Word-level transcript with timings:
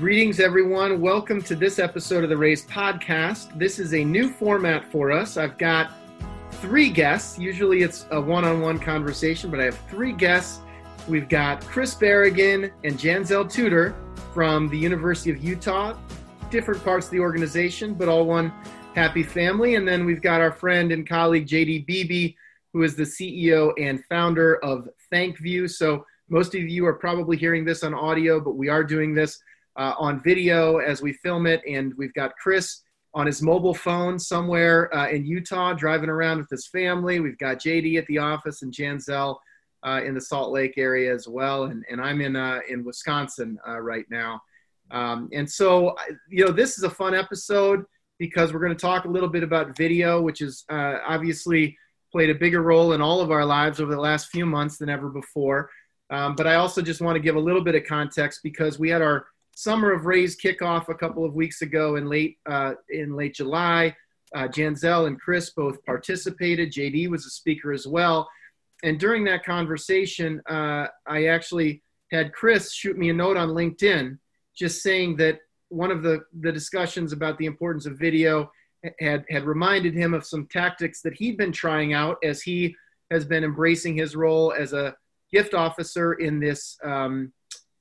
Greetings, 0.00 0.40
everyone. 0.40 0.98
Welcome 1.02 1.42
to 1.42 1.54
this 1.54 1.78
episode 1.78 2.24
of 2.24 2.30
the 2.30 2.36
Raised 2.36 2.70
Podcast. 2.70 3.58
This 3.58 3.78
is 3.78 3.92
a 3.92 4.02
new 4.02 4.30
format 4.30 4.90
for 4.90 5.12
us. 5.12 5.36
I've 5.36 5.58
got 5.58 5.92
three 6.52 6.88
guests. 6.88 7.38
Usually 7.38 7.82
it's 7.82 8.06
a 8.10 8.18
one 8.18 8.46
on 8.46 8.62
one 8.62 8.78
conversation, 8.78 9.50
but 9.50 9.60
I 9.60 9.64
have 9.64 9.78
three 9.90 10.12
guests. 10.12 10.60
We've 11.06 11.28
got 11.28 11.62
Chris 11.66 11.94
Barragan 11.94 12.72
and 12.82 12.98
Janzell 12.98 13.52
Tutor 13.52 13.94
from 14.32 14.68
the 14.68 14.78
University 14.78 15.32
of 15.32 15.44
Utah, 15.44 15.94
different 16.48 16.82
parts 16.82 17.08
of 17.08 17.12
the 17.12 17.20
organization, 17.20 17.92
but 17.92 18.08
all 18.08 18.24
one 18.24 18.54
happy 18.94 19.22
family. 19.22 19.74
And 19.74 19.86
then 19.86 20.06
we've 20.06 20.22
got 20.22 20.40
our 20.40 20.50
friend 20.50 20.92
and 20.92 21.06
colleague 21.06 21.46
JD 21.46 21.84
Beebe, 21.84 22.34
who 22.72 22.84
is 22.84 22.96
the 22.96 23.02
CEO 23.02 23.74
and 23.78 24.02
founder 24.06 24.64
of 24.64 24.88
ThankView. 25.12 25.68
So 25.68 26.06
most 26.30 26.54
of 26.54 26.62
you 26.62 26.86
are 26.86 26.94
probably 26.94 27.36
hearing 27.36 27.66
this 27.66 27.82
on 27.82 27.92
audio, 27.92 28.40
but 28.40 28.56
we 28.56 28.70
are 28.70 28.82
doing 28.82 29.12
this 29.12 29.42
uh, 29.76 29.94
on 29.98 30.22
video 30.22 30.78
as 30.78 31.02
we 31.02 31.12
film 31.12 31.46
it. 31.46 31.62
And 31.68 31.92
we've 31.96 32.14
got 32.14 32.32
Chris 32.42 32.82
on 33.14 33.26
his 33.26 33.42
mobile 33.42 33.74
phone 33.74 34.18
somewhere 34.18 34.94
uh, 34.94 35.08
in 35.08 35.26
Utah 35.26 35.72
driving 35.72 36.08
around 36.08 36.38
with 36.38 36.50
his 36.50 36.68
family. 36.68 37.20
We've 37.20 37.38
got 37.38 37.58
JD 37.58 37.98
at 37.98 38.06
the 38.06 38.18
office 38.18 38.62
and 38.62 38.72
Janzell 38.72 39.36
uh, 39.84 40.00
in 40.04 40.14
the 40.14 40.20
Salt 40.20 40.52
Lake 40.52 40.74
area 40.76 41.12
as 41.12 41.26
well. 41.26 41.64
And, 41.64 41.84
and 41.90 42.00
I'm 42.00 42.20
in, 42.20 42.36
uh, 42.36 42.60
in 42.68 42.84
Wisconsin 42.84 43.58
uh, 43.66 43.80
right 43.80 44.04
now. 44.10 44.40
Um, 44.90 45.28
and 45.32 45.48
so, 45.48 45.94
you 46.28 46.44
know, 46.44 46.52
this 46.52 46.76
is 46.76 46.84
a 46.84 46.90
fun 46.90 47.14
episode 47.14 47.84
because 48.18 48.52
we're 48.52 48.60
going 48.60 48.76
to 48.76 48.80
talk 48.80 49.04
a 49.04 49.08
little 49.08 49.28
bit 49.28 49.42
about 49.42 49.76
video, 49.76 50.20
which 50.20 50.40
is 50.42 50.64
uh, 50.68 50.98
obviously 51.06 51.76
played 52.12 52.30
a 52.30 52.34
bigger 52.34 52.62
role 52.62 52.92
in 52.92 53.00
all 53.00 53.20
of 53.20 53.30
our 53.30 53.44
lives 53.44 53.80
over 53.80 53.94
the 53.94 54.00
last 54.00 54.28
few 54.28 54.44
months 54.44 54.78
than 54.78 54.88
ever 54.88 55.08
before. 55.08 55.70
Um, 56.10 56.34
but 56.34 56.46
I 56.46 56.56
also 56.56 56.82
just 56.82 57.00
want 57.00 57.16
to 57.16 57.20
give 57.20 57.36
a 57.36 57.40
little 57.40 57.62
bit 57.62 57.76
of 57.76 57.84
context 57.84 58.40
because 58.42 58.78
we 58.78 58.90
had 58.90 59.00
our 59.00 59.26
summer 59.60 59.92
of 59.92 60.06
Raised 60.06 60.40
kickoff 60.40 60.88
a 60.88 60.94
couple 60.94 61.22
of 61.22 61.34
weeks 61.34 61.60
ago 61.60 61.96
in 61.96 62.08
late 62.08 62.38
uh, 62.46 62.72
in 62.88 63.14
late 63.14 63.34
July. 63.34 63.94
Uh, 64.34 64.48
Janzell 64.48 65.06
and 65.06 65.20
Chris 65.20 65.50
both 65.50 65.84
participated. 65.84 66.72
JD 66.72 67.10
was 67.10 67.26
a 67.26 67.30
speaker 67.30 67.72
as 67.72 67.86
well. 67.86 68.28
And 68.82 68.98
during 68.98 69.24
that 69.24 69.44
conversation, 69.44 70.40
uh, 70.48 70.86
I 71.06 71.26
actually 71.26 71.82
had 72.10 72.32
Chris 72.32 72.72
shoot 72.72 72.96
me 72.96 73.10
a 73.10 73.12
note 73.12 73.36
on 73.36 73.50
LinkedIn 73.50 74.18
just 74.56 74.82
saying 74.82 75.16
that 75.16 75.40
one 75.68 75.90
of 75.90 76.02
the, 76.02 76.20
the 76.40 76.52
discussions 76.52 77.12
about 77.12 77.36
the 77.38 77.46
importance 77.46 77.86
of 77.86 77.98
video 77.98 78.50
had, 78.98 79.24
had 79.28 79.44
reminded 79.44 79.94
him 79.94 80.14
of 80.14 80.24
some 80.24 80.46
tactics 80.46 81.02
that 81.02 81.14
he'd 81.14 81.36
been 81.36 81.52
trying 81.52 81.92
out 81.92 82.16
as 82.24 82.40
he 82.40 82.74
has 83.10 83.24
been 83.24 83.44
embracing 83.44 83.94
his 83.94 84.16
role 84.16 84.54
as 84.56 84.72
a 84.72 84.94
gift 85.30 85.54
officer 85.54 86.14
in 86.14 86.40
this 86.40 86.78
um, 86.82 87.32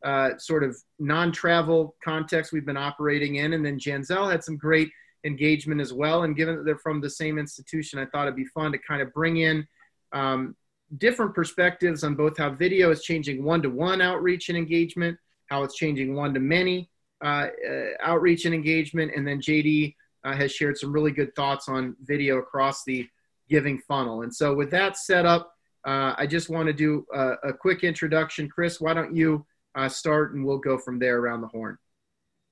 uh, 0.03 0.37
sort 0.37 0.63
of 0.63 0.77
non-travel 0.99 1.95
context 2.03 2.51
we've 2.51 2.65
been 2.65 2.77
operating 2.77 3.35
in. 3.35 3.53
And 3.53 3.65
then 3.65 3.79
Janzell 3.79 4.31
had 4.31 4.43
some 4.43 4.57
great 4.57 4.89
engagement 5.25 5.81
as 5.81 5.93
well. 5.93 6.23
And 6.23 6.35
given 6.35 6.55
that 6.55 6.65
they're 6.65 6.77
from 6.77 7.01
the 7.01 7.09
same 7.09 7.37
institution, 7.37 7.99
I 7.99 8.05
thought 8.05 8.23
it'd 8.23 8.35
be 8.35 8.45
fun 8.45 8.71
to 8.71 8.77
kind 8.77 9.01
of 9.01 9.13
bring 9.13 9.37
in 9.37 9.67
um, 10.11 10.55
different 10.97 11.35
perspectives 11.35 12.03
on 12.03 12.15
both 12.15 12.37
how 12.37 12.49
video 12.51 12.91
is 12.91 13.03
changing 13.03 13.43
one-to-one 13.43 14.01
outreach 14.01 14.49
and 14.49 14.57
engagement, 14.57 15.17
how 15.47 15.63
it's 15.63 15.75
changing 15.75 16.15
one-to-many 16.15 16.89
uh, 17.23 17.47
uh, 17.69 17.83
outreach 18.01 18.45
and 18.45 18.55
engagement, 18.55 19.11
and 19.15 19.27
then 19.27 19.41
JD 19.41 19.95
uh, 20.23 20.33
has 20.33 20.51
shared 20.51 20.77
some 20.77 20.91
really 20.91 21.11
good 21.11 21.35
thoughts 21.35 21.67
on 21.67 21.95
video 22.03 22.37
across 22.37 22.83
the 22.85 23.07
giving 23.49 23.79
funnel. 23.79 24.21
And 24.21 24.33
so, 24.33 24.53
with 24.53 24.71
that 24.71 24.97
set 24.97 25.25
up, 25.25 25.53
uh, 25.85 26.13
I 26.17 26.25
just 26.25 26.49
want 26.49 26.67
to 26.67 26.73
do 26.73 27.05
a, 27.13 27.33
a, 27.49 27.53
quick 27.53 27.83
introduction. 27.83 28.49
Chris, 28.49 28.81
why 28.81 28.93
don't 28.93 29.15
you 29.15 29.45
uh, 29.79 29.89
start 29.89 30.33
and 30.33 30.45
we'll 30.45 30.57
go 30.57 30.77
from 30.77 30.99
there 30.99 31.19
around 31.19 31.41
the 31.41 31.47
horn. 31.47 31.77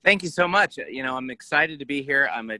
Thank 0.04 0.24
you 0.24 0.30
so 0.30 0.48
much. 0.48 0.78
You 0.78 1.04
know, 1.04 1.18
I'm 1.18 1.30
excited 1.30 1.80
to 1.80 1.86
be 1.86 2.02
here. 2.02 2.30
I'm 2.34 2.50
a, 2.52 2.58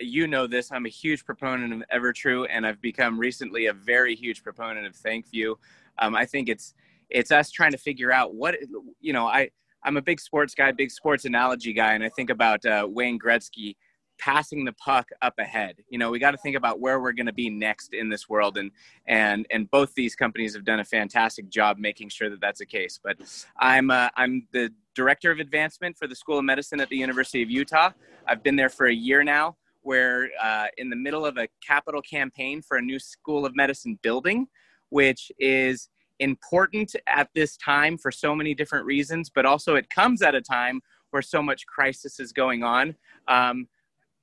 you 0.00 0.26
know 0.26 0.46
this, 0.46 0.70
I'm 0.72 0.86
a 0.86 0.90
huge 0.90 1.24
proponent 1.24 1.72
of 1.72 1.82
EverTrue, 1.92 2.46
and 2.50 2.66
I've 2.66 2.80
become 2.80 3.18
recently 3.18 3.66
a 3.66 3.72
very 3.72 4.14
huge 4.14 4.42
proponent 4.42 4.86
of 4.86 4.94
ThankView. 4.94 5.56
Um, 5.98 6.14
I 6.14 6.24
think 6.26 6.48
it's 6.48 6.74
it's 7.10 7.32
us 7.32 7.50
trying 7.50 7.72
to 7.72 7.78
figure 7.78 8.12
out 8.12 8.34
what 8.34 8.56
you 9.00 9.12
know. 9.12 9.26
I 9.26 9.50
I'm 9.82 9.96
a 9.96 10.02
big 10.02 10.20
sports 10.20 10.54
guy, 10.54 10.72
big 10.72 10.90
sports 10.90 11.24
analogy 11.24 11.72
guy, 11.72 11.94
and 11.94 12.04
I 12.04 12.08
think 12.10 12.30
about 12.30 12.64
uh, 12.64 12.86
Wayne 12.88 13.18
Gretzky 13.18 13.76
passing 14.20 14.64
the 14.64 14.72
puck 14.74 15.08
up 15.22 15.34
ahead. 15.38 15.76
You 15.88 15.98
know, 15.98 16.10
we 16.10 16.18
got 16.18 16.32
to 16.32 16.36
think 16.36 16.56
about 16.56 16.78
where 16.78 17.00
we're 17.00 17.12
going 17.12 17.26
to 17.26 17.32
be 17.32 17.48
next 17.50 17.94
in 17.94 18.08
this 18.08 18.28
world, 18.28 18.58
and 18.58 18.70
and 19.06 19.46
and 19.50 19.70
both 19.70 19.94
these 19.94 20.14
companies 20.14 20.54
have 20.54 20.64
done 20.64 20.80
a 20.80 20.84
fantastic 20.84 21.48
job 21.48 21.78
making 21.78 22.10
sure 22.10 22.30
that 22.30 22.40
that's 22.40 22.60
the 22.60 22.66
case. 22.66 23.00
But 23.02 23.16
I'm 23.58 23.90
uh, 23.90 24.10
I'm 24.16 24.46
the 24.52 24.72
director 24.94 25.30
of 25.30 25.38
advancement 25.38 25.96
for 25.96 26.06
the 26.06 26.14
School 26.14 26.38
of 26.38 26.44
Medicine 26.44 26.80
at 26.80 26.88
the 26.90 26.96
University 26.96 27.42
of 27.42 27.50
Utah. 27.50 27.90
I've 28.26 28.42
been 28.42 28.56
there 28.56 28.68
for 28.68 28.86
a 28.86 28.94
year 28.94 29.24
now. 29.24 29.56
We're 29.82 30.28
uh, 30.40 30.66
in 30.76 30.90
the 30.90 30.96
middle 30.96 31.24
of 31.24 31.38
a 31.38 31.48
capital 31.66 32.02
campaign 32.02 32.60
for 32.60 32.76
a 32.76 32.82
new 32.82 32.98
School 32.98 33.46
of 33.46 33.56
Medicine 33.56 33.98
building, 34.02 34.46
which 34.90 35.32
is 35.38 35.88
important 36.18 36.94
at 37.06 37.30
this 37.34 37.56
time 37.56 37.96
for 37.96 38.10
so 38.10 38.34
many 38.34 38.54
different 38.54 38.84
reasons, 38.84 39.30
but 39.34 39.46
also 39.46 39.74
it 39.76 39.88
comes 39.88 40.20
at 40.20 40.34
a 40.34 40.40
time 40.42 40.82
where 41.10 41.22
so 41.22 41.42
much 41.42 41.66
crisis 41.66 42.20
is 42.20 42.32
going 42.32 42.62
on. 42.62 42.94
Um, 43.26 43.66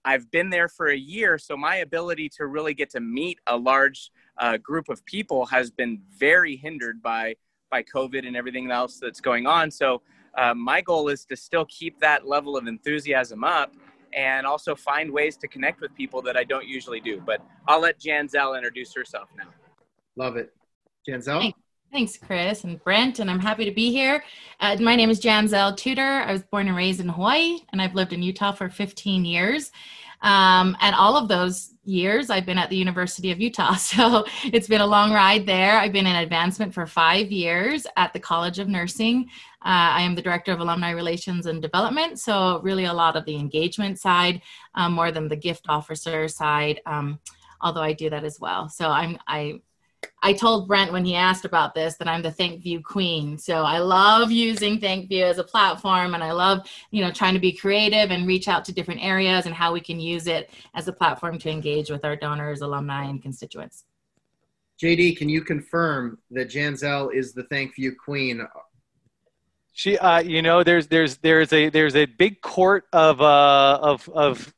I've 0.08 0.32
been 0.32 0.50
there 0.50 0.70
for 0.70 0.88
a 0.88 0.96
year, 0.96 1.38
so 1.38 1.58
my 1.58 1.76
ability 1.78 2.30
to 2.38 2.48
really 2.48 2.74
get 2.74 2.90
to 2.92 3.02
meet 3.02 3.40
a 3.46 3.58
large 3.58 4.10
uh, 4.38 4.56
group 4.56 4.88
of 4.88 5.06
people 5.06 5.46
has 5.48 5.70
been 5.70 6.02
very 6.18 6.56
hindered 6.56 7.02
by 7.02 7.36
by 7.70 7.84
COVID 7.84 8.26
and 8.26 8.38
everything 8.38 8.72
else 8.72 9.00
that's 9.02 9.20
going 9.20 9.46
on. 9.46 9.70
So 9.70 10.02
uh, 10.38 10.54
my 10.54 10.80
goal 10.80 11.10
is 11.10 11.26
to 11.26 11.36
still 11.36 11.66
keep 11.66 12.00
that 12.00 12.26
level 12.26 12.56
of 12.56 12.66
enthusiasm 12.66 13.44
up 13.44 13.74
and 14.14 14.48
also 14.48 14.74
find 14.74 15.12
ways 15.12 15.36
to 15.36 15.48
connect 15.50 15.82
with 15.82 15.94
people 15.94 16.22
that 16.22 16.38
I 16.38 16.46
don't 16.46 16.66
usually 16.66 17.02
do. 17.02 17.22
But 17.26 17.42
I'll 17.68 17.82
let 17.82 18.00
Janzell 18.00 18.56
introduce 18.56 18.96
herself 18.96 19.28
now. 19.38 19.50
Love 20.16 20.38
it, 20.38 20.54
Janzell. 21.06 21.42
Thanks, 21.42 21.60
Chris 22.22 22.64
and 22.64 22.84
Brent, 22.84 23.20
and 23.20 23.30
I'm 23.30 23.40
happy 23.40 23.66
to 23.66 23.72
be 23.72 23.92
here. 23.92 24.24
Uh, 24.60 24.78
my 24.80 24.96
name 24.96 25.10
is 25.10 25.20
Janzell 25.20 25.76
Tutor. 25.76 26.02
I 26.02 26.32
was 26.32 26.44
born 26.44 26.68
and 26.68 26.78
raised 26.78 27.00
in 27.00 27.10
Hawaii, 27.10 27.60
and 27.72 27.82
I've 27.82 27.96
lived 27.96 28.14
in 28.14 28.22
Utah 28.22 28.52
for 28.52 28.70
15 28.70 29.26
years. 29.26 29.72
Um, 30.22 30.78
and 30.80 30.96
all 30.96 31.16
of 31.16 31.28
those 31.28 31.74
years, 31.86 32.30
I've 32.30 32.46
been 32.46 32.58
at 32.58 32.70
the 32.70 32.76
University 32.76 33.32
of 33.32 33.40
Utah. 33.40 33.76
So 33.78 34.26
it's 34.44 34.68
been 34.68 34.82
a 34.82 34.86
long 34.86 35.12
ride 35.12 35.48
there. 35.48 35.80
I've 35.80 35.94
been 35.94 36.06
in 36.06 36.16
advancement 36.18 36.74
for 36.74 36.86
five 36.86 37.32
years 37.32 37.88
at 37.96 38.14
the 38.14 38.20
College 38.20 38.60
of 38.60 38.68
Nursing. 38.68 39.30
Uh, 39.66 39.98
I 39.98 40.02
am 40.02 40.14
the 40.14 40.22
Director 40.22 40.52
of 40.52 40.60
Alumni 40.60 40.92
Relations 40.92 41.46
and 41.48 41.62
Development. 41.62 42.20
So, 42.20 42.60
really, 42.62 42.86
a 42.86 42.94
lot 42.94 43.16
of 43.16 43.26
the 43.26 43.36
engagement 43.36 44.00
side 44.00 44.42
um, 44.76 44.94
more 44.94 45.12
than 45.12 45.28
the 45.28 45.36
gift 45.36 45.66
officer 45.68 46.28
side. 46.28 46.82
Um, 46.86 47.20
although 47.62 47.82
I 47.82 47.94
do 47.94 48.10
that 48.10 48.24
as 48.24 48.40
well. 48.40 48.70
So 48.70 48.90
I'm 48.90 49.18
I 49.28 49.62
I 50.24 50.34
told 50.34 50.68
Brent 50.68 50.92
when 50.92 51.06
he 51.06 51.16
asked 51.16 51.46
about 51.46 51.74
this 51.74 51.96
that 51.98 52.08
I'm 52.08 52.22
the 52.22 52.32
ThankView 52.32 52.84
queen. 52.84 53.38
So 53.38 53.64
I 53.64 53.78
love 53.78 54.32
using 54.32 54.80
ThankView 54.80 55.22
as 55.22 55.38
a 55.38 55.44
platform 55.44 56.16
and 56.16 56.24
I 56.24 56.32
love, 56.32 56.68
you 56.92 57.04
know, 57.04 57.12
trying 57.12 57.34
to 57.34 57.40
be 57.40 57.52
creative 57.52 58.12
and 58.12 58.28
reach 58.28 58.48
out 58.48 58.66
to 58.66 58.74
different 58.74 59.04
areas 59.04 59.46
and 59.46 59.56
how 59.56 59.72
we 59.74 59.80
can 59.80 60.00
use 60.00 60.28
it 60.28 60.50
as 60.74 60.88
a 60.88 60.94
platform 60.94 61.38
to 61.40 61.50
engage 61.50 61.90
with 61.90 62.04
our 62.04 62.16
donors, 62.16 62.62
alumni, 62.62 63.06
and 63.06 63.22
constituents. 63.22 63.86
JD, 64.82 65.18
can 65.18 65.30
you 65.30 65.42
confirm 65.42 66.20
that 66.32 66.50
Janzell 66.50 67.14
is 67.14 67.34
the 67.34 67.44
ThankView 67.44 67.92
queen? 67.98 68.46
She, 69.72 69.98
uh, 69.98 70.20
you 70.20 70.42
know, 70.42 70.64
there's 70.64 70.88
there's 70.88 71.18
there's 71.18 71.54
a 71.54 71.70
there's 71.70 71.96
a 71.96 72.06
big 72.06 72.42
court 72.42 72.86
of 72.94 73.22
uh, 73.22 73.80
of 73.82 74.10
of 74.10 74.54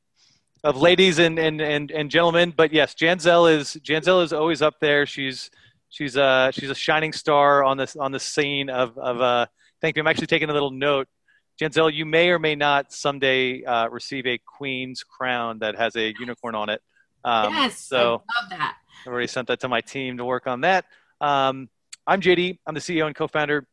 of 0.63 0.77
ladies 0.77 1.19
and, 1.19 1.39
and, 1.39 1.61
and, 1.61 1.91
and 1.91 2.09
gentlemen. 2.11 2.53
But 2.55 2.73
yes, 2.73 2.93
Janzell 2.93 3.51
is 3.51 3.77
Janzell 3.83 4.23
is 4.23 4.33
always 4.33 4.61
up 4.61 4.79
there. 4.79 5.05
She's 5.05 5.49
she's 5.89 6.15
a 6.15 6.23
uh, 6.23 6.51
she's 6.51 6.69
a 6.69 6.75
shining 6.75 7.13
star 7.13 7.63
on 7.63 7.77
this 7.77 7.95
on 7.95 8.11
the 8.11 8.19
scene 8.19 8.69
of 8.69 8.97
of 8.97 9.21
uh. 9.21 9.45
Thank 9.81 9.95
you. 9.95 10.01
I'm 10.01 10.07
actually 10.07 10.27
taking 10.27 10.49
a 10.49 10.53
little 10.53 10.71
note. 10.71 11.07
Janzell, 11.59 11.93
you 11.93 12.05
may 12.05 12.29
or 12.29 12.39
may 12.39 12.55
not 12.55 12.91
someday 12.91 13.63
uh, 13.63 13.87
receive 13.89 14.25
a 14.27 14.37
queen's 14.37 15.03
crown 15.03 15.59
that 15.59 15.77
has 15.77 15.95
a 15.95 16.13
unicorn 16.19 16.53
on 16.53 16.69
it. 16.69 16.81
Um, 17.23 17.53
yes, 17.53 17.79
so 17.79 18.23
I 18.29 18.41
love 18.41 18.49
that. 18.49 18.75
I've 19.05 19.11
already 19.11 19.27
sent 19.27 19.47
that 19.47 19.61
to 19.61 19.69
my 19.69 19.81
team 19.81 20.17
to 20.17 20.25
work 20.25 20.47
on 20.47 20.61
that. 20.61 20.85
Um, 21.21 21.69
I'm 22.07 22.21
JD. 22.21 22.59
I'm 22.65 22.73
the 22.73 22.79
CEO 22.79 23.07
and 23.07 23.15
co-founder 23.15 23.65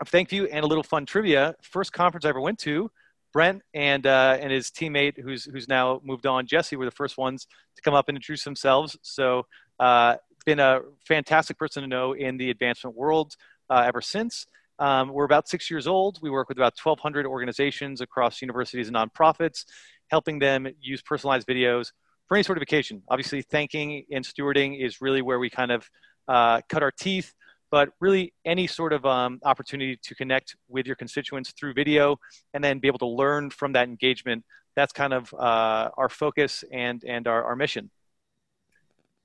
of 0.00 0.32
you. 0.32 0.46
and 0.46 0.64
a 0.64 0.66
little 0.66 0.82
fun 0.82 1.06
trivia. 1.06 1.54
First 1.62 1.92
conference 1.92 2.24
I 2.24 2.30
ever 2.30 2.40
went 2.40 2.58
to 2.60 2.90
Brent 3.36 3.60
and 3.74 4.06
uh, 4.06 4.38
and 4.40 4.50
his 4.50 4.70
teammate, 4.70 5.20
who's 5.20 5.44
who's 5.44 5.68
now 5.68 6.00
moved 6.02 6.24
on, 6.24 6.46
Jesse, 6.46 6.74
were 6.74 6.86
the 6.86 6.90
first 6.90 7.18
ones 7.18 7.46
to 7.76 7.82
come 7.82 7.92
up 7.92 8.08
and 8.08 8.16
introduce 8.16 8.44
themselves. 8.44 8.96
So, 9.02 9.42
uh, 9.78 10.16
been 10.46 10.58
a 10.58 10.80
fantastic 11.06 11.58
person 11.58 11.82
to 11.82 11.86
know 11.86 12.14
in 12.14 12.38
the 12.38 12.48
advancement 12.48 12.96
world 12.96 13.34
uh, 13.68 13.84
ever 13.86 14.00
since. 14.00 14.46
Um, 14.78 15.12
we're 15.12 15.26
about 15.26 15.50
six 15.50 15.70
years 15.70 15.86
old. 15.86 16.18
We 16.22 16.30
work 16.30 16.48
with 16.48 16.56
about 16.56 16.78
1,200 16.82 17.26
organizations 17.26 18.00
across 18.00 18.40
universities 18.40 18.88
and 18.88 18.96
nonprofits, 18.96 19.66
helping 20.08 20.38
them 20.38 20.66
use 20.80 21.02
personalized 21.02 21.46
videos 21.46 21.92
for 22.28 22.38
any 22.38 22.42
sort 22.42 22.56
of 22.56 22.62
occasion. 22.62 23.02
Obviously, 23.10 23.42
thanking 23.42 24.06
and 24.10 24.24
stewarding 24.24 24.82
is 24.82 25.02
really 25.02 25.20
where 25.20 25.38
we 25.38 25.50
kind 25.50 25.72
of 25.72 25.90
uh, 26.26 26.62
cut 26.70 26.82
our 26.82 26.90
teeth 26.90 27.34
but 27.76 27.90
really 28.00 28.32
any 28.46 28.66
sort 28.66 28.94
of 28.94 29.04
um, 29.04 29.38
opportunity 29.44 29.98
to 30.02 30.14
connect 30.14 30.56
with 30.66 30.86
your 30.86 30.96
constituents 30.96 31.52
through 31.52 31.74
video 31.74 32.18
and 32.54 32.64
then 32.64 32.78
be 32.78 32.88
able 32.88 32.98
to 32.98 33.06
learn 33.06 33.50
from 33.50 33.70
that 33.74 33.86
engagement. 33.86 34.42
That's 34.76 34.94
kind 34.94 35.12
of 35.12 35.34
uh, 35.34 35.90
our 35.98 36.08
focus 36.08 36.64
and, 36.72 37.04
and 37.06 37.28
our, 37.28 37.44
our 37.44 37.54
mission. 37.54 37.90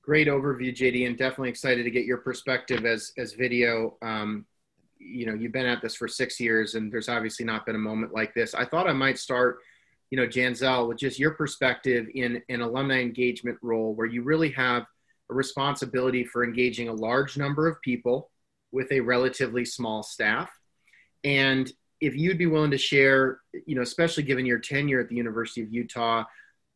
Great 0.01 0.27
overview, 0.27 0.75
JD, 0.75 1.07
and 1.07 1.17
definitely 1.17 1.47
excited 1.47 1.83
to 1.83 1.91
get 1.91 2.03
your 2.03 2.17
perspective 2.17 2.85
as, 2.85 3.13
as 3.17 3.31
video. 3.31 3.95
Um, 4.01 4.45
you 4.99 5.25
know, 5.25 5.33
you've 5.33 5.53
been 5.53 5.65
at 5.65 5.81
this 5.81 5.95
for 5.95 6.09
six 6.09 6.37
years, 6.37 6.75
and 6.75 6.91
there's 6.91 7.07
obviously 7.07 7.45
not 7.45 7.65
been 7.65 7.75
a 7.75 7.79
moment 7.79 8.13
like 8.13 8.33
this. 8.33 8.53
I 8.53 8.65
thought 8.65 8.85
I 8.85 8.91
might 8.91 9.17
start, 9.17 9.59
you 10.09 10.17
know, 10.17 10.27
Janzell, 10.27 10.89
with 10.89 10.97
just 10.97 11.17
your 11.17 11.31
perspective 11.31 12.07
in 12.15 12.41
an 12.49 12.59
alumni 12.59 12.99
engagement 12.99 13.59
role 13.61 13.93
where 13.95 14.07
you 14.07 14.23
really 14.23 14.51
have 14.51 14.83
a 15.29 15.33
responsibility 15.33 16.25
for 16.25 16.43
engaging 16.43 16.89
a 16.89 16.93
large 16.93 17.37
number 17.37 17.65
of 17.65 17.81
people 17.81 18.27
with 18.71 18.91
a 18.91 18.99
relatively 18.99 19.65
small 19.65 20.03
staff. 20.03 20.49
And 21.23 21.71
if 21.99 22.15
you'd 22.15 22.37
be 22.37 22.47
willing 22.47 22.71
to 22.71 22.77
share, 22.77 23.41
you 23.65 23.75
know, 23.75 23.81
especially 23.81 24.23
given 24.23 24.45
your 24.45 24.59
tenure 24.59 24.99
at 24.99 25.09
the 25.09 25.15
University 25.15 25.61
of 25.61 25.71
Utah, 25.71 26.23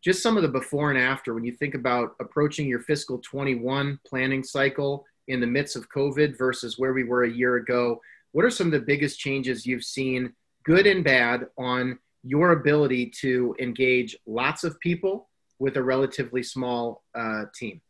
just 0.03 0.21
some 0.21 0.37
of 0.37 0.43
the 0.43 0.49
before 0.49 0.91
and 0.91 0.99
after 0.99 1.33
when 1.33 1.43
you 1.43 1.51
think 1.51 1.73
about 1.73 2.15
approaching 2.19 2.67
your 2.67 2.81
fiscal 2.81 3.17
21 3.19 3.99
planning 4.07 4.43
cycle 4.43 5.03
in 5.27 5.39
the 5.39 5.47
midst 5.47 5.75
of 5.75 5.89
COVID 5.89 6.37
versus 6.37 6.77
where 6.77 6.93
we 6.93 7.03
were 7.03 7.23
a 7.23 7.31
year 7.31 7.55
ago. 7.55 7.99
What 8.31 8.45
are 8.45 8.51
some 8.51 8.67
of 8.67 8.73
the 8.73 8.79
biggest 8.79 9.19
changes 9.19 9.65
you've 9.65 9.83
seen, 9.83 10.33
good 10.63 10.85
and 10.85 11.03
bad, 11.03 11.47
on 11.57 11.97
your 12.23 12.51
ability 12.51 13.11
to 13.21 13.55
engage 13.59 14.15
lots 14.27 14.63
of 14.63 14.79
people 14.79 15.29
with 15.57 15.77
a 15.77 15.83
relatively 15.83 16.43
small 16.43 17.03
uh, 17.15 17.45
team? 17.55 17.81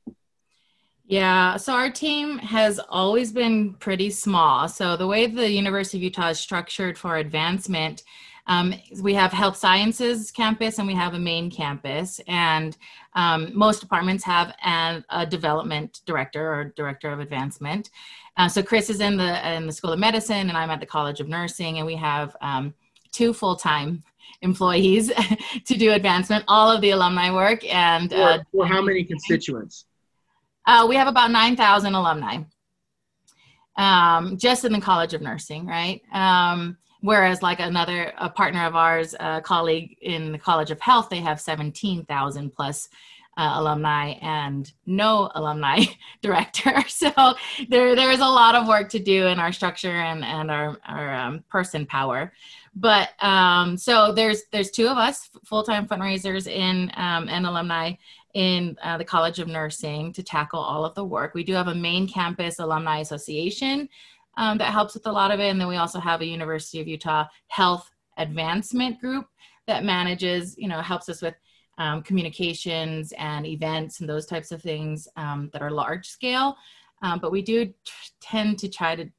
Yeah, 1.07 1.57
so 1.57 1.73
our 1.73 1.91
team 1.91 2.39
has 2.39 2.79
always 2.89 3.31
been 3.31 3.75
pretty 3.75 4.09
small. 4.09 4.67
So 4.67 4.97
the 4.97 5.05
way 5.05 5.27
the 5.27 5.49
University 5.49 5.99
of 5.99 6.03
Utah 6.03 6.29
is 6.29 6.39
structured 6.39 6.97
for 6.97 7.17
advancement, 7.17 8.03
um, 8.47 8.73
we 9.01 9.13
have 9.13 9.31
health 9.31 9.57
sciences 9.57 10.31
campus 10.31 10.79
and 10.79 10.87
we 10.87 10.93
have 10.93 11.13
a 11.13 11.19
main 11.19 11.49
campus, 11.49 12.21
and 12.27 12.77
um, 13.13 13.51
most 13.53 13.81
departments 13.81 14.23
have 14.23 14.53
an, 14.63 15.03
a 15.09 15.25
development 15.25 16.01
director 16.05 16.53
or 16.53 16.65
director 16.75 17.11
of 17.11 17.19
advancement. 17.19 17.89
Uh, 18.37 18.47
so 18.47 18.61
Chris 18.61 18.89
is 18.89 18.99
in 18.99 19.17
the 19.17 19.53
in 19.53 19.65
the 19.65 19.73
School 19.73 19.93
of 19.93 19.99
Medicine, 19.99 20.49
and 20.49 20.57
I'm 20.57 20.69
at 20.69 20.79
the 20.79 20.85
College 20.85 21.19
of 21.19 21.27
Nursing, 21.27 21.77
and 21.77 21.87
we 21.87 21.95
have 21.95 22.35
um, 22.41 22.73
two 23.11 23.33
full 23.33 23.55
time 23.55 24.03
employees 24.41 25.11
to 25.65 25.75
do 25.75 25.93
advancement, 25.93 26.43
all 26.47 26.69
of 26.69 26.81
the 26.81 26.91
alumni 26.91 27.31
work, 27.33 27.65
and 27.73 28.13
uh, 28.13 28.39
for 28.51 28.67
how 28.67 28.81
many 28.81 29.03
constituents? 29.11 29.85
Uh, 30.65 30.85
we 30.87 30.95
have 30.95 31.07
about 31.07 31.31
9,000 31.31 31.93
alumni 31.93 32.39
um, 33.77 34.37
just 34.37 34.65
in 34.65 34.71
the 34.73 34.81
College 34.81 35.13
of 35.13 35.21
Nursing, 35.21 35.65
right? 35.65 36.01
Um, 36.11 36.77
whereas, 37.01 37.41
like 37.41 37.59
another 37.59 38.13
a 38.17 38.29
partner 38.29 38.65
of 38.65 38.75
ours, 38.75 39.15
a 39.19 39.41
colleague 39.41 39.97
in 40.01 40.31
the 40.31 40.39
College 40.39 40.71
of 40.71 40.79
Health, 40.79 41.09
they 41.09 41.21
have 41.21 41.41
17,000 41.41 42.51
plus 42.51 42.89
uh, 43.37 43.55
alumni 43.55 44.11
and 44.21 44.71
no 44.85 45.29
alumni 45.35 45.83
director. 46.21 46.73
So 46.87 47.11
there 47.69 47.95
there 47.95 48.11
is 48.11 48.21
a 48.21 48.25
lot 48.25 48.55
of 48.55 48.67
work 48.67 48.89
to 48.89 48.99
do 48.99 49.27
in 49.27 49.37
our 49.37 49.51
structure 49.51 49.91
and 49.91 50.23
and 50.23 50.49
our 50.49 50.77
our 50.87 51.13
um, 51.13 51.43
person 51.49 51.85
power. 51.85 52.31
But 52.73 53.09
um, 53.23 53.77
so 53.77 54.13
there's 54.13 54.43
there's 54.51 54.71
two 54.71 54.87
of 54.87 54.97
us 54.97 55.29
full 55.43 55.63
time 55.63 55.87
fundraisers 55.87 56.47
in 56.47 56.91
um, 56.95 57.27
and 57.27 57.45
alumni 57.45 57.93
in 58.35 58.77
uh, 58.83 58.97
the 58.97 59.05
College 59.05 59.39
of 59.39 59.47
Nursing 59.47 60.11
to 60.13 60.21
tackle 60.21 60.59
all 60.59 60.85
of 60.85 60.93
the 60.93 61.03
work. 61.03 61.33
We 61.33 61.43
do 61.43 61.53
have 61.53 61.69
a 61.69 61.75
main 61.75 62.07
campus 62.07 62.59
alumni 62.59 62.99
association 62.99 63.89
um, 64.37 64.57
that 64.57 64.73
helps 64.73 64.93
with 64.93 65.07
a 65.07 65.11
lot 65.11 65.31
of 65.31 65.39
it, 65.39 65.49
and 65.49 65.59
then 65.59 65.69
we 65.69 65.77
also 65.77 65.99
have 65.99 66.21
a 66.21 66.25
University 66.25 66.81
of 66.81 66.87
Utah 66.87 67.25
health 67.47 67.89
advancement 68.17 68.99
group 68.99 69.25
that 69.67 69.85
manages, 69.85 70.55
you 70.57 70.67
know, 70.67 70.81
helps 70.81 71.07
us 71.07 71.21
with 71.21 71.33
um, 71.77 72.03
communications 72.03 73.13
and 73.17 73.45
events 73.45 74.01
and 74.01 74.09
those 74.09 74.25
types 74.25 74.51
of 74.51 74.61
things 74.61 75.07
um, 75.15 75.49
that 75.53 75.61
are 75.61 75.71
large 75.71 76.07
scale. 76.07 76.57
Um, 77.01 77.19
but 77.19 77.31
we 77.31 77.41
do 77.41 77.65
t- 77.65 77.73
tend 78.19 78.59
to 78.59 78.69
try 78.69 78.95
to 78.95 79.09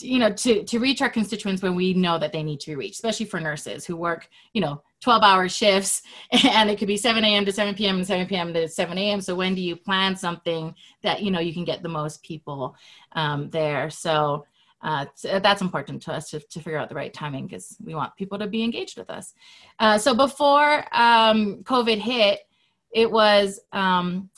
you 0.00 0.18
know 0.18 0.32
to 0.32 0.64
to 0.64 0.78
reach 0.78 1.02
our 1.02 1.10
constituents 1.10 1.62
when 1.62 1.74
we 1.74 1.94
know 1.94 2.18
that 2.18 2.32
they 2.32 2.42
need 2.42 2.58
to 2.58 2.70
be 2.70 2.74
reached 2.74 2.94
especially 2.94 3.26
for 3.26 3.38
nurses 3.38 3.84
who 3.84 3.94
work 3.94 4.28
you 4.52 4.60
know 4.60 4.82
12 5.02 5.22
hour 5.22 5.48
shifts 5.48 6.02
and 6.30 6.70
it 6.70 6.78
could 6.78 6.88
be 6.88 6.96
7 6.96 7.22
a.m 7.24 7.44
to 7.44 7.52
7 7.52 7.74
p.m 7.74 7.96
and 7.96 8.06
7 8.06 8.26
p.m 8.26 8.54
to 8.54 8.68
7 8.68 8.96
a.m 8.96 9.20
so 9.20 9.34
when 9.34 9.54
do 9.54 9.60
you 9.60 9.76
plan 9.76 10.16
something 10.16 10.74
that 11.02 11.22
you 11.22 11.30
know 11.30 11.40
you 11.40 11.52
can 11.52 11.64
get 11.64 11.82
the 11.82 11.88
most 11.88 12.22
people 12.22 12.74
um, 13.12 13.50
there? 13.50 13.90
So 13.90 14.46
uh, 14.80 15.06
that's 15.22 15.62
important 15.62 16.02
to 16.02 16.12
us 16.12 16.30
to, 16.30 16.40
to 16.40 16.58
figure 16.58 16.78
out 16.78 16.88
the 16.88 16.94
right 16.94 17.12
timing 17.12 17.46
because 17.46 17.76
we 17.84 17.94
want 17.94 18.16
people 18.16 18.38
to 18.38 18.48
be 18.48 18.64
engaged 18.64 18.96
with 18.96 19.10
us. 19.10 19.34
Uh, 19.78 19.98
so 19.98 20.14
before 20.14 20.84
um, 20.92 21.62
covid 21.62 21.98
hit 21.98 22.40
it 22.92 23.10
was 23.10 23.60
um, 23.72 24.28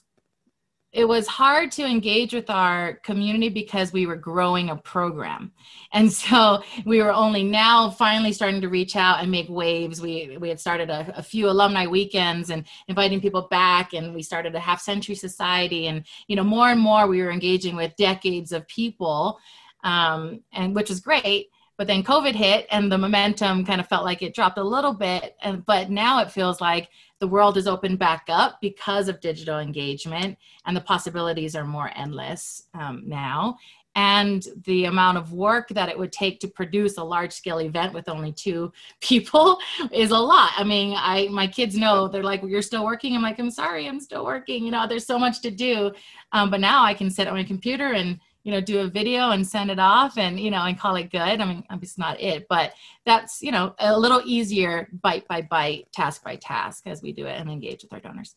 it 0.95 1.07
was 1.07 1.27
hard 1.27 1.73
to 1.73 1.85
engage 1.85 2.33
with 2.33 2.49
our 2.49 2.95
community 3.03 3.49
because 3.49 3.93
we 3.93 4.07
were 4.07 4.15
growing 4.15 4.71
a 4.71 4.77
program. 4.77 5.51
And 5.93 6.11
so 6.25 6.63
we 6.87 7.03
were 7.03 7.13
only 7.13 7.43
now 7.43 7.91
finally 7.91 8.33
starting 8.33 8.61
to 8.61 8.69
reach 8.69 8.95
out 8.95 9.21
and 9.21 9.31
make 9.31 9.49
waves. 9.49 10.01
We 10.01 10.39
we 10.41 10.49
had 10.49 10.61
started 10.61 10.91
a, 10.91 11.13
a, 11.19 11.23
few 11.23 11.51
alumni 11.51 11.87
weekends 11.87 12.51
and 12.51 12.65
inviting 12.87 13.21
people 13.21 13.49
back 13.51 13.93
and 13.93 14.15
we 14.15 14.23
started 14.23 14.55
a 14.55 14.61
half 14.61 14.81
century 14.81 15.17
society. 15.17 15.89
And 15.89 16.05
you 16.29 16.37
know 16.37 16.45
more 16.45 16.69
and 16.69 16.81
more 16.81 17.07
we 17.07 17.21
were 17.23 17.33
engaging 17.33 17.75
with 17.75 17.97
decades 17.97 18.53
of 18.53 18.67
people 18.69 19.39
um, 19.83 20.41
and 20.53 20.75
which 20.75 20.91
is 20.91 21.01
great 21.01 21.49
but 21.77 21.87
then 21.87 22.03
covid 22.03 22.35
hit 22.35 22.67
and 22.71 22.91
the 22.91 22.99
momentum 22.99 23.65
kind 23.65 23.81
of 23.81 23.89
felt 23.89 24.05
like 24.05 24.23
it 24.23 24.35
dropped 24.35 24.59
a 24.59 24.65
little 24.65 24.95
bit. 24.95 25.37
And 25.43 25.65
but 25.65 25.91
now 25.91 26.21
it 26.21 26.31
feels 26.31 26.61
like 26.61 26.89
the 27.21 27.29
world 27.29 27.57
is 27.57 27.67
opened 27.67 27.99
back 27.99 28.25
up 28.29 28.61
because 28.61 29.09
of 29.09 29.21
digital 29.21 29.59
engagement 29.59 30.37
and 30.67 30.77
the 30.77 30.81
possibilities 30.81 31.57
are 31.57 31.65
more 31.65 31.91
endless 31.95 32.65
um, 32.75 33.03
now. 33.07 33.57
And 33.97 34.45
the 34.65 34.87
amount 34.87 35.19
of 35.19 35.33
work 35.33 35.69
that 35.69 35.89
it 35.89 35.97
would 35.97 36.11
take 36.11 36.41
to 36.41 36.49
produce 36.49 36.99
a 36.99 37.05
large 37.05 37.33
scale 37.33 37.61
event 37.61 37.95
with 37.95 38.09
only 38.09 38.33
two 38.33 38.73
people 39.01 39.59
is 39.93 40.11
a 40.11 40.19
lot. 40.19 40.53
I 40.57 40.65
mean 40.65 40.95
i 40.97 41.29
my 41.31 41.47
kids 41.47 41.77
know 41.77 42.09
they're 42.09 42.23
like 42.23 42.43
well, 42.43 42.51
you're 42.51 42.63
still 42.63 42.85
working? 42.85 43.15
I'm 43.17 43.23
like 43.23 43.39
i'm 43.39 43.51
sorry 43.51 43.89
i'm 43.89 44.01
still 44.01 44.25
working. 44.25 44.65
You 44.65 44.71
know 44.71 44.87
there's 44.87 45.07
so 45.07 45.19
much 45.19 45.41
to 45.43 45.51
do. 45.51 45.93
Um, 46.33 46.51
but 46.51 46.61
now 46.61 46.85
i 46.85 46.95
can 46.95 47.11
sit 47.11 47.29
on 47.29 47.35
my 47.35 47.45
computer 47.45 47.93
and 47.93 48.21
you 48.45 48.53
know 48.53 48.61
do 48.61 48.81
a 48.81 48.87
video 48.87 49.31
and 49.31 49.47
send 49.47 49.71
it 49.71 49.79
off 49.79 50.17
and 50.17 50.39
you 50.39 50.51
know 50.51 50.63
and 50.63 50.79
call 50.79 50.95
it 50.97 51.11
good. 51.11 51.21
I 51.21 51.45
mean 51.45 51.65
it's 51.83 51.99
not 51.99 52.21
it 52.21 52.47
but 52.49 52.73
that's 53.05 53.43
you 53.43 53.51
know 53.51 53.75
a 53.79 53.99
little 53.99 54.23
easier 54.25 54.89
bite 55.03 55.27
by 55.27 55.43
bite 55.43 55.91
task 55.93 56.23
by 56.23 56.37
task 56.37 56.87
as 56.87 57.03
we 57.03 57.13
do 57.13 57.27
it 57.27 57.41
and 57.41 57.51
engage 57.51 57.83
with 57.83 57.93
our 57.93 58.01
donors. 58.01 58.37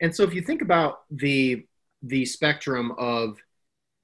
And 0.00 0.14
so 0.14 0.24
if 0.24 0.34
you 0.34 0.42
think 0.42 0.60
about 0.60 1.02
the 1.10 1.66
the 2.02 2.26
spectrum 2.26 2.92
of 2.98 3.38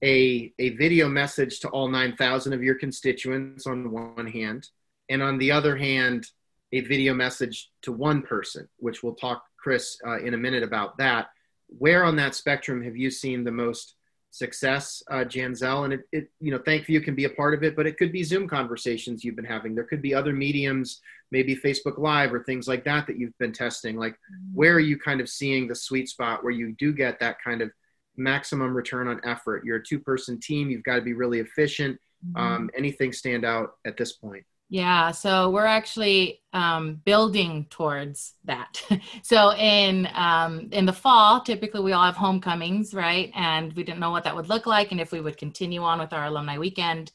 a 0.03 0.53
a 0.59 0.71
video 0.71 1.09
message 1.09 1.61
to 1.61 1.69
all 1.69 1.89
9000 1.89 2.53
of 2.53 2.63
your 2.63 2.77
constituents 2.77 3.67
on 3.67 3.91
one 3.91 4.27
hand 4.27 4.69
and 5.09 5.23
on 5.23 5.37
the 5.39 5.51
other 5.51 5.77
hand 5.77 6.27
a 6.73 6.81
video 6.81 7.13
message 7.13 7.71
to 7.83 7.93
one 7.93 8.23
person 8.23 8.69
which 8.79 9.03
we'll 9.03 9.15
talk 9.15 9.45
chris 9.59 9.99
uh, 10.07 10.19
in 10.21 10.33
a 10.33 10.39
minute 10.39 10.63
about 10.63 10.97
that 10.97 11.29
where 11.67 12.05
on 12.05 12.17
that 12.17 12.35
spectrum 12.35 12.83
have 12.83 12.97
you 12.97 13.11
seen 13.11 13.45
the 13.45 13.51
most 13.51 13.97
success, 14.31 15.03
uh, 15.11 15.25
Janzell. 15.25 15.85
And 15.85 15.93
it, 15.93 16.01
it, 16.13 16.31
you 16.41 16.51
know, 16.51 16.59
ThankView 16.59 17.05
can 17.05 17.15
be 17.15 17.25
a 17.25 17.31
part 17.31 17.55
of 17.55 17.63
it, 17.63 17.77
but 17.77 17.87
it 17.87 17.97
could 17.97 18.13
be 18.13 18.23
Zoom 18.23 18.49
conversations 18.49 19.25
you've 19.25 19.37
been 19.37 19.45
having. 19.45 19.75
There 19.75 19.85
could 19.85 20.03
be 20.03 20.15
other 20.15 20.33
mediums, 20.33 21.01
maybe 21.31 21.57
Facebook 21.57 21.99
Live 21.99 22.33
or 22.33 22.45
things 22.45 22.69
like 22.69 22.85
that 22.85 23.07
that 23.07 23.19
you've 23.19 23.37
been 23.39 23.53
testing. 23.53 23.97
Like, 23.97 24.17
where 24.53 24.75
are 24.75 24.81
you 24.81 24.99
kind 24.99 25.21
of 25.21 25.29
seeing 25.29 25.67
the 25.67 25.75
sweet 25.75 26.09
spot 26.09 26.43
where 26.45 26.53
you 26.53 26.75
do 26.79 26.93
get 26.93 27.19
that 27.21 27.37
kind 27.43 27.61
of 27.61 27.71
maximum 28.17 28.75
return 28.75 29.09
on 29.09 29.21
effort? 29.25 29.65
You're 29.65 29.79
a 29.79 29.85
two 29.85 29.99
person 29.99 30.39
team, 30.39 30.71
you've 30.71 30.85
got 30.85 30.97
to 30.97 31.03
be 31.03 31.13
really 31.13 31.41
efficient. 31.41 31.99
Mm-hmm. 32.27 32.37
Um, 32.37 32.71
anything 32.77 33.13
stand 33.13 33.45
out 33.45 33.75
at 33.85 33.97
this 33.97 34.13
point? 34.13 34.45
Yeah, 34.73 35.11
so 35.11 35.51
we're 35.51 35.67
actually 35.67 36.43
um, 36.53 37.01
building 37.05 37.67
towards 37.71 38.35
that. 38.45 38.81
so 39.23 39.53
in 39.55 40.09
um, 40.15 40.69
in 40.71 40.87
the 40.87 40.93
fall, 40.93 41.41
typically 41.41 41.81
we 41.81 41.93
all 41.93 42.05
have 42.05 42.15
homecomings, 42.15 42.95
right? 42.95 43.33
And 43.35 43.73
we 43.73 43.83
didn't 43.83 43.99
know 43.99 44.13
what 44.13 44.23
that 44.25 44.37
would 44.37 44.49
look 44.49 44.67
like, 44.67 44.93
and 44.93 45.01
if 45.01 45.11
we 45.11 45.21
would 45.21 45.37
continue 45.37 45.83
on 45.83 45.99
with 45.99 46.13
our 46.13 46.27
alumni 46.27 46.57
weekend. 46.57 47.11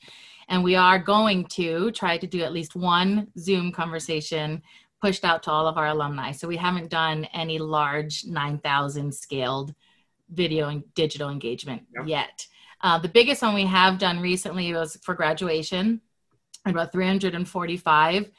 And 0.50 0.65
we 0.65 0.75
are 0.75 1.00
going 1.00 1.45
to 1.45 1.91
try 1.91 2.17
to 2.17 2.27
do 2.27 2.41
at 2.41 2.51
least 2.51 2.75
one 2.75 3.29
Zoom 3.39 3.71
conversation 3.71 4.62
pushed 5.01 5.24
out 5.24 5.41
to 5.43 5.51
all 5.51 5.65
of 5.65 5.77
our 5.77 5.88
alumni. 5.88 6.33
So 6.33 6.50
we 6.50 6.57
haven't 6.57 6.89
done 6.89 7.24
any 7.33 7.57
large 7.57 8.25
9,000 8.25 9.15
scaled 9.15 9.74
video 10.29 10.67
and 10.67 10.83
digital 10.93 11.29
engagement 11.29 11.83
yet. 12.05 12.45
Uh, 12.81 13.00
the 13.00 13.07
biggest 13.07 13.41
one 13.41 13.55
we 13.55 13.65
have 13.65 13.97
done 13.97 14.19
recently 14.19 14.74
was 14.74 14.97
for 15.03 15.15
graduation 15.15 16.01
about 16.65 16.91
345 16.91 18.31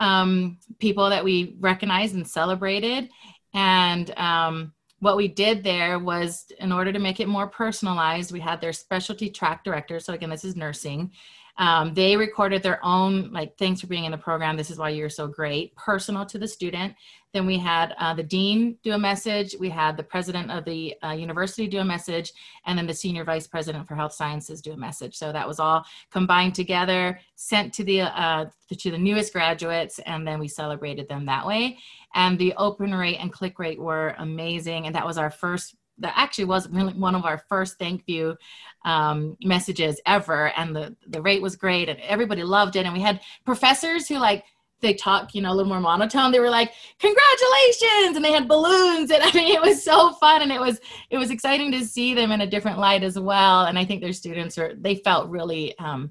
um, 0.00 0.58
people 0.78 1.08
that 1.10 1.24
we 1.24 1.56
recognized 1.60 2.14
and 2.14 2.26
celebrated. 2.26 3.08
And 3.54 4.10
um, 4.18 4.72
what 5.00 5.16
we 5.16 5.28
did 5.28 5.62
there 5.62 5.98
was 5.98 6.46
in 6.58 6.72
order 6.72 6.92
to 6.92 6.98
make 6.98 7.20
it 7.20 7.28
more 7.28 7.46
personalized, 7.46 8.32
we 8.32 8.40
had 8.40 8.60
their 8.60 8.72
specialty 8.72 9.30
track 9.30 9.64
director. 9.64 10.00
So 10.00 10.12
again, 10.12 10.30
this 10.30 10.44
is 10.44 10.56
nursing. 10.56 11.12
Um, 11.58 11.92
they 11.92 12.16
recorded 12.16 12.62
their 12.62 12.82
own 12.84 13.30
like 13.32 13.58
thanks 13.58 13.80
for 13.80 13.86
being 13.86 14.04
in 14.04 14.12
the 14.12 14.18
program. 14.18 14.56
This 14.56 14.70
is 14.70 14.78
why 14.78 14.90
you're 14.90 15.10
so 15.10 15.26
great. 15.26 15.74
Personal 15.76 16.24
to 16.26 16.38
the 16.38 16.48
student. 16.48 16.94
Then 17.32 17.46
we 17.46 17.58
had 17.58 17.94
uh, 17.98 18.14
the 18.14 18.22
dean 18.22 18.78
do 18.82 18.92
a 18.92 18.98
message. 18.98 19.54
We 19.58 19.70
had 19.70 19.96
the 19.96 20.02
president 20.02 20.50
of 20.50 20.64
the 20.64 20.94
uh, 21.02 21.12
university 21.12 21.66
do 21.66 21.78
a 21.78 21.84
message. 21.84 22.32
And 22.66 22.78
then 22.78 22.86
the 22.86 22.94
senior 22.94 23.24
vice 23.24 23.46
president 23.46 23.86
for 23.86 23.94
health 23.94 24.12
sciences 24.12 24.60
do 24.60 24.72
a 24.72 24.76
message. 24.76 25.16
So 25.16 25.32
that 25.32 25.48
was 25.48 25.58
all 25.58 25.84
combined 26.10 26.54
together 26.54 27.20
sent 27.36 27.72
to 27.74 27.84
the 27.84 28.02
uh, 28.02 28.46
to 28.78 28.90
the 28.90 28.98
newest 28.98 29.32
graduates. 29.32 29.98
And 30.00 30.26
then 30.26 30.40
we 30.40 30.48
celebrated 30.48 31.08
them 31.08 31.26
that 31.26 31.46
way. 31.46 31.78
And 32.14 32.38
the 32.38 32.54
open 32.56 32.94
rate 32.94 33.16
and 33.16 33.32
click 33.32 33.58
rate 33.58 33.80
were 33.80 34.14
amazing. 34.18 34.86
And 34.86 34.94
that 34.94 35.06
was 35.06 35.18
our 35.18 35.30
first 35.30 35.74
that 35.98 36.14
actually 36.16 36.44
was 36.44 36.68
really 36.70 36.94
one 36.94 37.14
of 37.14 37.24
our 37.24 37.38
first 37.48 37.78
thank 37.78 38.02
you 38.06 38.36
um, 38.84 39.36
messages 39.42 40.00
ever 40.06 40.52
and 40.56 40.74
the 40.74 40.96
the 41.08 41.22
rate 41.22 41.42
was 41.42 41.56
great 41.56 41.88
and 41.88 42.00
everybody 42.00 42.42
loved 42.42 42.76
it 42.76 42.86
and 42.86 42.94
we 42.94 43.00
had 43.00 43.20
professors 43.44 44.08
who 44.08 44.18
like 44.18 44.44
they 44.82 44.92
talk 44.92 45.34
you 45.34 45.40
know 45.40 45.50
a 45.50 45.54
little 45.54 45.68
more 45.68 45.80
monotone. 45.80 46.32
They 46.32 46.40
were 46.40 46.50
like 46.50 46.72
congratulations! 46.98 48.16
and 48.16 48.24
they 48.24 48.32
had 48.32 48.48
balloons 48.48 49.10
and 49.10 49.22
i 49.22 49.32
mean 49.32 49.54
it 49.54 49.62
was 49.62 49.82
so 49.82 50.12
fun 50.14 50.42
and 50.42 50.52
it 50.52 50.60
was 50.60 50.80
it 51.10 51.16
was 51.16 51.30
exciting 51.30 51.72
to 51.72 51.84
see 51.84 52.12
them 52.14 52.32
in 52.32 52.42
a 52.42 52.46
different 52.46 52.78
light 52.78 53.02
as 53.02 53.18
well 53.18 53.64
and 53.64 53.78
i 53.78 53.84
think 53.84 54.02
their 54.02 54.12
students 54.12 54.58
are 54.58 54.74
they 54.74 54.96
felt 54.96 55.30
really 55.30 55.76
um, 55.78 56.10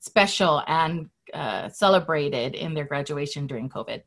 special 0.00 0.62
and 0.66 1.08
uh, 1.34 1.68
celebrated 1.68 2.54
in 2.54 2.74
their 2.74 2.84
graduation 2.84 3.46
during 3.46 3.68
covid 3.68 4.02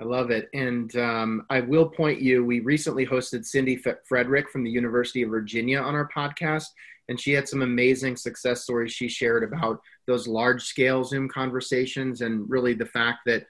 I 0.00 0.04
love 0.04 0.30
it. 0.30 0.48
And 0.52 0.94
um, 0.96 1.46
I 1.48 1.60
will 1.60 1.88
point 1.88 2.20
you, 2.20 2.44
we 2.44 2.60
recently 2.60 3.06
hosted 3.06 3.44
Cindy 3.44 3.80
F- 3.84 3.98
Frederick 4.04 4.50
from 4.50 4.64
the 4.64 4.70
University 4.70 5.22
of 5.22 5.30
Virginia 5.30 5.78
on 5.78 5.94
our 5.94 6.08
podcast, 6.08 6.66
and 7.08 7.20
she 7.20 7.32
had 7.32 7.48
some 7.48 7.62
amazing 7.62 8.16
success 8.16 8.62
stories 8.62 8.92
she 8.92 9.08
shared 9.08 9.44
about 9.44 9.80
those 10.06 10.26
large 10.26 10.64
scale 10.64 11.04
Zoom 11.04 11.28
conversations 11.28 12.20
and 12.20 12.48
really 12.50 12.74
the 12.74 12.86
fact 12.86 13.20
that 13.26 13.46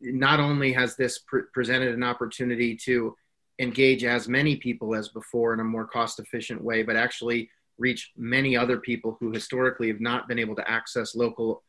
not 0.00 0.40
only 0.40 0.72
has 0.72 0.96
this 0.96 1.18
pre- 1.18 1.42
presented 1.52 1.94
an 1.94 2.02
opportunity 2.02 2.76
to 2.76 3.14
engage 3.58 4.04
as 4.04 4.28
many 4.28 4.56
people 4.56 4.94
as 4.94 5.08
before 5.08 5.52
in 5.52 5.60
a 5.60 5.64
more 5.64 5.86
cost 5.86 6.20
efficient 6.20 6.62
way, 6.62 6.82
but 6.82 6.96
actually 6.96 7.50
reach 7.78 8.12
many 8.16 8.56
other 8.56 8.78
people 8.78 9.16
who 9.20 9.32
historically 9.32 9.88
have 9.88 10.00
not 10.00 10.28
been 10.28 10.38
able 10.38 10.54
to 10.54 10.70
access 10.70 11.14
local 11.14 11.62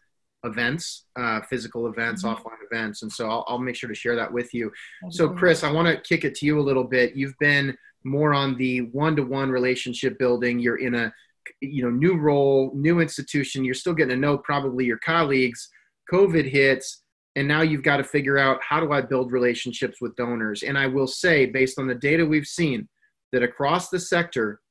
events, 0.43 1.05
uh, 1.15 1.41
physical 1.50 1.88
events, 1.88 2.24
mm-hmm. 2.24 2.41
offline 2.41 2.58
events. 2.72 3.01
And 3.01 3.12
so 3.12 3.29
I'll, 3.29 3.46
I'll, 3.48 3.58
make 3.60 3.75
sure 3.75 3.89
to 3.89 3.96
share 3.96 4.15
that 4.15 4.31
with 4.31 4.53
you. 4.53 4.72
So, 5.10 5.29
Chris, 5.29 5.63
I 5.63 5.72
want 5.72 5.88
to 5.88 6.01
kick 6.01 6.24
it 6.24 6.36
to 6.36 6.46
you 6.46 6.60
a 6.60 6.62
little 6.62 6.84
bit. 6.84 7.15
You've 7.15 7.38
been 7.39 7.77
more 8.03 8.34
on 8.34 8.55
the 8.58 8.81
one 8.81 9.15
to 9.17 9.24
one 9.24 9.50
relationship 9.50 10.17
building. 10.17 10.60
You're 10.60 10.77
in 10.77 10.96
a 10.96 11.13
you 11.62 11.84
know 11.84 11.89
new 11.89 12.17
role, 12.17 12.72
new 12.75 13.00
institution. 13.00 13.65
You're 13.65 13.74
still 13.74 13.93
getting 13.93 14.15
to 14.15 14.22
know 14.22 14.38
probably 14.38 14.86
your 14.86 15.00
colleagues. 15.00 15.69
COVID 16.12 16.50
hits, 16.50 17.03
and 17.36 17.48
now 17.48 17.62
you've 17.62 17.84
got 17.84 17.98
to 17.98 18.03
figure 18.03 18.38
out 18.38 18.62
how 18.63 18.79
do 18.79 18.91
I 18.91 19.01
build 19.01 19.31
relationships 19.31 20.00
with 20.01 20.15
donors. 20.15 20.63
And 20.63 20.77
I 20.77 20.88
will 20.88 21.08
say, 21.08 21.46
based 21.46 21.77
on 21.77 21.88
the 21.88 21.96
data 21.96 22.25
we've 22.25 22.48
seen, 22.48 22.88
that 23.31 23.43
across 23.43 23.89
the 23.89 24.00
sector, 24.00 24.62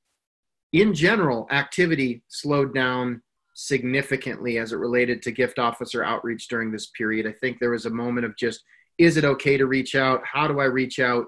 in 0.72 0.94
general, 0.94 1.46
activity 1.50 2.22
slowed 2.28 2.74
down 2.74 3.22
significantly 3.60 4.56
as 4.56 4.72
it 4.72 4.76
related 4.76 5.20
to 5.20 5.32
gift 5.32 5.58
officer 5.58 6.04
outreach 6.04 6.46
during 6.46 6.70
this 6.70 6.86
period. 6.96 7.26
I 7.26 7.32
think 7.32 7.58
there 7.58 7.72
was 7.72 7.86
a 7.86 7.90
moment 7.90 8.24
of 8.24 8.36
just, 8.36 8.62
is 8.98 9.16
it 9.16 9.24
okay 9.24 9.56
to 9.56 9.66
reach 9.66 9.96
out? 9.96 10.20
How 10.24 10.46
do 10.46 10.60
I 10.60 10.66
reach 10.66 11.00
out? 11.00 11.26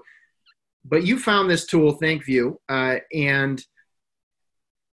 But 0.85 1.03
you 1.03 1.19
found 1.19 1.49
this 1.49 1.65
tool, 1.65 1.99
ThankView, 1.99 2.55
uh, 2.69 2.99
and 3.13 3.61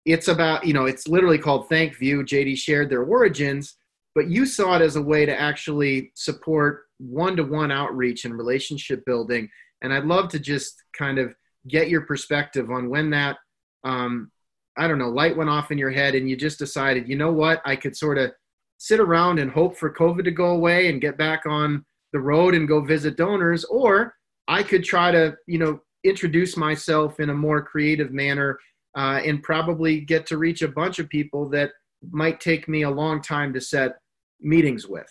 it's 0.04 0.28
about, 0.28 0.64
you 0.64 0.74
know, 0.74 0.84
it's 0.84 1.08
literally 1.08 1.38
called 1.38 1.68
ThankView. 1.68 2.22
JD 2.22 2.56
shared 2.56 2.88
their 2.88 3.02
origins, 3.02 3.78
but 4.14 4.30
you 4.30 4.46
saw 4.46 4.76
it 4.76 4.82
as 4.82 4.94
a 4.94 5.02
way 5.02 5.26
to 5.26 5.36
actually 5.36 6.12
support 6.14 6.84
one 6.98 7.34
to 7.36 7.42
one 7.42 7.72
outreach 7.72 8.24
and 8.24 8.38
relationship 8.38 9.04
building. 9.06 9.48
And 9.82 9.92
I'd 9.92 10.04
love 10.04 10.28
to 10.28 10.38
just 10.38 10.80
kind 10.96 11.18
of 11.18 11.34
get 11.66 11.88
your 11.88 12.02
perspective 12.02 12.70
on 12.70 12.88
when 12.88 13.10
that 13.10 13.38
um, 13.82 14.30
I 14.76 14.88
don't 14.88 14.98
know, 14.98 15.08
light 15.08 15.36
went 15.36 15.50
off 15.50 15.70
in 15.70 15.78
your 15.78 15.90
head 15.90 16.14
and 16.14 16.28
you 16.28 16.36
just 16.36 16.58
decided, 16.58 17.08
you 17.08 17.16
know 17.16 17.32
what, 17.32 17.62
I 17.64 17.76
could 17.76 17.96
sort 17.96 18.18
of 18.18 18.32
sit 18.78 19.00
around 19.00 19.38
and 19.38 19.50
hope 19.50 19.76
for 19.76 19.92
COVID 19.92 20.24
to 20.24 20.30
go 20.30 20.50
away 20.50 20.88
and 20.88 21.00
get 21.00 21.16
back 21.16 21.46
on 21.46 21.84
the 22.12 22.20
road 22.20 22.54
and 22.54 22.68
go 22.68 22.80
visit 22.80 23.16
donors, 23.16 23.64
or 23.64 24.14
I 24.48 24.62
could 24.62 24.84
try 24.84 25.10
to, 25.10 25.36
you 25.46 25.58
know, 25.58 25.80
introduce 26.04 26.56
myself 26.56 27.18
in 27.18 27.30
a 27.30 27.34
more 27.34 27.62
creative 27.62 28.12
manner 28.12 28.58
uh, 28.96 29.20
and 29.24 29.42
probably 29.42 30.00
get 30.00 30.26
to 30.26 30.38
reach 30.38 30.62
a 30.62 30.68
bunch 30.68 30.98
of 30.98 31.08
people 31.08 31.48
that 31.50 31.70
might 32.10 32.40
take 32.40 32.68
me 32.68 32.82
a 32.82 32.90
long 32.90 33.22
time 33.22 33.52
to 33.54 33.60
set 33.60 33.96
meetings 34.40 34.86
with. 34.86 35.10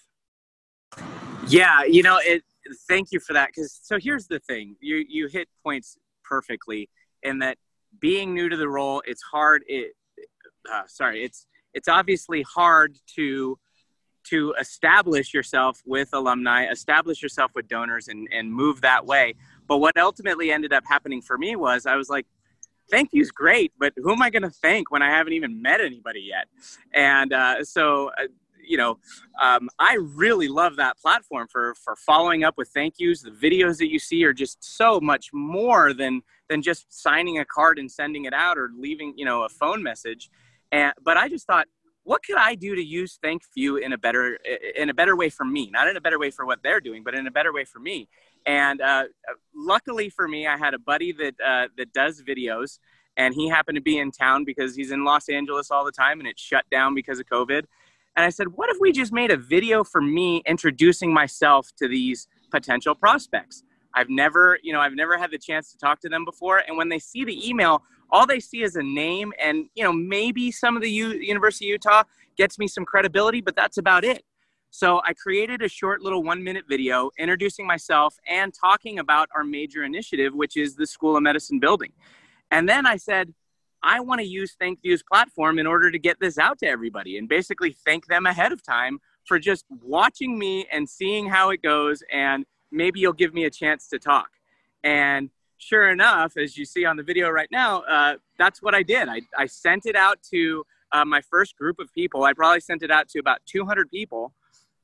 Yeah, 1.47 1.83
you 1.83 2.03
know, 2.03 2.19
it. 2.21 2.43
Thank 2.87 3.11
you 3.11 3.19
for 3.19 3.33
that. 3.33 3.49
Because 3.53 3.77
so 3.83 3.99
here's 3.99 4.27
the 4.27 4.39
thing: 4.39 4.75
you 4.79 5.03
you 5.09 5.27
hit 5.27 5.49
points 5.63 5.97
perfectly 6.23 6.89
in 7.23 7.39
that 7.39 7.57
being 7.99 8.33
new 8.33 8.49
to 8.49 8.57
the 8.57 8.67
role, 8.67 9.01
it's 9.05 9.21
hard. 9.21 9.63
It, 9.67 9.93
uh, 10.71 10.83
sorry, 10.87 11.23
it's 11.23 11.47
it's 11.73 11.87
obviously 11.87 12.43
hard 12.43 12.97
to 13.15 13.57
to 14.25 14.53
establish 14.59 15.33
yourself 15.33 15.81
with 15.85 16.09
alumni, 16.13 16.65
establish 16.71 17.21
yourself 17.21 17.51
with 17.55 17.67
donors, 17.67 18.07
and 18.07 18.27
and 18.31 18.53
move 18.53 18.81
that 18.81 19.05
way. 19.05 19.35
But 19.67 19.77
what 19.77 19.97
ultimately 19.97 20.51
ended 20.51 20.73
up 20.73 20.83
happening 20.87 21.21
for 21.21 21.37
me 21.37 21.55
was 21.55 21.85
I 21.85 21.95
was 21.95 22.09
like, 22.09 22.25
ThankView's 22.91 23.31
great, 23.31 23.73
but 23.79 23.93
who 23.97 24.11
am 24.11 24.21
I 24.21 24.29
going 24.29 24.43
to 24.43 24.49
thank 24.49 24.91
when 24.91 25.01
I 25.01 25.09
haven't 25.09 25.33
even 25.33 25.61
met 25.61 25.81
anybody 25.81 26.21
yet? 26.21 26.47
And 26.93 27.33
uh, 27.33 27.63
so, 27.63 28.11
uh, 28.19 28.27
you 28.65 28.77
know, 28.77 28.97
um, 29.41 29.69
I 29.79 29.97
really 29.99 30.47
love 30.47 30.77
that 30.77 30.97
platform 30.97 31.47
for 31.51 31.75
for 31.75 31.95
following 31.95 32.43
up 32.43 32.57
with 32.57 32.69
thank 32.69 32.95
yous. 32.97 33.21
The 33.21 33.31
videos 33.31 33.77
that 33.79 33.91
you 33.91 33.99
see 33.99 34.23
are 34.25 34.33
just 34.33 34.63
so 34.63 34.99
much 35.01 35.29
more 35.33 35.93
than 35.93 36.21
than 36.49 36.61
just 36.61 36.85
signing 36.89 37.39
a 37.39 37.45
card 37.45 37.79
and 37.79 37.91
sending 37.91 38.25
it 38.25 38.33
out 38.33 38.57
or 38.57 38.69
leaving, 38.77 39.13
you 39.15 39.25
know, 39.25 39.43
a 39.43 39.49
phone 39.49 39.81
message. 39.83 40.29
And 40.71 40.93
but 41.03 41.17
I 41.17 41.29
just 41.29 41.47
thought, 41.47 41.67
what 42.03 42.21
could 42.23 42.37
I 42.37 42.55
do 42.55 42.75
to 42.75 42.83
use 42.83 43.17
thank 43.21 43.43
you 43.55 43.77
in 43.77 43.93
a 43.93 43.97
better 43.97 44.37
in 44.75 44.89
a 44.89 44.93
better 44.93 45.15
way 45.15 45.29
for 45.29 45.45
me, 45.45 45.69
not 45.71 45.87
in 45.87 45.97
a 45.97 46.01
better 46.01 46.19
way 46.19 46.31
for 46.31 46.45
what 46.45 46.61
they're 46.63 46.81
doing, 46.81 47.03
but 47.03 47.15
in 47.15 47.27
a 47.27 47.31
better 47.31 47.53
way 47.53 47.63
for 47.63 47.79
me. 47.79 48.09
And 48.45 48.81
uh, 48.81 49.05
luckily 49.55 50.09
for 50.09 50.27
me, 50.27 50.47
I 50.47 50.57
had 50.57 50.73
a 50.73 50.79
buddy 50.79 51.13
that 51.13 51.35
uh, 51.45 51.67
that 51.77 51.93
does 51.93 52.21
videos, 52.21 52.79
and 53.15 53.33
he 53.33 53.47
happened 53.47 53.77
to 53.77 53.81
be 53.81 53.97
in 53.97 54.11
town 54.11 54.43
because 54.43 54.75
he's 54.75 54.91
in 54.91 55.05
Los 55.05 55.29
Angeles 55.29 55.71
all 55.71 55.85
the 55.85 55.91
time, 55.91 56.19
and 56.19 56.27
it 56.27 56.37
shut 56.37 56.65
down 56.69 56.93
because 56.93 57.19
of 57.19 57.25
COVID. 57.27 57.63
And 58.15 58.23
I 58.23 58.29
said, 58.29 58.49
what 58.49 58.69
if 58.69 58.77
we 58.79 58.91
just 58.91 59.11
made 59.11 59.31
a 59.31 59.37
video 59.37 59.83
for 59.83 59.99
me 59.99 60.43
introducing 60.45 61.11
myself 61.13 61.71
to 61.77 61.87
these 61.87 62.27
potential 62.51 62.93
prospects? 62.93 63.63
I've 63.93 64.09
never, 64.09 64.57
you 64.63 64.73
know, 64.73 64.79
I've 64.79 64.95
never 64.95 65.17
had 65.17 65.31
the 65.31 65.37
chance 65.37 65.71
to 65.71 65.77
talk 65.77 65.99
to 66.01 66.09
them 66.09 66.25
before. 66.25 66.63
And 66.67 66.77
when 66.77 66.89
they 66.89 66.99
see 66.99 67.23
the 67.23 67.47
email, 67.47 67.83
all 68.09 68.25
they 68.25 68.39
see 68.39 68.61
is 68.61 68.75
a 68.75 68.83
name 68.83 69.33
and, 69.39 69.65
you 69.75 69.83
know, 69.83 69.93
maybe 69.93 70.51
some 70.51 70.75
of 70.75 70.81
the 70.81 70.89
U- 70.89 71.19
University 71.19 71.65
of 71.65 71.71
Utah 71.73 72.03
gets 72.37 72.57
me 72.57 72.67
some 72.67 72.85
credibility, 72.85 73.41
but 73.41 73.55
that's 73.55 73.77
about 73.77 74.03
it. 74.03 74.23
So 74.69 75.01
I 75.05 75.13
created 75.13 75.61
a 75.61 75.67
short 75.67 76.01
little 76.01 76.23
one 76.23 76.43
minute 76.43 76.65
video 76.67 77.11
introducing 77.19 77.67
myself 77.67 78.17
and 78.27 78.51
talking 78.53 78.97
about 78.97 79.29
our 79.35 79.43
major 79.43 79.83
initiative, 79.83 80.33
which 80.33 80.57
is 80.57 80.75
the 80.75 80.87
School 80.87 81.15
of 81.15 81.21
Medicine 81.21 81.59
building. 81.59 81.91
And 82.49 82.67
then 82.67 82.87
I 82.87 82.97
said, 82.97 83.33
I 83.83 83.99
want 83.99 84.21
to 84.21 84.25
use 84.25 84.55
ThankView's 84.59 85.03
platform 85.03 85.59
in 85.59 85.67
order 85.67 85.91
to 85.91 85.99
get 85.99 86.19
this 86.19 86.39
out 86.39 86.57
to 86.59 86.67
everybody 86.67 87.17
and 87.17 87.27
basically 87.27 87.75
thank 87.85 88.07
them 88.07 88.25
ahead 88.25 88.51
of 88.51 88.63
time 88.63 88.99
for 89.25 89.37
just 89.37 89.65
watching 89.69 90.39
me 90.39 90.65
and 90.71 90.89
seeing 90.89 91.27
how 91.27 91.49
it 91.49 91.61
goes 91.61 92.01
and 92.11 92.45
maybe 92.73 92.99
you'll 92.99 93.13
give 93.13 93.33
me 93.33 93.45
a 93.45 93.49
chance 93.49 93.87
to 93.89 93.99
talk. 93.99 94.29
And 94.83 95.29
sure 95.57 95.89
enough, 95.89 96.33
as 96.37 96.57
you 96.57 96.65
see 96.65 96.85
on 96.85 96.97
the 96.97 97.03
video 97.03 97.29
right 97.29 97.47
now, 97.51 97.81
uh, 97.81 98.15
that's 98.37 98.61
what 98.61 98.75
I 98.75 98.83
did. 98.83 99.07
I, 99.07 99.21
I 99.37 99.45
sent 99.45 99.85
it 99.85 99.95
out 99.95 100.19
to 100.31 100.65
uh, 100.91 101.05
my 101.05 101.21
first 101.21 101.55
group 101.55 101.79
of 101.79 101.91
people. 101.93 102.23
I 102.23 102.33
probably 102.33 102.59
sent 102.59 102.83
it 102.83 102.91
out 102.91 103.07
to 103.09 103.19
about 103.19 103.39
200 103.45 103.89
people. 103.89 104.33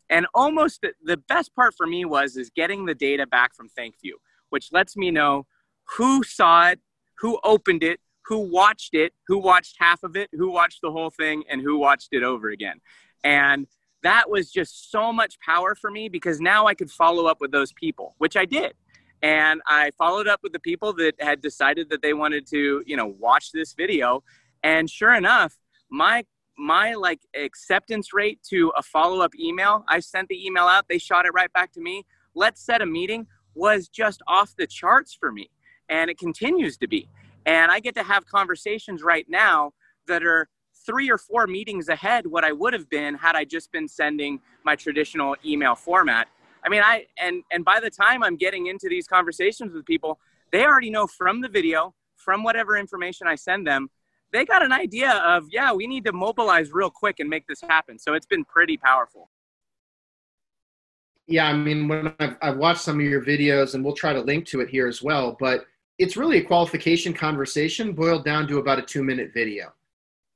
And 0.09 0.25
almost 0.33 0.81
the, 0.81 0.93
the 1.03 1.17
best 1.17 1.53
part 1.55 1.75
for 1.75 1.85
me 1.85 2.05
was 2.05 2.37
is 2.37 2.49
getting 2.49 2.85
the 2.85 2.95
data 2.95 3.27
back 3.27 3.53
from 3.53 3.69
ThankView, 3.69 4.13
which 4.49 4.69
lets 4.71 4.95
me 4.95 5.11
know 5.11 5.45
who 5.97 6.23
saw 6.23 6.69
it, 6.69 6.79
who 7.19 7.39
opened 7.43 7.83
it, 7.83 7.99
who 8.25 8.39
watched 8.39 8.93
it, 8.93 9.13
who 9.27 9.37
watched 9.37 9.75
half 9.79 10.03
of 10.03 10.15
it, 10.15 10.29
who 10.33 10.51
watched 10.51 10.79
the 10.81 10.91
whole 10.91 11.09
thing, 11.09 11.43
and 11.49 11.61
who 11.61 11.77
watched 11.77 12.09
it 12.11 12.23
over 12.23 12.49
again. 12.49 12.79
And 13.23 13.67
that 14.03 14.29
was 14.29 14.51
just 14.51 14.91
so 14.91 15.11
much 15.11 15.39
power 15.39 15.75
for 15.75 15.91
me 15.91 16.09
because 16.09 16.39
now 16.39 16.67
I 16.67 16.73
could 16.73 16.89
follow 16.89 17.25
up 17.25 17.41
with 17.41 17.51
those 17.51 17.73
people, 17.73 18.15
which 18.17 18.37
I 18.37 18.45
did. 18.45 18.73
And 19.21 19.61
I 19.67 19.91
followed 19.97 20.27
up 20.27 20.39
with 20.43 20.53
the 20.53 20.59
people 20.59 20.93
that 20.93 21.13
had 21.19 21.41
decided 21.41 21.89
that 21.89 22.01
they 22.01 22.13
wanted 22.13 22.47
to, 22.47 22.81
you 22.85 22.95
know, 22.95 23.07
watch 23.19 23.51
this 23.51 23.73
video. 23.73 24.23
And 24.63 24.89
sure 24.89 25.13
enough, 25.13 25.57
my 25.89 26.25
my 26.57 26.93
like 26.93 27.21
acceptance 27.41 28.13
rate 28.13 28.39
to 28.49 28.71
a 28.75 28.83
follow-up 28.83 29.31
email, 29.39 29.85
I 29.87 30.01
sent 30.01 30.27
the 30.27 30.45
email 30.45 30.65
out, 30.65 30.89
they 30.89 30.97
shot 30.97 31.25
it 31.25 31.31
right 31.33 31.51
back 31.53 31.71
to 31.73 31.81
me. 31.81 32.05
Let's 32.35 32.61
set 32.61 32.81
a 32.81 32.85
meeting 32.85 33.27
was 33.55 33.87
just 33.87 34.21
off 34.27 34.55
the 34.57 34.67
charts 34.67 35.15
for 35.17 35.31
me 35.31 35.49
and 35.89 36.09
it 36.09 36.17
continues 36.17 36.77
to 36.77 36.87
be. 36.87 37.07
And 37.45 37.71
I 37.71 37.79
get 37.79 37.95
to 37.95 38.03
have 38.03 38.25
conversations 38.25 39.01
right 39.01 39.25
now 39.29 39.71
that 40.07 40.23
are 40.23 40.49
three 40.89 41.11
or 41.11 41.19
four 41.19 41.45
meetings 41.45 41.87
ahead 41.87 42.25
what 42.25 42.43
I 42.43 42.51
would 42.51 42.73
have 42.73 42.89
been 42.89 43.13
had 43.13 43.35
I 43.35 43.45
just 43.45 43.71
been 43.71 43.87
sending 43.87 44.39
my 44.63 44.75
traditional 44.75 45.35
email 45.45 45.75
format. 45.75 46.27
I 46.65 46.69
mean, 46.69 46.81
I 46.83 47.05
and 47.21 47.43
and 47.51 47.63
by 47.63 47.79
the 47.79 47.91
time 47.91 48.23
I'm 48.23 48.35
getting 48.35 48.67
into 48.67 48.89
these 48.89 49.07
conversations 49.07 49.71
with 49.73 49.85
people, 49.85 50.19
they 50.51 50.65
already 50.65 50.89
know 50.89 51.05
from 51.05 51.41
the 51.41 51.47
video, 51.47 51.93
from 52.15 52.43
whatever 52.43 52.75
information 52.75 53.27
I 53.27 53.35
send 53.35 53.67
them, 53.67 53.89
they 54.33 54.45
got 54.45 54.63
an 54.63 54.71
idea 54.71 55.11
of, 55.11 55.45
yeah, 55.51 55.71
we 55.71 55.85
need 55.85 56.05
to 56.05 56.11
mobilize 56.11 56.71
real 56.71 56.89
quick 56.89 57.19
and 57.19 57.29
make 57.29 57.45
this 57.47 57.61
happen. 57.61 57.99
So 57.99 58.13
it's 58.13 58.25
been 58.25 58.45
pretty 58.45 58.77
powerful. 58.77 59.29
Yeah, 61.27 61.47
I 61.47 61.53
mean, 61.53 61.87
when 61.87 62.13
I've, 62.19 62.35
I've 62.41 62.57
watched 62.57 62.81
some 62.81 62.99
of 62.99 63.05
your 63.05 63.23
videos, 63.23 63.75
and 63.75 63.85
we'll 63.85 63.93
try 63.93 64.13
to 64.13 64.21
link 64.21 64.47
to 64.47 64.61
it 64.61 64.69
here 64.69 64.87
as 64.87 65.03
well, 65.03 65.37
but 65.39 65.65
it's 65.99 66.17
really 66.17 66.39
a 66.39 66.43
qualification 66.43 67.13
conversation 67.13 67.93
boiled 67.93 68.25
down 68.25 68.47
to 68.47 68.57
about 68.57 68.79
a 68.79 68.81
two 68.81 69.03
minute 69.03 69.31
video. 69.33 69.71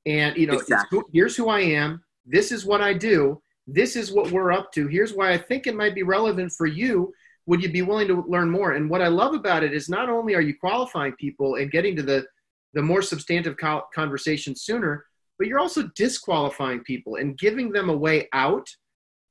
And, 0.06 0.36
you 0.36 0.46
know, 0.46 0.54
exactly. 0.54 1.00
here's 1.12 1.36
who 1.36 1.48
I 1.48 1.60
am. 1.60 2.02
This 2.26 2.52
is 2.52 2.64
what 2.64 2.80
I 2.80 2.92
do. 2.92 3.40
This 3.66 3.96
is 3.96 4.12
what 4.12 4.30
we're 4.30 4.52
up 4.52 4.72
to. 4.72 4.86
Here's 4.88 5.14
why 5.14 5.32
I 5.32 5.38
think 5.38 5.66
it 5.66 5.76
might 5.76 5.94
be 5.94 6.02
relevant 6.02 6.52
for 6.52 6.66
you. 6.66 7.12
Would 7.46 7.62
you 7.62 7.70
be 7.70 7.82
willing 7.82 8.08
to 8.08 8.24
learn 8.28 8.50
more? 8.50 8.72
And 8.72 8.88
what 8.88 9.02
I 9.02 9.08
love 9.08 9.34
about 9.34 9.62
it 9.62 9.72
is 9.72 9.88
not 9.88 10.08
only 10.08 10.34
are 10.34 10.40
you 10.40 10.54
qualifying 10.58 11.12
people 11.12 11.56
and 11.56 11.70
getting 11.70 11.96
to 11.96 12.02
the, 12.02 12.26
the 12.74 12.82
more 12.82 13.02
substantive 13.02 13.56
conversation 13.94 14.54
sooner, 14.56 15.04
but 15.38 15.46
you're 15.46 15.58
also 15.58 15.90
disqualifying 15.94 16.80
people 16.80 17.16
and 17.16 17.38
giving 17.38 17.70
them 17.70 17.88
a 17.88 17.96
way 17.96 18.28
out 18.32 18.68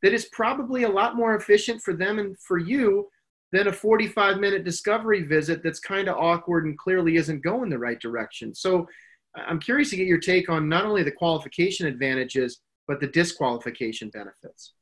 that 0.02 0.14
is 0.14 0.26
probably 0.32 0.84
a 0.84 0.90
lot 0.90 1.16
more 1.16 1.36
efficient 1.36 1.82
for 1.82 1.94
them 1.94 2.20
and 2.20 2.38
for 2.40 2.58
you 2.58 3.08
than 3.52 3.68
a 3.68 3.74
45 3.74 4.40
minute 4.40 4.64
discovery 4.64 5.22
visit 5.22 5.64
that's 5.64 5.80
kind 5.80 6.10
of 6.10 6.18
awkward 6.18 6.66
and 6.66 6.78
clearly 6.78 7.16
isn't 7.16 7.44
going 7.44 7.70
the 7.70 7.80
right 7.80 8.00
direction. 8.00 8.54
So 8.54 8.88
I'm 9.36 9.60
curious 9.60 9.90
to 9.92 9.98
get 9.98 10.08
your 10.08 10.20
take 10.20 10.50
on 10.50 10.70
not 10.70 10.86
only 10.86 11.04
the 11.04 11.12
qualification 11.12 11.88
advantages, 11.88 12.60
but 12.88 13.00
the 13.00 13.08
disqualification 13.08 14.10
benefits. 14.10 14.74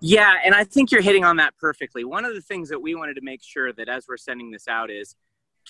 Yeah, 0.00 0.34
and 0.44 0.54
I 0.54 0.64
think 0.64 0.90
you're 0.90 1.02
hitting 1.02 1.24
on 1.24 1.36
that 1.36 1.54
perfectly. 1.58 2.04
One 2.04 2.24
of 2.24 2.34
the 2.34 2.40
things 2.40 2.70
that 2.70 2.80
we 2.80 2.94
wanted 2.94 3.14
to 3.14 3.20
make 3.22 3.42
sure 3.42 3.72
that 3.72 3.88
as 3.88 4.06
we're 4.08 4.16
sending 4.16 4.50
this 4.50 4.66
out 4.66 4.90
is 4.90 5.14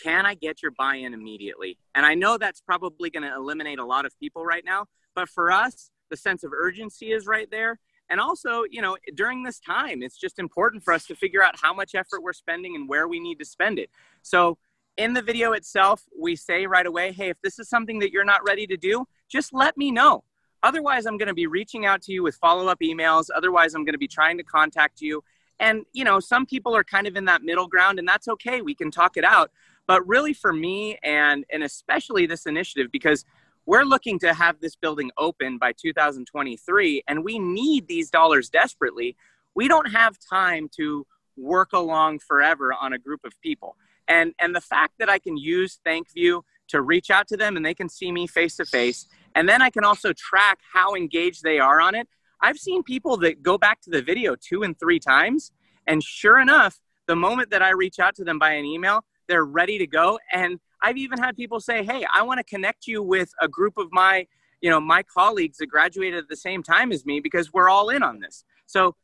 can 0.00 0.24
I 0.24 0.34
get 0.34 0.62
your 0.62 0.70
buy 0.70 0.96
in 0.96 1.14
immediately? 1.14 1.78
And 1.94 2.06
I 2.06 2.14
know 2.14 2.38
that's 2.38 2.60
probably 2.60 3.10
going 3.10 3.24
to 3.24 3.34
eliminate 3.34 3.80
a 3.80 3.84
lot 3.84 4.06
of 4.06 4.16
people 4.20 4.44
right 4.44 4.64
now, 4.64 4.86
but 5.16 5.28
for 5.28 5.50
us, 5.50 5.90
the 6.10 6.16
sense 6.16 6.44
of 6.44 6.52
urgency 6.52 7.12
is 7.12 7.26
right 7.26 7.50
there 7.50 7.80
and 8.10 8.20
also 8.20 8.64
you 8.68 8.82
know 8.82 8.96
during 9.14 9.42
this 9.42 9.58
time 9.60 10.02
it's 10.02 10.18
just 10.18 10.38
important 10.38 10.82
for 10.82 10.92
us 10.92 11.06
to 11.06 11.14
figure 11.14 11.42
out 11.42 11.54
how 11.62 11.72
much 11.72 11.94
effort 11.94 12.22
we're 12.22 12.32
spending 12.32 12.74
and 12.74 12.88
where 12.88 13.08
we 13.08 13.20
need 13.20 13.38
to 13.38 13.44
spend 13.44 13.78
it 13.78 13.88
so 14.22 14.58
in 15.00 15.14
the 15.14 15.22
video 15.22 15.52
itself 15.52 16.02
we 16.20 16.36
say 16.36 16.66
right 16.66 16.84
away 16.84 17.10
hey 17.10 17.30
if 17.30 17.40
this 17.42 17.58
is 17.58 17.70
something 17.70 17.98
that 17.98 18.12
you're 18.12 18.22
not 18.22 18.44
ready 18.46 18.66
to 18.66 18.76
do 18.76 19.06
just 19.30 19.54
let 19.54 19.74
me 19.78 19.90
know. 19.90 20.24
Otherwise 20.62 21.06
i'm 21.06 21.16
going 21.16 21.28
to 21.28 21.34
be 21.34 21.46
reaching 21.46 21.86
out 21.86 22.02
to 22.02 22.12
you 22.12 22.22
with 22.22 22.34
follow-up 22.34 22.78
emails. 22.80 23.28
Otherwise 23.34 23.72
i'm 23.72 23.82
going 23.82 23.94
to 23.94 23.98
be 23.98 24.06
trying 24.06 24.36
to 24.36 24.44
contact 24.44 25.00
you. 25.00 25.24
And 25.58 25.86
you 25.94 26.04
know 26.04 26.20
some 26.20 26.44
people 26.44 26.76
are 26.76 26.84
kind 26.84 27.06
of 27.06 27.16
in 27.16 27.24
that 27.24 27.42
middle 27.42 27.66
ground 27.66 27.98
and 27.98 28.06
that's 28.06 28.28
okay. 28.28 28.60
We 28.60 28.74
can 28.74 28.90
talk 28.90 29.16
it 29.16 29.24
out. 29.24 29.50
But 29.86 30.06
really 30.06 30.34
for 30.34 30.52
me 30.52 30.98
and 31.02 31.46
and 31.50 31.62
especially 31.62 32.26
this 32.26 32.44
initiative 32.44 32.92
because 32.92 33.24
we're 33.64 33.84
looking 33.84 34.18
to 34.18 34.34
have 34.34 34.60
this 34.60 34.76
building 34.76 35.10
open 35.16 35.56
by 35.56 35.72
2023 35.72 37.04
and 37.08 37.24
we 37.24 37.38
need 37.38 37.88
these 37.88 38.10
dollars 38.10 38.50
desperately. 38.50 39.16
We 39.54 39.66
don't 39.66 39.90
have 39.92 40.18
time 40.18 40.68
to 40.76 41.06
work 41.38 41.72
along 41.72 42.18
forever 42.18 42.74
on 42.78 42.92
a 42.92 42.98
group 42.98 43.20
of 43.24 43.32
people 43.40 43.76
and 44.10 44.34
and 44.38 44.54
the 44.54 44.60
fact 44.60 44.92
that 44.98 45.08
i 45.08 45.18
can 45.18 45.36
use 45.36 45.80
thankview 45.86 46.42
to 46.68 46.82
reach 46.82 47.10
out 47.10 47.26
to 47.26 47.36
them 47.36 47.56
and 47.56 47.64
they 47.64 47.74
can 47.74 47.88
see 47.88 48.12
me 48.12 48.26
face 48.26 48.56
to 48.56 48.64
face 48.66 49.06
and 49.34 49.48
then 49.48 49.62
i 49.62 49.70
can 49.70 49.84
also 49.84 50.12
track 50.12 50.58
how 50.74 50.94
engaged 50.94 51.42
they 51.42 51.58
are 51.58 51.80
on 51.80 51.94
it 51.94 52.06
i've 52.42 52.58
seen 52.58 52.82
people 52.82 53.16
that 53.16 53.42
go 53.42 53.56
back 53.56 53.80
to 53.80 53.90
the 53.90 54.02
video 54.02 54.36
two 54.36 54.62
and 54.62 54.78
three 54.78 54.98
times 54.98 55.52
and 55.86 56.02
sure 56.02 56.38
enough 56.38 56.78
the 57.06 57.16
moment 57.16 57.48
that 57.50 57.62
i 57.62 57.70
reach 57.70 57.98
out 57.98 58.14
to 58.14 58.24
them 58.24 58.38
by 58.38 58.52
an 58.52 58.66
email 58.66 59.02
they're 59.28 59.46
ready 59.46 59.78
to 59.78 59.86
go 59.86 60.18
and 60.32 60.60
I've 60.82 60.96
even 60.96 61.18
had 61.18 61.36
people 61.36 61.60
say, 61.60 61.84
"Hey, 61.84 62.06
I 62.12 62.22
want 62.22 62.38
to 62.38 62.44
connect 62.44 62.86
you 62.86 63.02
with 63.02 63.32
a 63.40 63.48
group 63.48 63.76
of 63.76 63.88
my, 63.92 64.26
you 64.60 64.70
know, 64.70 64.80
my 64.80 65.02
colleagues 65.02 65.58
that 65.58 65.66
graduated 65.66 66.18
at 66.18 66.28
the 66.28 66.36
same 66.36 66.62
time 66.62 66.92
as 66.92 67.04
me 67.04 67.20
because 67.20 67.52
we're 67.52 67.68
all 67.68 67.90
in 67.90 68.02
on 68.02 68.20
this." 68.20 68.44
So, 68.66 68.96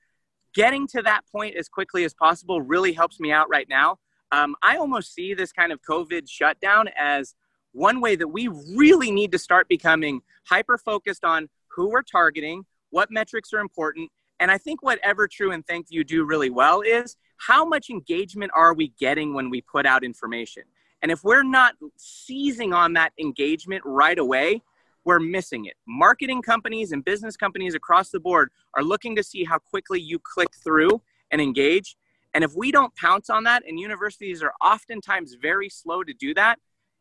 getting 0.55 0.87
to 0.89 1.03
that 1.03 1.23
point 1.31 1.57
as 1.57 1.69
quickly 1.69 2.05
as 2.05 2.15
possible 2.15 2.63
really 2.63 2.93
helps 2.93 3.21
me 3.21 3.31
out 3.31 3.49
right 3.49 3.69
now. 3.69 3.99
Um, 4.33 4.55
I 4.63 4.77
almost 4.77 5.15
see 5.15 5.35
this 5.35 5.53
kind 5.53 5.73
of 5.73 5.81
COVID 5.83 6.29
shutdown 6.29 6.89
as 6.99 7.35
one 7.73 8.01
way 8.01 8.17
that 8.17 8.29
we 8.29 8.49
really 8.75 9.11
need 9.11 9.33
to 9.33 9.39
start 9.39 9.69
becoming 9.69 10.23
hyper 10.45 10.79
focused 10.79 11.25
on 11.25 11.49
who 11.69 11.91
we're 11.91 12.03
targeting, 12.03 12.65
what 12.91 13.11
metrics 13.11 13.53
are 13.53 13.61
important, 13.61 14.11
and 14.41 14.51
I 14.51 14.59
think 14.59 14.83
what 14.83 15.03
EverTrue 15.03 15.55
and 15.55 15.67
ThankView 15.67 16.07
do 16.07 16.25
really 16.25 16.51
well 16.51 16.83
is 16.83 17.17
how 17.39 17.65
much 17.65 17.91
engagement 17.91 18.51
are 18.55 18.75
we 18.75 18.89
getting 18.99 19.35
when 19.35 19.51
we 19.51 19.61
put 19.61 19.87
out 19.87 20.05
information? 20.05 20.65
And 21.03 21.11
if 21.11 21.23
we're 21.23 21.43
not 21.43 21.75
seizing 21.97 22.73
on 22.73 22.95
that 22.95 23.13
engagement 23.19 23.83
right 23.85 24.19
away, 24.19 24.63
we're 25.05 25.21
missing 25.21 25.67
it. 25.67 25.75
Marketing 25.87 26.43
companies 26.43 26.93
and 26.93 27.05
business 27.05 27.37
companies 27.37 27.75
across 27.75 28.11
the 28.11 28.21
board 28.21 28.51
are 28.75 28.83
looking 28.83 29.15
to 29.17 29.23
see 29.23 29.45
how 29.45 29.59
quickly 29.59 30.01
you 30.01 30.19
click 30.19 30.49
through 30.65 31.01
and 31.31 31.41
engage. 31.41 31.97
And 32.37 32.45
if 32.45 32.55
we 32.55 32.71
don't 32.71 32.95
pounce 32.97 33.31
on 33.31 33.45
that, 33.45 33.63
and 33.67 33.81
universities 33.81 34.43
are 34.43 34.53
oftentimes 34.63 35.39
very 35.41 35.71
slow 35.71 36.05
to 36.05 36.13
do 36.13 36.35
that, 36.35 36.59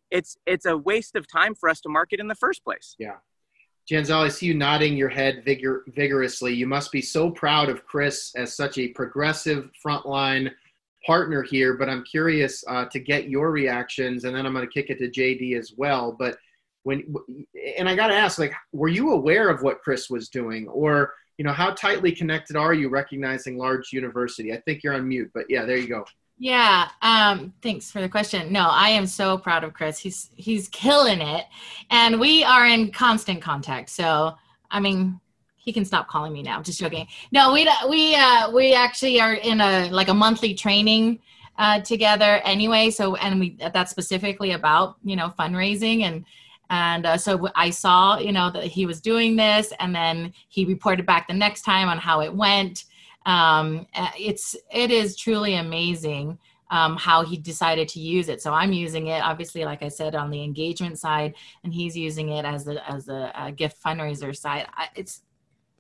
it's 0.09 0.37
it's 0.45 0.65
a 0.65 0.77
waste 0.77 1.17
of 1.17 1.27
time 1.27 1.53
for 1.53 1.67
us 1.67 1.81
to 1.81 1.89
market 1.89 2.21
in 2.21 2.29
the 2.29 2.35
first 2.35 2.63
place. 2.63 2.95
Yeah. 2.97 3.17
Janzell, 3.91 4.23
I 4.23 4.29
see 4.29 4.45
you 4.45 4.53
nodding 4.53 4.95
your 4.95 5.09
head 5.09 5.43
vigor- 5.43 5.83
vigorously. 5.89 6.53
You 6.53 6.67
must 6.67 6.89
be 6.89 7.01
so 7.01 7.29
proud 7.29 7.67
of 7.67 7.85
Chris 7.85 8.31
as 8.37 8.55
such 8.55 8.77
a 8.77 8.87
progressive 8.87 9.69
frontline 9.85 10.51
partner 11.05 11.43
here, 11.43 11.73
but 11.73 11.89
I'm 11.89 12.05
curious 12.05 12.63
uh, 12.69 12.85
to 12.85 12.99
get 12.99 13.29
your 13.29 13.51
reactions, 13.51 14.23
and 14.23 14.33
then 14.33 14.45
I'm 14.45 14.53
going 14.53 14.65
to 14.65 14.73
kick 14.73 14.89
it 14.89 14.99
to 14.99 15.09
JD 15.09 15.59
as 15.59 15.73
well. 15.75 16.15
But 16.17 16.37
when, 16.83 17.13
and 17.77 17.89
I 17.89 17.95
got 17.97 18.07
to 18.07 18.15
ask, 18.15 18.39
like, 18.39 18.53
were 18.71 18.87
you 18.87 19.11
aware 19.11 19.49
of 19.49 19.63
what 19.63 19.81
Chris 19.81 20.09
was 20.09 20.29
doing, 20.29 20.69
or 20.69 21.13
you 21.37 21.45
know, 21.45 21.51
how 21.51 21.71
tightly 21.71 22.11
connected 22.11 22.55
are 22.55 22.73
you 22.73 22.89
recognizing 22.89 23.57
large 23.57 23.91
university? 23.91 24.53
I 24.53 24.57
think 24.61 24.83
you're 24.83 24.93
on 24.93 25.07
mute, 25.07 25.31
but 25.33 25.45
yeah, 25.49 25.65
there 25.65 25.77
you 25.77 25.87
go. 25.87 26.05
Yeah, 26.37 26.89
um, 27.01 27.53
thanks 27.61 27.91
for 27.91 28.01
the 28.01 28.09
question. 28.09 28.51
No, 28.51 28.67
I 28.69 28.89
am 28.89 29.07
so 29.07 29.37
proud 29.37 29.63
of 29.63 29.73
Chris. 29.73 29.97
He's 29.97 30.29
he's 30.35 30.67
killing 30.67 31.21
it, 31.21 31.45
and 31.89 32.19
we 32.19 32.43
are 32.43 32.65
in 32.65 32.91
constant 32.91 33.41
contact. 33.41 33.89
So, 33.89 34.35
I 34.69 34.81
mean, 34.81 35.19
he 35.55 35.71
can 35.71 35.85
stop 35.85 36.09
calling 36.09 36.33
me 36.33 36.43
now. 36.43 36.61
Just 36.61 36.79
joking. 36.79 37.07
No, 37.31 37.53
we 37.53 37.69
we 37.89 38.15
uh, 38.15 38.51
we 38.51 38.73
actually 38.73 39.21
are 39.21 39.33
in 39.33 39.61
a 39.61 39.89
like 39.91 40.09
a 40.09 40.13
monthly 40.13 40.53
training 40.53 41.19
uh, 41.57 41.79
together 41.81 42.41
anyway. 42.43 42.89
So 42.89 43.15
and 43.15 43.39
we 43.39 43.57
that's 43.73 43.91
specifically 43.91 44.51
about 44.51 44.97
you 45.03 45.15
know 45.15 45.33
fundraising 45.39 46.01
and 46.01 46.25
and 46.69 47.05
uh, 47.05 47.17
so 47.17 47.49
I 47.55 47.69
saw 47.69 48.17
you 48.17 48.31
know 48.31 48.49
that 48.51 48.65
he 48.65 48.85
was 48.85 49.01
doing 49.01 49.35
this, 49.35 49.73
and 49.79 49.95
then 49.95 50.33
he 50.49 50.65
reported 50.65 51.05
back 51.05 51.27
the 51.27 51.33
next 51.33 51.61
time 51.61 51.87
on 51.87 51.97
how 51.97 52.21
it 52.21 52.33
went. 52.33 52.85
Um, 53.25 53.87
it's 54.17 54.55
it 54.71 54.91
is 54.91 55.15
truly 55.15 55.55
amazing. 55.55 56.37
Um, 56.71 56.97
how 56.97 57.23
he 57.23 57.37
decided 57.37 57.87
to 57.89 57.99
use 57.99 58.27
it. 58.27 58.41
So 58.41 58.51
I'm 58.51 58.73
using 58.73 59.05
it, 59.07 59.21
obviously, 59.21 59.63
like 59.63 59.83
I 59.83 59.87
said, 59.87 60.15
on 60.15 60.31
the 60.31 60.43
engagement 60.43 60.97
side, 60.97 61.35
and 61.63 61.71
he's 61.71 61.95
using 61.95 62.29
it 62.29 62.43
as 62.43 62.65
the 62.65 62.89
as 62.91 63.07
a, 63.07 63.31
a 63.35 63.51
gift 63.51 63.81
fundraiser 63.83 64.35
side. 64.35 64.65
I, 64.73 64.87
it's 64.95 65.21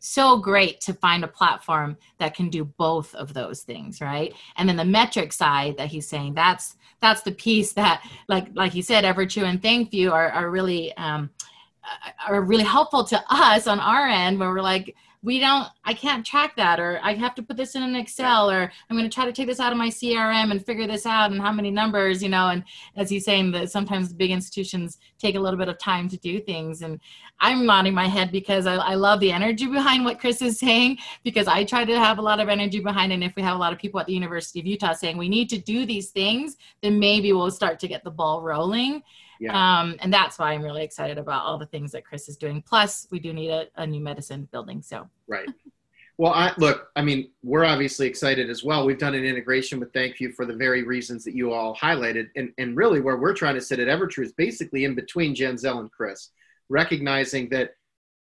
so 0.07 0.37
great 0.37 0.79
to 0.81 0.93
find 0.93 1.23
a 1.23 1.27
platform 1.27 1.97
that 2.19 2.35
can 2.35 2.49
do 2.49 2.63
both 2.63 3.13
of 3.15 3.33
those 3.33 3.61
things 3.61 4.01
right? 4.01 4.33
And 4.57 4.67
then 4.67 4.77
the 4.77 4.85
metric 4.85 5.33
side 5.33 5.77
that 5.77 5.87
he's 5.87 6.07
saying 6.07 6.33
that's 6.33 6.77
that's 7.01 7.21
the 7.21 7.31
piece 7.31 7.73
that 7.73 8.03
like 8.27 8.47
like 8.53 8.71
he 8.71 8.81
said 8.81 9.03
evertrue 9.03 9.43
and 9.43 9.61
thankview 9.61 10.11
are, 10.11 10.29
are 10.29 10.49
really 10.49 10.95
um, 10.97 11.29
are 12.27 12.41
really 12.41 12.63
helpful 12.63 13.03
to 13.03 13.23
us 13.29 13.67
on 13.67 13.79
our 13.79 14.07
end 14.07 14.39
where 14.39 14.49
we're 14.49 14.61
like 14.61 14.95
we 15.25 15.39
don't 15.39 15.67
i 15.83 15.93
can't 15.93 16.23
track 16.23 16.55
that 16.55 16.79
or 16.79 16.99
i 17.01 17.13
have 17.13 17.33
to 17.33 17.41
put 17.41 17.57
this 17.57 17.73
in 17.73 17.81
an 17.81 17.95
excel 17.95 18.49
or 18.49 18.71
i'm 18.89 18.95
going 18.95 19.09
to 19.09 19.13
try 19.13 19.25
to 19.25 19.33
take 19.33 19.47
this 19.47 19.59
out 19.59 19.71
of 19.71 19.77
my 19.77 19.89
crm 19.89 20.51
and 20.51 20.63
figure 20.63 20.85
this 20.85 21.05
out 21.05 21.31
and 21.31 21.41
how 21.41 21.51
many 21.51 21.71
numbers 21.71 22.21
you 22.21 22.29
know 22.29 22.49
and 22.49 22.63
as 22.95 23.09
he's 23.09 23.25
saying 23.25 23.51
that 23.51 23.71
sometimes 23.71 24.13
big 24.13 24.29
institutions 24.29 24.99
take 25.17 25.35
a 25.35 25.39
little 25.39 25.57
bit 25.57 25.67
of 25.67 25.79
time 25.79 26.07
to 26.07 26.15
do 26.17 26.39
things 26.39 26.83
and 26.83 26.99
i'm 27.39 27.65
nodding 27.65 27.93
my 27.93 28.07
head 28.07 28.31
because 28.31 28.67
I, 28.67 28.75
I 28.75 28.93
love 28.93 29.19
the 29.19 29.31
energy 29.31 29.65
behind 29.65 30.05
what 30.05 30.19
chris 30.19 30.43
is 30.43 30.59
saying 30.59 30.99
because 31.23 31.47
i 31.47 31.63
try 31.63 31.83
to 31.85 31.99
have 31.99 32.19
a 32.19 32.21
lot 32.21 32.39
of 32.39 32.47
energy 32.47 32.79
behind 32.79 33.11
it 33.11 33.15
and 33.15 33.23
if 33.23 33.35
we 33.35 33.41
have 33.41 33.55
a 33.55 33.59
lot 33.59 33.73
of 33.73 33.79
people 33.79 33.99
at 33.99 34.05
the 34.05 34.13
university 34.13 34.59
of 34.59 34.67
utah 34.67 34.93
saying 34.93 35.17
we 35.17 35.27
need 35.27 35.49
to 35.49 35.57
do 35.57 35.87
these 35.87 36.11
things 36.11 36.55
then 36.83 36.99
maybe 36.99 37.33
we'll 37.33 37.49
start 37.49 37.79
to 37.79 37.87
get 37.87 38.03
the 38.03 38.11
ball 38.11 38.43
rolling 38.43 39.01
yeah. 39.39 39.79
Um, 39.79 39.95
and 39.99 40.13
that's 40.13 40.39
why 40.39 40.53
I'm 40.53 40.61
really 40.61 40.83
excited 40.83 41.17
about 41.17 41.43
all 41.43 41.57
the 41.57 41.65
things 41.65 41.91
that 41.91 42.05
Chris 42.05 42.29
is 42.29 42.37
doing. 42.37 42.61
Plus, 42.61 43.07
we 43.11 43.19
do 43.19 43.33
need 43.33 43.49
a, 43.49 43.67
a 43.75 43.85
new 43.85 44.01
medicine 44.01 44.47
building. 44.51 44.81
So 44.81 45.09
right. 45.27 45.47
Well, 46.17 46.33
I, 46.33 46.53
look, 46.57 46.87
I 46.95 47.01
mean, 47.01 47.31
we're 47.43 47.65
obviously 47.65 48.07
excited 48.07 48.49
as 48.49 48.63
well. 48.63 48.85
We've 48.85 48.97
done 48.97 49.15
an 49.15 49.25
integration 49.25 49.81
with 49.81 49.91
ThankView 49.91 50.33
for 50.33 50.45
the 50.45 50.55
very 50.55 50.83
reasons 50.83 51.25
that 51.25 51.35
you 51.35 51.51
all 51.51 51.75
highlighted. 51.75 52.29
And, 52.37 52.53
and 52.57 52.77
really, 52.77 53.01
where 53.01 53.17
we're 53.17 53.33
trying 53.33 53.55
to 53.55 53.61
sit 53.61 53.79
at 53.79 53.89
Evertrue 53.89 54.23
is 54.23 54.31
basically 54.31 54.85
in 54.85 54.95
between 54.95 55.35
Janzell 55.35 55.79
and 55.79 55.91
Chris, 55.91 56.29
recognizing 56.69 57.49
that 57.49 57.71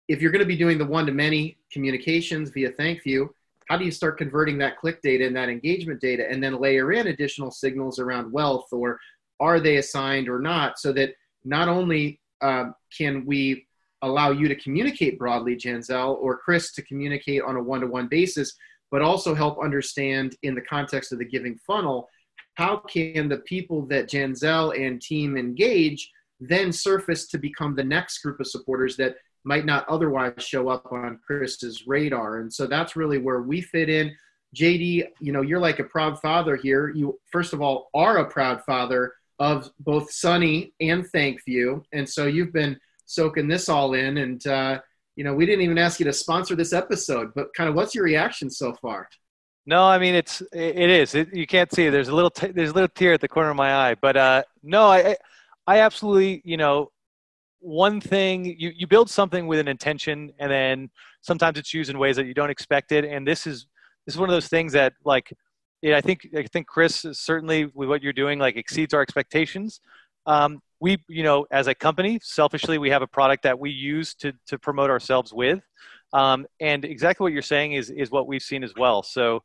if 0.07 0.23
you're 0.23 0.31
going 0.31 0.41
to 0.41 0.47
be 0.47 0.57
doing 0.57 0.79
the 0.79 0.85
one 0.85 1.05
to 1.07 1.13
many 1.13 1.59
communications 1.73 2.51
via 2.51 2.71
ThankView, 2.73 3.29
how 3.69 3.77
do 3.77 3.85
you 3.85 3.93
start 3.93 4.19
converting 4.19 4.59
that 4.59 4.79
click 4.79 5.01
data 5.03 5.27
and 5.27 5.37
that 5.37 5.49
engagement 5.49 6.01
data 6.01 6.29
and 6.29 6.43
then 6.43 6.61
layer 6.61 6.93
in 6.93 7.07
additional 7.07 7.51
signals 7.53 8.01
around 8.01 8.33
wealth 8.33 8.67
or 8.73 8.99
are 9.41 9.61
they 9.61 9.77
assigned 9.77 10.29
or 10.29 10.39
not 10.39 10.79
so 10.79 10.93
that 10.93 11.15
not 11.45 11.69
only 11.69 12.21
um, 12.43 12.75
can 12.97 13.25
we 13.27 13.67
allow 14.03 14.31
you 14.31 14.49
to 14.49 14.55
communicate 14.55 15.19
broadly, 15.19 15.57
Janzell, 15.57 16.17
or 16.21 16.39
Chris 16.39 16.73
to 16.73 16.83
communicate 16.83 17.43
on 17.43 17.57
a 17.57 17.63
one 17.63 17.81
to 17.81 17.87
one 17.87 18.09
basis, 18.09 18.55
but 18.91 19.03
also 19.03 19.35
help 19.35 19.63
understand 19.63 20.37
in 20.43 20.55
the 20.55 20.61
context 20.61 21.13
of 21.13 21.19
the 21.19 21.25
giving 21.25 21.57
funnel 21.67 22.09
how 22.55 22.79
can 22.79 23.29
the 23.29 23.39
people 23.39 23.87
that 23.87 24.09
Janzell 24.09 24.73
and 24.79 25.01
team 25.01 25.37
engage 25.37 26.11
then 26.41 26.73
surface 26.73 27.27
to 27.29 27.39
become 27.39 27.75
the 27.75 27.85
next 27.85 28.19
group 28.19 28.41
of 28.41 28.47
supporters 28.47 28.97
that 28.97 29.17
might 29.45 29.67
not 29.67 29.89
otherwise 29.89 30.33
show 30.39 30.69
up 30.69 30.91
on 30.91 31.19
Chris's 31.27 31.87
radar. 31.87 32.41
And 32.41 32.53
so 32.53 32.67
that's 32.67 32.97
really 32.97 33.19
where 33.19 33.43
we 33.43 33.61
fit 33.61 33.89
in. 33.89 34.15
JD, 34.57 35.07
you 35.21 35.33
know, 35.33 35.43
you're 35.43 35.61
like 35.61 35.79
a 35.79 35.85
proud 35.85 36.21
father 36.21 36.57
here. 36.57 36.89
You 36.89 37.19
first 37.31 37.53
of 37.53 37.61
all 37.61 37.89
are 37.95 38.19
a 38.19 38.29
proud 38.29 38.65
father 38.65 39.13
of 39.41 39.71
both 39.81 40.13
Sunny 40.13 40.75
and 40.81 41.05
ThankView, 41.13 41.83
and 41.93 42.09
so 42.09 42.27
you've 42.27 42.53
been 42.53 42.79
soaking 43.07 43.49
this 43.49 43.69
all 43.69 43.95
in. 43.95 44.19
And 44.19 44.47
uh, 44.47 44.81
you 45.17 45.25
know, 45.25 45.35
we 45.35 45.47
didn't 45.47 45.63
even 45.63 45.79
ask 45.79 45.99
you 45.99 46.05
to 46.05 46.13
sponsor 46.13 46.55
this 46.55 46.73
episode, 46.73 47.33
but 47.35 47.53
kind 47.55 47.69
of 47.69 47.75
what's 47.75 47.95
your 47.95 48.05
reaction 48.05 48.51
so 48.51 48.75
far? 48.75 49.09
No, 49.67 49.85
I 49.85 49.99
mean 49.99 50.15
it's 50.15 50.43
it 50.53 50.91
is. 50.91 51.15
It, 51.15 51.35
you 51.35 51.47
can't 51.47 51.73
see 51.73 51.87
it. 51.87 51.91
There's 51.91 52.09
a 52.09 52.15
little 52.15 52.31
t- 52.31 52.53
there's 52.53 52.71
a 52.71 52.75
little 52.75 52.89
tear 52.89 53.15
at 53.15 53.21
the 53.21 53.29
corner 53.29 53.51
of 53.51 53.57
my 53.57 53.75
eye, 53.75 53.95
but 53.95 54.17
uh, 54.17 54.43
no, 54.63 54.85
I 54.85 55.17
I 55.67 55.81
absolutely 55.81 56.43
you 56.45 56.57
know 56.57 56.91
one 57.61 58.01
thing 58.01 58.45
you 58.45 58.73
you 58.75 58.87
build 58.87 59.11
something 59.11 59.47
with 59.47 59.59
an 59.59 59.69
intention, 59.69 60.33
and 60.39 60.51
then 60.51 60.91
sometimes 61.23 61.59
it's 61.59 61.73
used 61.75 61.91
in 61.91 61.99
ways 61.99 62.17
that 62.17 62.27
you 62.27 62.35
don't 62.35 62.51
expect 62.51 62.93
it. 62.93 63.05
And 63.05 63.27
this 63.27 63.47
is 63.47 63.67
this 64.07 64.15
is 64.15 64.19
one 64.19 64.29
of 64.29 64.35
those 64.35 64.49
things 64.49 64.73
that 64.73 64.95
like 65.05 65.33
yeah, 65.83 65.97
I 65.97 66.01
think 66.01 66.29
I 66.37 66.43
think 66.43 66.67
Chris 66.67 67.07
certainly 67.13 67.67
with 67.67 67.89
what 67.89 68.03
you're 68.03 68.13
doing 68.13 68.39
like 68.39 68.57
exceeds 68.57 68.95
our 68.95 69.03
expectations. 69.03 69.81
Um, 70.27 70.61
we, 70.81 70.99
you 71.09 71.23
know, 71.23 71.47
as 71.51 71.67
a 71.67 71.75
company, 71.75 72.21
selfishly, 72.23 72.79
we 72.79 72.91
have 72.91 73.03
a 73.03 73.07
product 73.07 73.43
that 73.45 73.59
we 73.59 73.71
use 73.71 74.15
to 74.17 74.33
to 74.47 74.59
promote 74.59 74.91
ourselves 74.91 75.33
with, 75.33 75.61
um, 76.13 76.47
and 76.61 76.85
exactly 76.85 77.25
what 77.25 77.33
you're 77.33 77.43
saying 77.43 77.73
is 77.73 77.91
is 77.91 78.11
what 78.11 78.27
we've 78.27 78.43
seen 78.43 78.63
as 78.63 78.73
well. 78.77 79.03
So, 79.03 79.43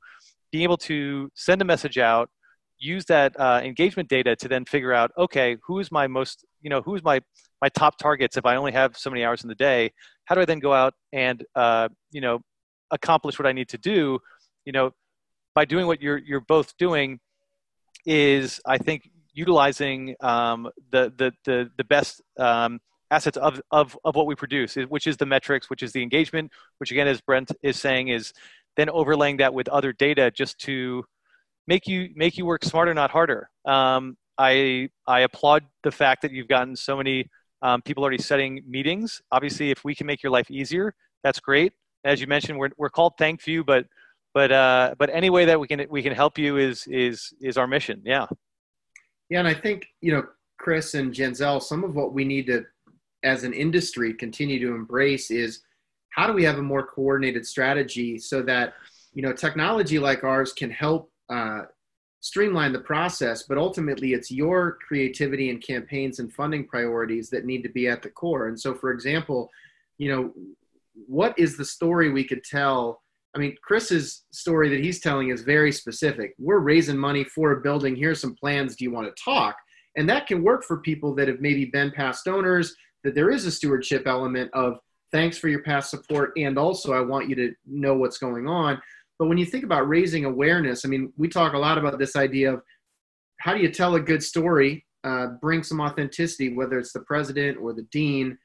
being 0.52 0.64
able 0.64 0.78
to 0.78 1.30
send 1.36 1.62
a 1.62 1.66
message 1.66 1.98
out, 1.98 2.30
use 2.78 3.06
that 3.06 3.40
uh, 3.40 3.62
engagement 3.64 4.10
data 4.10 4.36
to 4.36 4.48
then 4.48 4.66
figure 4.66 4.94
out, 4.94 5.12
okay, 5.18 5.58
who 5.66 5.80
is 5.80 5.92
my 5.92 6.08
most, 6.08 6.46
you 6.62 6.70
know, 6.70 6.82
who's 6.82 7.04
my 7.04 7.22
my 7.62 7.70
top 7.70 7.98
targets 7.98 8.38
if 8.38 8.46
I 8.46 8.56
only 8.58 8.74
have 8.74 8.98
so 8.98 9.10
many 9.10 9.24
hours 9.24 9.44
in 9.44 9.50
the 9.50 9.56
day? 9.56 9.92
How 10.26 10.36
do 10.36 10.42
I 10.42 10.46
then 10.46 10.60
go 10.60 10.74
out 10.74 10.94
and 11.14 11.44
uh, 11.56 11.90
you 12.12 12.22
know 12.22 12.42
accomplish 12.92 13.40
what 13.40 13.48
I 13.48 13.54
need 13.54 13.70
to 13.70 13.78
do? 13.78 14.20
You 14.66 14.74
know, 14.74 14.92
by 15.56 15.66
doing 15.66 15.88
what 15.88 16.02
you're 16.02 16.18
you're 16.18 16.42
both 16.42 16.78
doing 16.78 17.20
is 18.06 18.60
I 18.66 18.78
think 18.78 19.10
utilizing 19.34 20.16
um, 20.22 20.70
the, 20.92 21.12
the 21.18 21.32
the 21.46 21.72
the 21.78 21.84
best 21.84 22.22
um, 22.38 22.80
assets 23.10 23.38
of, 23.38 23.62
of 23.72 23.98
of 24.04 24.16
what 24.16 24.28
we 24.28 24.36
produce, 24.36 24.76
which 24.76 25.08
is 25.08 25.18
the 25.18 25.26
metrics, 25.26 25.70
which 25.70 25.82
is 25.82 25.92
the 25.94 26.04
engagement, 26.04 26.52
which 26.78 26.92
again, 26.92 27.08
as 27.08 27.22
Brent 27.22 27.52
is 27.64 27.80
saying, 27.80 28.10
is 28.10 28.34
then 28.78 28.90
overlaying 28.90 29.38
that 29.38 29.54
with 29.54 29.68
other 29.70 29.94
data 29.94 30.30
just 30.30 30.60
to 30.60 31.04
make 31.68 31.88
you 31.88 32.10
make 32.16 32.38
you 32.38 32.46
work 32.46 32.64
smarter, 32.64 32.94
not 32.94 33.10
harder. 33.12 33.50
Um, 33.66 34.18
I 34.38 34.90
I 35.08 35.22
applaud 35.22 35.64
the 35.84 35.92
fact 35.92 36.22
that 36.24 36.32
you've 36.32 36.48
gotten 36.50 36.76
so 36.76 36.98
many 36.98 37.30
um, 37.62 37.82
people 37.82 38.04
already 38.04 38.22
setting 38.22 38.62
meetings. 38.68 39.22
Obviously, 39.32 39.72
if 39.72 39.84
we 39.84 39.96
can 39.96 40.06
make 40.06 40.22
your 40.22 40.32
life 40.32 40.52
easier, 40.52 40.94
that's 41.24 41.40
great. 41.40 41.74
As 42.04 42.22
you 42.22 42.28
mentioned, 42.28 42.60
we're 42.60 42.70
we're 42.78 42.90
called 42.90 43.14
ThankView, 43.20 43.66
but 43.66 43.86
but 44.36 44.52
uh, 44.52 44.94
but 45.00 45.10
any 45.12 45.30
way 45.30 45.46
that 45.46 45.60
we 45.60 45.66
can 45.66 45.84
we 45.90 46.04
can 46.04 46.14
help 46.14 46.38
you 46.38 46.58
is 46.58 46.86
is 46.88 47.34
is 47.42 47.58
our 47.58 47.66
mission. 47.66 48.02
Yeah. 48.06 48.28
Yeah, 49.30 49.40
and 49.40 49.48
I 49.48 49.56
think 49.56 49.88
you 50.02 50.12
know 50.12 50.26
Chris 50.60 50.94
and 50.94 51.12
Janzell, 51.14 51.64
some 51.64 51.84
of 51.84 51.96
what 51.96 52.14
we 52.14 52.26
need 52.26 52.46
to, 52.48 52.66
as 53.24 53.46
an 53.46 53.54
industry, 53.54 54.14
continue 54.14 54.60
to 54.60 54.76
embrace 54.76 55.32
is 55.32 55.62
how 56.10 56.28
do 56.28 56.34
we 56.34 56.44
have 56.44 56.60
a 56.60 56.62
more 56.62 56.86
coordinated 56.86 57.48
strategy 57.48 58.20
so 58.20 58.42
that 58.44 58.74
you 59.14 59.24
know 59.24 59.32
technology 59.32 60.00
like 60.00 60.26
ours 60.26 60.52
can 60.52 60.70
help 60.70 61.10
uh, 61.30 61.62
streamline 62.20 62.74
the 62.74 62.80
process, 62.80 63.44
but 63.44 63.58
ultimately 63.58 64.12
it's 64.12 64.32
your 64.32 64.78
creativity 64.86 65.50
and 65.50 65.64
campaigns 65.64 66.20
and 66.20 66.34
funding 66.34 66.68
priorities 66.68 67.30
that 67.30 67.46
need 67.46 67.64
to 67.64 67.70
be 67.70 67.88
at 67.88 68.02
the 68.02 68.10
core. 68.10 68.48
And 68.50 68.60
so, 68.60 68.76
for 68.76 68.92
example, 68.92 69.50
you 69.98 70.12
know, 70.12 70.34
what 71.08 71.40
is 71.40 71.56
the 71.56 71.64
story 71.64 72.12
we 72.12 72.26
could 72.26 72.44
tell? 72.44 73.02
I 73.36 73.38
mean, 73.38 73.56
Chris's 73.62 74.24
story 74.32 74.70
that 74.70 74.80
he's 74.80 75.02
telling 75.02 75.30
is 75.30 75.42
very 75.42 75.72
specific. 75.72 76.34
We're 76.40 76.60
raising 76.60 76.98
money 76.98 77.26
for 77.26 77.52
a 77.52 77.62
building. 77.62 77.96
Here's 77.96 78.22
some 78.22 78.34
plans. 78.34 78.78
Do 78.78 78.86
you 78.86 78.92
want 78.92 79.14
to 79.14 79.24
talk? 79.24 79.58
And 79.98 80.10
that 80.10 80.26
can 80.26 80.42
work 80.42 80.64
for 80.64 80.78
people 80.78 81.14
that 81.16 81.28
have 81.28 81.42
maybe 81.42 81.66
been 81.66 81.92
past 81.92 82.28
owners, 82.28 82.74
that 83.04 83.14
there 83.14 83.30
is 83.30 83.46
a 83.46 83.52
stewardship 83.52 84.08
element 84.08 84.52
of 84.54 84.80
thanks 85.12 85.38
for 85.38 85.50
your 85.50 85.64
past 85.64 85.90
support. 85.90 86.32
And 86.38 86.58
also, 86.58 86.94
I 86.94 87.02
want 87.02 87.30
you 87.30 87.36
to 87.36 87.54
know 87.66 87.94
what's 87.96 88.18
going 88.18 88.48
on. 88.48 88.82
But 89.20 89.28
when 89.28 89.38
you 89.38 89.46
think 89.46 89.64
about 89.64 89.88
raising 89.88 90.26
awareness, 90.26 90.86
I 90.86 90.88
mean, 90.90 91.12
we 91.18 91.28
talk 91.28 91.54
a 91.54 91.58
lot 91.58 91.78
about 91.78 92.00
this 92.00 92.16
idea 92.16 92.54
of 92.54 92.62
how 93.40 93.54
do 93.54 93.62
you 93.62 93.70
tell 93.70 93.96
a 93.96 94.00
good 94.00 94.24
story, 94.24 94.86
uh, 95.04 95.28
bring 95.42 95.62
some 95.62 95.82
authenticity, 95.82 96.54
whether 96.54 96.80
it's 96.80 96.94
the 96.94 97.02
president 97.02 97.58
or 97.62 97.74
the 97.74 97.88
dean 97.92 98.38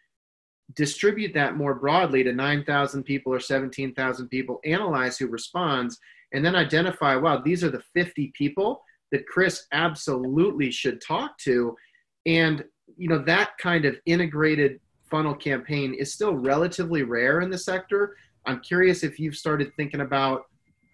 distribute 0.75 1.35
that 1.35 1.57
more 1.57 1.75
broadly 1.75 2.23
to 2.25 2.33
9,000 2.33 3.03
people 3.03 3.33
or 3.33 3.41
17,000 3.41 4.29
people, 4.29 4.61
analyze 4.65 5.19
who 5.19 5.27
responds, 5.27 5.99
and 6.33 6.45
then 6.45 6.55
identify, 6.55 7.17
wow, 7.17 7.41
these 7.41 7.65
are 7.65 7.71
the 7.71 7.83
50 7.95 8.33
people 8.37 8.83
that 9.11 9.27
Chris 9.27 9.67
absolutely 9.73 10.71
should 10.71 11.01
talk 11.01 11.37
to. 11.39 11.77
And, 12.27 12.65
you 12.97 13.09
know, 13.09 13.19
that 13.25 13.51
kind 13.59 13.85
of 13.85 13.97
integrated 14.07 14.81
funnel 15.11 15.35
campaign 15.35 15.95
is 15.95 16.13
still 16.13 16.35
relatively 16.35 17.03
rare 17.03 17.41
in 17.41 17.51
the 17.51 17.59
sector. 17.59 18.17
I'm 18.47 18.61
curious 18.61 19.03
if 19.03 19.19
you've 19.19 19.37
started 19.37 19.73
thinking 19.77 20.03
about 20.03 20.45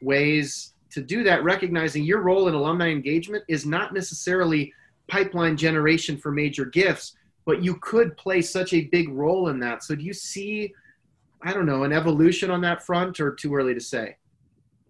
ways 0.00 0.72
to 0.90 1.02
do 1.02 1.22
that, 1.24 1.44
recognizing 1.44 2.04
your 2.04 2.22
role 2.22 2.48
in 2.48 2.54
alumni 2.54 2.88
engagement 2.88 3.44
is 3.48 3.66
not 3.66 3.92
necessarily 3.92 4.72
pipeline 5.08 5.56
generation 5.56 6.16
for 6.16 6.32
major 6.32 6.64
gifts, 6.64 7.14
but 7.46 7.62
you 7.62 7.76
could 7.76 8.16
play 8.16 8.42
such 8.42 8.74
a 8.74 8.82
big 8.86 9.08
role 9.08 9.48
in 9.48 9.60
that. 9.60 9.84
So 9.84 9.94
do 9.94 10.02
you 10.02 10.12
see, 10.12 10.74
I 11.42 11.54
don't 11.54 11.64
know, 11.64 11.84
an 11.84 11.92
evolution 11.92 12.50
on 12.50 12.60
that 12.62 12.84
front 12.84 13.20
or 13.20 13.34
too 13.34 13.54
early 13.54 13.72
to 13.72 13.80
say? 13.80 14.16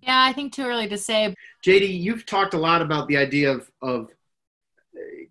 Yeah, 0.01 0.23
I 0.23 0.33
think 0.33 0.55
too 0.55 0.64
early 0.64 0.88
to 0.88 0.99
say. 0.99 1.35
JD, 1.64 2.01
you've 2.01 2.25
talked 2.25 2.55
a 2.55 2.59
lot 2.59 2.81
about 2.81 3.09
the 3.09 3.16
idea 3.19 3.53
of, 3.53 3.71
of 3.83 4.09
uh, 4.97 5.27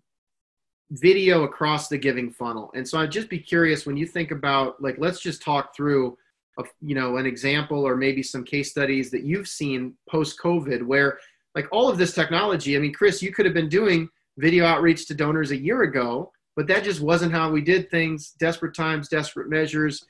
video 0.90 1.42
across 1.42 1.88
the 1.88 1.98
giving 1.98 2.30
funnel. 2.30 2.70
And 2.74 2.88
so 2.88 2.98
I'd 2.98 3.10
just 3.10 3.28
be 3.28 3.38
curious 3.38 3.86
when 3.86 3.96
you 3.96 4.06
think 4.06 4.30
about, 4.30 4.80
like, 4.80 4.96
let's 4.98 5.20
just 5.20 5.42
talk 5.42 5.74
through, 5.74 6.16
a, 6.58 6.64
you 6.80 6.94
know, 6.94 7.16
an 7.16 7.26
example 7.26 7.84
or 7.84 7.96
maybe 7.96 8.22
some 8.22 8.44
case 8.44 8.70
studies 8.70 9.10
that 9.10 9.24
you've 9.24 9.48
seen 9.48 9.94
post 10.08 10.38
COVID 10.40 10.84
where, 10.84 11.18
like, 11.56 11.66
all 11.72 11.88
of 11.88 11.98
this 11.98 12.14
technology, 12.14 12.76
I 12.76 12.78
mean, 12.78 12.92
Chris, 12.92 13.20
you 13.20 13.32
could 13.32 13.46
have 13.46 13.54
been 13.54 13.68
doing 13.68 14.08
video 14.36 14.64
outreach 14.64 15.06
to 15.06 15.14
donors 15.14 15.50
a 15.50 15.56
year 15.56 15.82
ago 15.82 16.30
but 16.56 16.66
that 16.68 16.82
just 16.82 17.02
wasn't 17.02 17.32
how 17.32 17.50
we 17.50 17.60
did 17.60 17.90
things. 17.90 18.34
Desperate 18.40 18.74
times, 18.74 19.08
desperate 19.08 19.50
measures. 19.50 20.06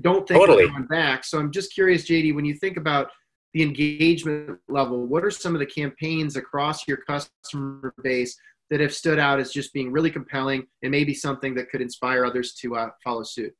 Don't 0.00 0.26
think 0.26 0.40
totally. 0.40 0.68
going 0.68 0.84
back. 0.84 1.24
So 1.24 1.38
I'm 1.38 1.50
just 1.50 1.74
curious, 1.74 2.08
JD, 2.08 2.34
when 2.34 2.44
you 2.44 2.54
think 2.54 2.76
about 2.76 3.10
the 3.52 3.62
engagement 3.64 4.58
level, 4.68 5.04
what 5.06 5.24
are 5.24 5.32
some 5.32 5.54
of 5.54 5.58
the 5.58 5.66
campaigns 5.66 6.36
across 6.36 6.86
your 6.86 6.98
customer 6.98 7.92
base 8.04 8.38
that 8.70 8.78
have 8.78 8.94
stood 8.94 9.18
out 9.18 9.40
as 9.40 9.52
just 9.52 9.72
being 9.72 9.90
really 9.90 10.12
compelling 10.12 10.64
and 10.84 10.92
maybe 10.92 11.12
something 11.12 11.54
that 11.56 11.68
could 11.68 11.80
inspire 11.80 12.24
others 12.24 12.54
to 12.54 12.76
uh, 12.76 12.90
follow 13.02 13.24
suit? 13.24 13.52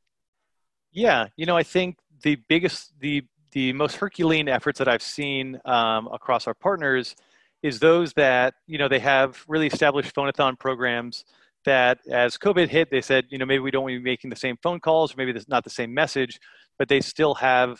Yeah, 0.92 1.26
you 1.36 1.46
know, 1.46 1.56
I 1.56 1.64
think 1.64 1.98
the 2.22 2.36
biggest, 2.48 2.92
the 3.00 3.24
the 3.52 3.72
most 3.72 3.96
Herculean 3.96 4.48
efforts 4.48 4.78
that 4.78 4.86
I've 4.86 5.02
seen 5.02 5.58
um, 5.64 6.08
across 6.12 6.46
our 6.46 6.54
partners 6.54 7.16
is 7.64 7.80
those 7.80 8.12
that 8.12 8.54
you 8.68 8.78
know 8.78 8.86
they 8.86 9.00
have 9.00 9.44
really 9.48 9.66
established 9.66 10.14
phonathon 10.14 10.56
programs 10.56 11.24
that 11.64 11.98
as 12.10 12.36
COVID 12.36 12.68
hit, 12.68 12.90
they 12.90 13.00
said, 13.00 13.26
you 13.28 13.38
know, 13.38 13.46
maybe 13.46 13.60
we 13.60 13.70
don't 13.70 13.82
want 13.82 13.94
to 13.94 13.98
be 13.98 14.04
making 14.04 14.30
the 14.30 14.36
same 14.36 14.56
phone 14.62 14.80
calls, 14.80 15.12
or 15.12 15.16
maybe 15.16 15.32
it's 15.32 15.48
not 15.48 15.64
the 15.64 15.70
same 15.70 15.92
message, 15.92 16.38
but 16.78 16.88
they 16.88 17.00
still 17.00 17.34
have 17.34 17.78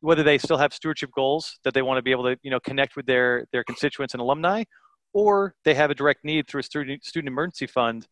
whether 0.00 0.24
they 0.24 0.36
still 0.36 0.58
have 0.58 0.74
stewardship 0.74 1.10
goals 1.14 1.58
that 1.62 1.74
they 1.74 1.82
want 1.82 1.96
to 1.96 2.02
be 2.02 2.10
able 2.10 2.24
to, 2.24 2.36
you 2.42 2.50
know, 2.50 2.60
connect 2.60 2.96
with 2.96 3.06
their 3.06 3.46
their 3.52 3.64
constituents 3.64 4.14
and 4.14 4.20
alumni, 4.20 4.64
or 5.12 5.54
they 5.64 5.74
have 5.74 5.90
a 5.90 5.94
direct 5.94 6.24
need 6.24 6.48
through 6.48 6.60
a 6.60 6.64
student 6.64 7.04
student 7.04 7.28
emergency 7.28 7.66
fund. 7.66 8.06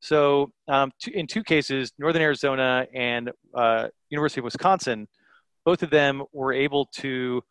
So, 0.00 0.50
um, 0.68 0.90
in 1.12 1.26
two 1.26 1.42
cases, 1.42 1.92
Northern 1.98 2.22
Arizona 2.22 2.86
and 2.92 3.30
uh, 3.54 3.88
University 4.10 4.40
of 4.40 4.44
Wisconsin, 4.44 5.08
both 5.64 5.82
of 5.82 5.90
them 5.90 6.22
were 6.32 6.52
able 6.52 6.86
to 6.96 7.42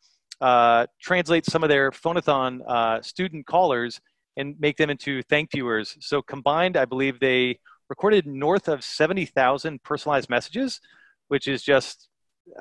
uh, 0.41 0.85
translate 1.01 1.45
some 1.45 1.63
of 1.63 1.69
their 1.69 1.89
phonathon 1.91 2.59
uh, 2.67 3.01
student 3.01 3.45
callers 3.45 3.99
and 4.37 4.55
make 4.59 4.77
them 4.77 4.89
into 4.89 5.21
thank 5.23 5.51
viewers. 5.51 5.97
So 5.99 6.21
combined, 6.21 6.77
I 6.77 6.85
believe 6.85 7.19
they 7.19 7.59
recorded 7.89 8.25
north 8.25 8.67
of 8.67 8.83
70,000 8.83 9.83
personalized 9.83 10.29
messages, 10.29 10.79
which 11.27 11.47
is 11.47 11.63
just, 11.63 12.09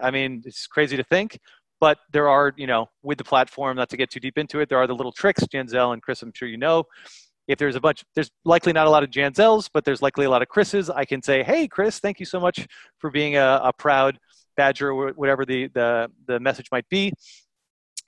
I 0.00 0.10
mean, 0.10 0.42
it's 0.44 0.66
crazy 0.66 0.96
to 0.96 1.04
think. 1.04 1.38
But 1.80 1.98
there 2.12 2.28
are, 2.28 2.52
you 2.56 2.66
know, 2.66 2.88
with 3.02 3.18
the 3.18 3.24
platform, 3.24 3.76
not 3.76 3.88
to 3.90 3.96
get 3.96 4.10
too 4.10 4.20
deep 4.20 4.38
into 4.38 4.60
it, 4.60 4.68
there 4.68 4.78
are 4.78 4.86
the 4.86 4.94
little 4.94 5.10
tricks, 5.10 5.42
Janzell 5.52 5.92
and 5.92 6.02
Chris, 6.02 6.22
I'm 6.22 6.32
sure 6.34 6.48
you 6.48 6.58
know. 6.58 6.84
If 7.48 7.58
there's 7.58 7.74
a 7.74 7.80
bunch, 7.80 8.04
there's 8.14 8.30
likely 8.44 8.72
not 8.72 8.86
a 8.86 8.90
lot 8.90 9.02
of 9.02 9.10
Janzells, 9.10 9.68
but 9.72 9.84
there's 9.84 10.00
likely 10.00 10.26
a 10.26 10.30
lot 10.30 10.42
of 10.42 10.48
Chris's. 10.48 10.88
I 10.88 11.04
can 11.04 11.22
say, 11.22 11.42
hey, 11.42 11.66
Chris, 11.66 11.98
thank 11.98 12.20
you 12.20 12.26
so 12.26 12.38
much 12.38 12.68
for 12.98 13.10
being 13.10 13.36
a, 13.36 13.60
a 13.64 13.72
proud 13.72 14.16
Badger 14.56 14.92
or 14.92 15.10
whatever 15.12 15.44
the, 15.44 15.66
the, 15.68 16.08
the 16.28 16.38
message 16.38 16.68
might 16.70 16.88
be 16.88 17.12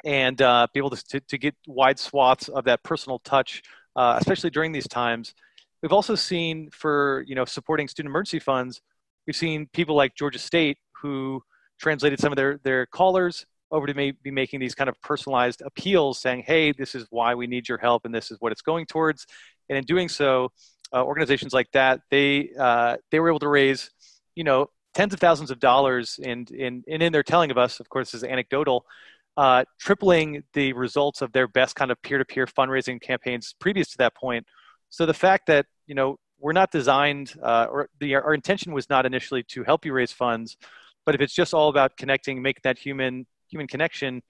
and 0.04 0.40
uh, 0.42 0.66
be 0.72 0.78
able 0.78 0.90
to, 0.90 1.20
to, 1.20 1.38
get 1.38 1.54
wide 1.66 1.98
swaths 1.98 2.48
of 2.48 2.64
that 2.64 2.82
personal 2.82 3.18
touch, 3.20 3.62
uh, 3.96 4.16
especially 4.20 4.50
during 4.50 4.72
these 4.72 4.86
times. 4.86 5.34
We've 5.82 5.92
also 5.92 6.14
seen 6.14 6.70
for 6.70 7.24
you 7.26 7.34
know 7.34 7.44
supporting 7.44 7.88
student 7.88 8.10
emergency 8.10 8.38
funds, 8.38 8.80
we've 9.26 9.36
seen 9.36 9.68
people 9.72 9.96
like 9.96 10.14
Georgia 10.14 10.38
State 10.38 10.78
who 11.00 11.42
translated 11.78 12.20
some 12.20 12.32
of 12.32 12.36
their 12.36 12.58
their 12.64 12.86
callers 12.86 13.46
over 13.70 13.86
to 13.86 13.94
be 13.94 14.30
making 14.30 14.60
these 14.60 14.74
kind 14.74 14.88
of 14.88 15.00
personalized 15.02 15.62
appeals, 15.62 16.20
saying, 16.20 16.44
"Hey, 16.46 16.72
this 16.72 16.94
is 16.94 17.06
why 17.10 17.34
we 17.34 17.46
need 17.46 17.68
your 17.68 17.78
help, 17.78 18.04
and 18.04 18.14
this 18.14 18.30
is 18.30 18.38
what 18.40 18.52
it's 18.52 18.62
going 18.62 18.86
towards." 18.86 19.26
And 19.68 19.76
in 19.78 19.84
doing 19.84 20.08
so, 20.08 20.52
uh, 20.92 21.02
organizations 21.02 21.52
like 21.52 21.70
that 21.72 22.00
they 22.10 22.50
uh, 22.58 22.96
they 23.10 23.20
were 23.20 23.28
able 23.28 23.40
to 23.40 23.48
raise, 23.48 23.90
you 24.34 24.44
know, 24.44 24.68
tens 24.94 25.12
of 25.12 25.20
thousands 25.20 25.50
of 25.50 25.58
dollars, 25.58 26.20
and 26.22 26.50
in 26.50 26.84
and 26.88 27.02
in 27.02 27.12
their 27.12 27.22
telling 27.22 27.50
of 27.50 27.58
us, 27.58 27.80
of 27.80 27.88
course, 27.88 28.12
this 28.12 28.22
is 28.22 28.28
anecdotal, 28.28 28.86
uh, 29.36 29.64
tripling 29.80 30.42
the 30.52 30.72
results 30.72 31.22
of 31.22 31.32
their 31.32 31.48
best 31.48 31.74
kind 31.74 31.90
of 31.90 32.00
peer-to-peer 32.02 32.46
fundraising 32.46 33.00
campaigns 33.00 33.54
previous 33.58 33.88
to 33.88 33.98
that 33.98 34.14
point. 34.14 34.46
So 34.90 35.06
the 35.06 35.14
fact 35.14 35.46
that 35.48 35.66
you 35.86 35.94
know 35.94 36.16
we're 36.38 36.52
not 36.52 36.70
designed, 36.70 37.34
uh, 37.42 37.66
or 37.70 37.88
the, 38.00 38.14
our 38.16 38.34
intention 38.34 38.72
was 38.72 38.88
not 38.90 39.06
initially 39.06 39.42
to 39.48 39.64
help 39.64 39.84
you 39.84 39.92
raise 39.92 40.12
funds, 40.12 40.56
but 41.06 41.14
if 41.14 41.20
it's 41.20 41.34
just 41.34 41.54
all 41.54 41.68
about 41.68 41.96
connecting, 41.96 42.42
make 42.42 42.62
that 42.62 42.78
human 42.78 43.26
human 43.50 43.66
connection, 43.66 44.22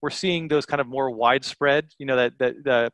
we're 0.00 0.10
seeing 0.10 0.48
those 0.48 0.66
kind 0.66 0.80
of 0.80 0.86
more 0.86 1.10
widespread, 1.10 1.88
you 1.98 2.06
know, 2.06 2.16
that, 2.16 2.38
that 2.38 2.64
the 2.64 2.90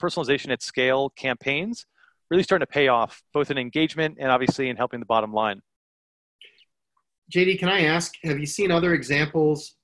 personalization 0.00 0.50
at 0.50 0.62
scale 0.62 1.10
campaigns 1.10 1.86
really 2.30 2.42
starting 2.42 2.64
to 2.64 2.70
pay 2.70 2.88
off, 2.88 3.22
both 3.32 3.50
in 3.50 3.58
engagement 3.58 4.18
and 4.20 4.30
obviously 4.30 4.68
in 4.68 4.76
helping 4.76 5.00
the 5.00 5.06
bottom 5.06 5.32
line. 5.32 5.60
JD, 7.34 7.58
can 7.58 7.68
I 7.68 7.82
ask, 7.82 8.14
have 8.22 8.38
you 8.38 8.46
seen 8.46 8.70
other 8.70 8.94
examples 8.94 9.74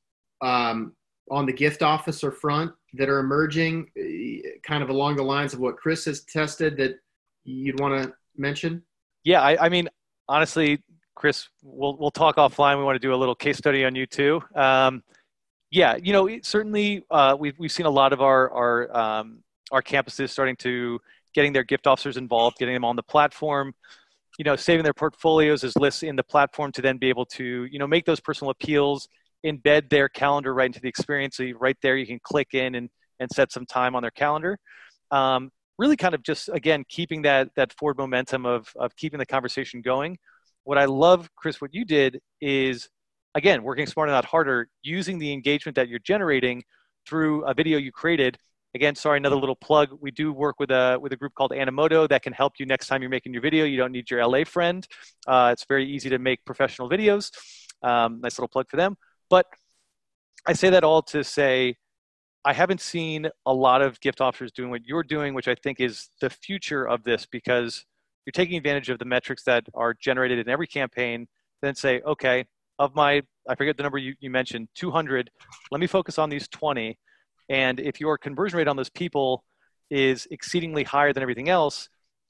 um, 0.43 0.95
on 1.31 1.47
the 1.47 1.53
gift 1.53 1.83
officer 1.83 2.31
front 2.31 2.73
that 2.95 3.09
are 3.09 3.19
emerging, 3.19 3.91
eh, 3.97 4.41
kind 4.63 4.83
of 4.83 4.91
along 4.91 5.17
the 5.17 5.23
lines 5.23 5.53
of 5.55 5.61
what 5.61 5.77
Chris 5.77 6.05
has 6.05 6.25
tested 6.25 6.77
that 6.77 6.99
you'd 7.45 7.81
want 7.81 8.03
to 8.03 8.13
mention? 8.37 8.83
Yeah, 9.25 9.43
I, 9.43 9.67
I 9.67 9.69
mean, 9.69 9.89
honestly, 10.29 10.83
Chris, 11.15 11.49
we'll 11.63 11.97
we'll 11.97 12.11
talk 12.11 12.37
offline. 12.37 12.79
We 12.79 12.85
want 12.85 12.97
to 12.97 13.01
do 13.01 13.15
a 13.15 13.17
little 13.17 13.35
case 13.35 13.57
study 13.57 13.85
on 13.85 13.95
you 13.95 14.07
too. 14.07 14.43
Um, 14.55 15.03
yeah, 15.71 15.97
you 15.97 16.13
know, 16.13 16.29
certainly 16.43 17.05
uh, 17.11 17.37
we've 17.39 17.59
we've 17.59 17.73
seen 17.73 17.87
a 17.87 17.91
lot 17.91 18.13
of 18.13 18.21
our 18.21 18.51
our 18.51 18.97
um, 18.97 19.39
our 19.73 19.83
campuses 19.83 20.31
starting 20.31 20.57
to 20.57 21.01
getting 21.35 21.53
their 21.53 21.65
gift 21.65 21.87
officers 21.87 22.17
involved, 22.17 22.59
getting 22.59 22.75
them 22.75 22.85
on 22.85 22.97
the 22.97 23.03
platform. 23.03 23.75
You 24.39 24.45
know, 24.45 24.55
saving 24.55 24.85
their 24.85 24.93
portfolios 24.93 25.65
as 25.65 25.77
lists 25.77 26.03
in 26.03 26.15
the 26.15 26.23
platform 26.23 26.71
to 26.73 26.83
then 26.83 26.99
be 26.99 27.09
able 27.09 27.25
to 27.27 27.65
you 27.65 27.79
know 27.79 27.87
make 27.87 28.05
those 28.05 28.21
personal 28.21 28.51
appeals 28.51 29.09
embed 29.45 29.91
their 29.91 30.09
calendar 30.09 30.55
right 30.55 30.67
into 30.67 30.81
the 30.81 30.89
experience. 30.89 31.37
So 31.37 31.43
you, 31.43 31.57
right 31.59 31.77
there, 31.83 31.97
you 31.97 32.07
can 32.07 32.21
click 32.23 32.49
in 32.53 32.75
and, 32.75 32.89
and 33.21 33.31
set 33.31 33.53
some 33.53 33.67
time 33.67 33.95
on 33.95 34.03
their 34.03 34.11
calendar. 34.11 34.59
Um, 35.11 35.51
really 35.79 35.97
kind 35.97 36.15
of 36.15 36.23
just, 36.23 36.49
again, 36.49 36.85
keeping 36.89 37.23
that, 37.23 37.51
that 37.57 37.73
forward 37.75 37.99
momentum 37.99 38.47
of, 38.47 38.73
of 38.77 38.97
keeping 38.97 39.19
the 39.19 39.27
conversation 39.27 39.83
going. 39.83 40.19
What 40.65 40.79
I 40.79 40.87
love, 40.87 41.29
Chris, 41.37 41.61
what 41.61 41.75
you 41.75 41.85
did 41.85 42.21
is, 42.41 42.89
again, 43.35 43.63
working 43.63 43.87
smarter, 43.87 44.11
not 44.11 44.25
harder, 44.25 44.69
using 44.83 45.19
the 45.19 45.33
engagement 45.33 45.77
that 45.77 45.89
you're 45.89 46.01
generating 46.01 46.65
through 47.07 47.45
a 47.45 47.55
video 47.55 47.79
you 47.79 47.93
created. 47.93 48.37
Again, 48.75 48.95
sorry, 48.95 49.17
another 49.19 49.37
little 49.37 49.57
plug. 49.57 49.91
We 50.01 50.11
do 50.11 50.33
work 50.33 50.57
with 50.59 50.71
a, 50.71 50.99
with 51.01 51.13
a 51.13 51.17
group 51.17 51.35
called 51.35 51.53
Animoto 51.53 52.09
that 52.09 52.23
can 52.23 52.33
help 52.33 52.55
you 52.59 52.67
next 52.67 52.89
time 52.89 53.01
you're 53.01 53.11
making 53.11 53.33
your 53.33 53.43
video. 53.43 53.65
You 53.65 53.77
don't 53.77 53.93
need 53.93 54.11
your 54.11 54.27
LA 54.27 54.45
friend. 54.45 54.87
Uh, 55.27 55.51
it's 55.53 55.65
very 55.67 55.89
easy 55.89 56.11
to 56.11 56.19
make 56.19 56.45
professional 56.45 56.91
videos. 56.91 57.31
Um, 57.83 58.21
nice 58.21 58.39
little 58.39 58.49
plug 58.49 58.67
for 58.69 58.77
them. 58.77 58.97
But 59.29 59.47
I 60.47 60.53
say 60.53 60.71
that 60.71 60.85
all 60.85 61.03
to 61.03 61.25
say 61.25 61.77
I 62.45 62.53
haven't 62.53 62.81
seen 62.81 63.29
a 63.45 63.53
lot 63.53 63.83
of 63.83 64.01
gift 64.01 64.21
officers 64.21 64.53
doing 64.53 64.71
what 64.71 64.85
you're 64.85 65.03
doing, 65.03 65.35
which 65.35 65.49
I 65.49 65.57
think 65.57 65.81
is 65.81 66.11
the 66.21 66.31
future 66.31 66.87
of 66.87 67.03
this 67.03 67.27
because 67.27 67.85
you're 68.25 68.33
taking 68.33 68.57
advantage 68.57 68.89
of 68.89 68.99
the 69.01 69.05
metrics 69.05 69.43
that 69.45 69.65
are 69.75 69.95
generated 69.95 70.39
in 70.39 70.49
every 70.49 70.69
campaign, 70.69 71.27
then 71.63 71.75
say, 71.75 72.01
okay, 72.03 72.45
of 72.79 72.95
my, 72.95 73.23
I 73.49 73.55
forget 73.57 73.77
the 73.77 73.83
number 73.83 73.99
you, 73.99 74.15
you 74.21 74.31
mentioned, 74.31 74.69
200, 74.77 75.31
let 75.73 75.81
me 75.81 75.89
focus 75.89 76.19
on 76.19 76.31
these 76.31 76.47
20. 76.49 76.97
And 77.49 77.81
if 77.81 78.01
your 78.01 78.17
conversion 78.17 78.59
rate 78.59 78.69
on 78.69 78.77
those 78.77 78.91
people 78.91 79.45
is 79.91 80.29
exceedingly 80.31 80.85
higher 80.85 81.13
than 81.13 81.23
everything 81.23 81.49
else, 81.49 81.89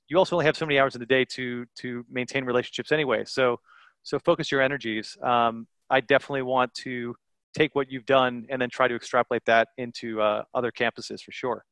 you 0.09 0.17
also 0.17 0.37
only 0.37 0.47
have 0.47 0.57
so 0.57 0.65
many 0.65 0.79
hours 0.79 0.95
in 0.95 1.01
the 1.01 1.07
day 1.07 1.25
to 1.25 1.67
to 1.79 2.05
maintain 2.11 2.45
relationships 2.45 2.93
anyway. 2.93 3.25
So 3.27 3.59
so 4.03 4.19
focus 4.19 4.53
your 4.53 4.63
energies. 4.63 5.17
Um, 5.23 5.67
I 5.91 6.01
definitely 6.01 6.43
want 6.43 6.75
to 6.75 7.15
take 7.57 7.75
what 7.75 7.91
you've 7.91 8.07
done 8.07 8.47
and 8.51 8.61
then 8.61 8.69
try 8.71 8.89
to 8.89 8.95
extrapolate 8.95 9.45
that 9.47 9.69
into 9.79 10.21
uh, 10.21 10.43
other 10.55 10.71
campuses 10.71 11.21
for 11.23 11.33
sure. 11.33 11.65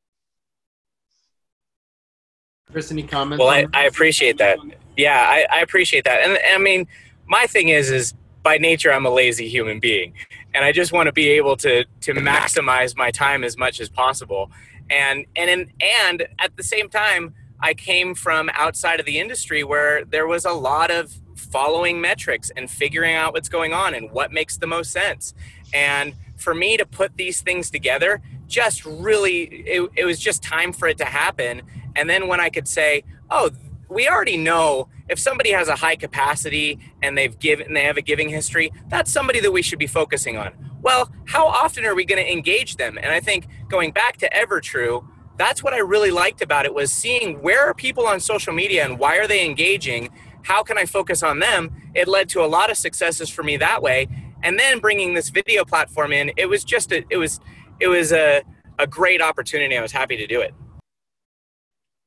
Chris, 2.71 2.91
any 2.91 3.03
comments? 3.03 3.39
Well, 3.39 3.49
I, 3.49 3.67
I, 3.73 3.85
appreciate 3.85 4.39
that. 4.39 4.57
Yeah, 4.97 5.19
I, 5.19 5.45
I 5.51 5.61
appreciate 5.61 6.03
that. 6.05 6.23
And, 6.23 6.31
and 6.33 6.55
I 6.55 6.57
mean, 6.57 6.87
my 7.27 7.45
thing 7.45 7.69
is, 7.69 7.91
is 7.91 8.13
by 8.41 8.57
nature, 8.57 8.91
I'm 8.91 9.05
a 9.05 9.09
lazy 9.09 9.47
human 9.47 9.79
being, 9.79 10.13
and 10.53 10.65
I 10.65 10.71
just 10.71 10.91
want 10.91 11.07
to 11.07 11.11
be 11.11 11.29
able 11.29 11.57
to 11.57 11.85
to 12.01 12.13
maximize 12.13 12.95
my 12.95 13.11
time 13.11 13.43
as 13.43 13.57
much 13.57 13.79
as 13.79 13.89
possible. 13.89 14.51
And 14.89 15.25
and 15.35 15.49
in, 15.49 15.71
and 15.81 16.27
at 16.39 16.55
the 16.55 16.63
same 16.63 16.89
time, 16.89 17.33
I 17.59 17.73
came 17.73 18.13
from 18.15 18.49
outside 18.53 18.99
of 18.99 19.05
the 19.05 19.19
industry 19.19 19.63
where 19.63 20.05
there 20.05 20.27
was 20.27 20.45
a 20.45 20.51
lot 20.51 20.91
of 20.91 21.13
following 21.35 22.01
metrics 22.01 22.51
and 22.55 22.69
figuring 22.69 23.15
out 23.15 23.33
what's 23.33 23.49
going 23.49 23.73
on 23.73 23.93
and 23.93 24.11
what 24.11 24.31
makes 24.31 24.57
the 24.57 24.67
most 24.67 24.91
sense. 24.91 25.33
And 25.73 26.13
for 26.37 26.55
me 26.55 26.77
to 26.77 26.85
put 26.85 27.17
these 27.17 27.41
things 27.41 27.69
together, 27.69 28.21
just 28.47 28.85
really, 28.85 29.43
it, 29.43 29.89
it 29.95 30.05
was 30.05 30.19
just 30.19 30.43
time 30.43 30.73
for 30.73 30.87
it 30.87 30.97
to 30.97 31.05
happen. 31.05 31.61
And 31.95 32.09
then 32.09 32.27
when 32.27 32.39
I 32.39 32.49
could 32.49 32.67
say, 32.67 33.03
oh, 33.29 33.51
we 33.89 34.07
already 34.07 34.37
know 34.37 34.89
if 35.09 35.19
somebody 35.19 35.51
has 35.51 35.67
a 35.67 35.75
high 35.75 35.95
capacity 35.95 36.79
and 37.01 37.17
they've 37.17 37.37
given 37.39 37.73
they 37.73 37.83
have 37.83 37.97
a 37.97 38.01
giving 38.01 38.29
history 38.29 38.71
that's 38.87 39.11
somebody 39.11 39.39
that 39.39 39.51
we 39.51 39.61
should 39.61 39.79
be 39.79 39.87
focusing 39.87 40.37
on 40.37 40.51
well 40.81 41.11
how 41.25 41.45
often 41.45 41.85
are 41.85 41.95
we 41.95 42.05
going 42.05 42.21
to 42.23 42.31
engage 42.31 42.77
them 42.77 42.97
and 42.97 43.07
i 43.07 43.19
think 43.19 43.47
going 43.69 43.91
back 43.91 44.17
to 44.17 44.29
evertrue 44.29 45.05
that's 45.37 45.61
what 45.61 45.73
i 45.73 45.77
really 45.77 46.11
liked 46.11 46.41
about 46.41 46.65
it 46.65 46.73
was 46.73 46.91
seeing 46.91 47.41
where 47.41 47.65
are 47.65 47.73
people 47.73 48.07
on 48.07 48.19
social 48.19 48.53
media 48.53 48.83
and 48.83 48.97
why 48.97 49.17
are 49.17 49.27
they 49.27 49.45
engaging 49.45 50.09
how 50.45 50.61
can 50.61 50.77
I 50.77 50.85
focus 50.85 51.23
on 51.23 51.39
them? 51.39 51.71
It 51.95 52.07
led 52.07 52.29
to 52.29 52.43
a 52.43 52.45
lot 52.45 52.69
of 52.69 52.77
successes 52.77 53.29
for 53.29 53.41
me 53.41 53.57
that 53.57 53.81
way. 53.81 54.07
And 54.43 54.59
then 54.59 54.79
bringing 54.79 55.15
this 55.15 55.29
video 55.29 55.65
platform 55.65 56.13
in, 56.13 56.31
it 56.37 56.47
was 56.47 56.63
just 56.63 56.91
a, 56.91 57.03
it 57.09 57.17
was, 57.17 57.39
it 57.79 57.87
was 57.87 58.11
a, 58.11 58.43
a 58.77 58.85
great 58.85 59.21
opportunity. 59.21 59.75
I 59.75 59.81
was 59.81 59.91
happy 59.91 60.17
to 60.17 60.27
do 60.27 60.41
it. 60.41 60.53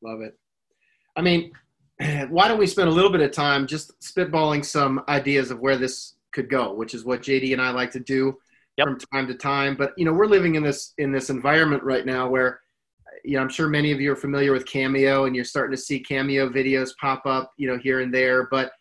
Love 0.02 0.20
it. 0.20 0.38
I 1.16 1.22
mean, 1.22 1.50
why 2.28 2.46
don't 2.46 2.58
we 2.58 2.66
spend 2.68 2.88
a 2.88 2.92
little 2.92 3.10
bit 3.10 3.22
of 3.22 3.32
time 3.32 3.66
just 3.66 3.98
spitballing 4.00 4.64
some 4.64 5.02
ideas 5.08 5.50
of 5.50 5.58
where 5.58 5.76
this 5.76 6.14
could 6.32 6.48
go, 6.48 6.72
which 6.74 6.94
is 6.94 7.04
what 7.04 7.22
JD 7.22 7.52
and 7.52 7.60
I 7.60 7.70
like 7.70 7.90
to 7.92 8.00
do 8.00 8.38
yep. 8.76 8.86
from 8.86 8.98
time 9.12 9.26
to 9.26 9.34
time. 9.34 9.74
But 9.76 9.94
you 9.96 10.04
know, 10.04 10.12
we're 10.12 10.26
living 10.26 10.54
in 10.54 10.62
this 10.62 10.94
in 10.98 11.10
this 11.10 11.28
environment 11.28 11.82
right 11.82 12.06
now 12.06 12.28
where 12.28 12.60
you 13.28 13.34
know, 13.34 13.42
I'm 13.42 13.50
sure 13.50 13.68
many 13.68 13.92
of 13.92 14.00
you 14.00 14.10
are 14.10 14.16
familiar 14.16 14.52
with 14.52 14.64
Cameo 14.64 15.26
and 15.26 15.36
you're 15.36 15.44
starting 15.44 15.76
to 15.76 15.82
see 15.82 16.00
Cameo 16.00 16.48
videos 16.48 16.92
pop 16.98 17.26
up, 17.26 17.52
you 17.58 17.68
know, 17.68 17.76
here 17.76 18.00
and 18.00 18.12
there. 18.12 18.48
But 18.50 18.72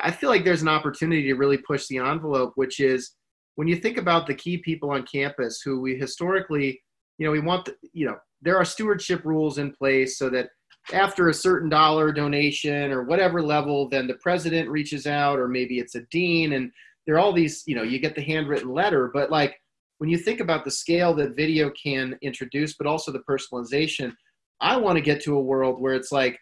I 0.00 0.10
feel 0.10 0.30
like 0.30 0.42
there's 0.42 0.62
an 0.62 0.68
opportunity 0.68 1.24
to 1.24 1.34
really 1.34 1.58
push 1.58 1.86
the 1.86 1.98
envelope, 1.98 2.52
which 2.54 2.80
is 2.80 3.12
when 3.56 3.68
you 3.68 3.76
think 3.76 3.98
about 3.98 4.26
the 4.26 4.34
key 4.34 4.56
people 4.56 4.90
on 4.90 5.04
campus 5.04 5.60
who 5.62 5.82
we 5.82 5.96
historically, 5.96 6.80
you 7.18 7.26
know, 7.26 7.30
we 7.30 7.40
want, 7.40 7.66
the, 7.66 7.76
you 7.92 8.06
know, 8.06 8.16
there 8.40 8.56
are 8.56 8.64
stewardship 8.64 9.22
rules 9.26 9.58
in 9.58 9.70
place 9.70 10.16
so 10.16 10.30
that 10.30 10.48
after 10.94 11.28
a 11.28 11.34
certain 11.34 11.68
dollar 11.68 12.10
donation 12.10 12.92
or 12.92 13.02
whatever 13.02 13.42
level, 13.42 13.86
then 13.86 14.06
the 14.06 14.14
president 14.22 14.70
reaches 14.70 15.06
out, 15.06 15.38
or 15.38 15.46
maybe 15.46 15.78
it's 15.78 15.94
a 15.94 16.06
dean, 16.10 16.54
and 16.54 16.72
there 17.06 17.16
are 17.16 17.20
all 17.20 17.34
these, 17.34 17.64
you 17.66 17.74
know, 17.74 17.82
you 17.82 17.98
get 17.98 18.14
the 18.14 18.22
handwritten 18.22 18.72
letter, 18.72 19.10
but 19.12 19.30
like 19.30 19.59
when 20.00 20.08
you 20.08 20.16
think 20.16 20.40
about 20.40 20.64
the 20.64 20.70
scale 20.70 21.12
that 21.12 21.36
video 21.36 21.70
can 21.70 22.18
introduce, 22.22 22.74
but 22.74 22.86
also 22.86 23.12
the 23.12 23.22
personalization, 23.28 24.14
I 24.58 24.78
want 24.78 24.96
to 24.96 25.02
get 25.02 25.22
to 25.24 25.36
a 25.36 25.42
world 25.42 25.78
where 25.78 25.92
it's 25.92 26.10
like 26.10 26.38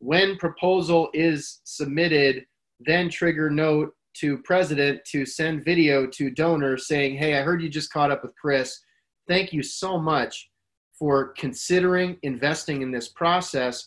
when 0.00 0.36
proposal 0.38 1.10
is 1.14 1.60
submitted, 1.62 2.44
then 2.80 3.08
trigger 3.08 3.48
note 3.48 3.92
to 4.14 4.38
president 4.38 5.04
to 5.12 5.24
send 5.24 5.64
video 5.64 6.04
to 6.08 6.30
donor 6.30 6.76
saying, 6.76 7.16
hey, 7.16 7.38
I 7.38 7.42
heard 7.42 7.62
you 7.62 7.68
just 7.68 7.92
caught 7.92 8.10
up 8.10 8.24
with 8.24 8.34
Chris. 8.34 8.80
thank 9.28 9.52
you 9.52 9.62
so 9.62 10.00
much 10.00 10.50
for 10.98 11.28
considering 11.34 12.16
investing 12.24 12.82
in 12.82 12.90
this 12.90 13.06
process. 13.06 13.86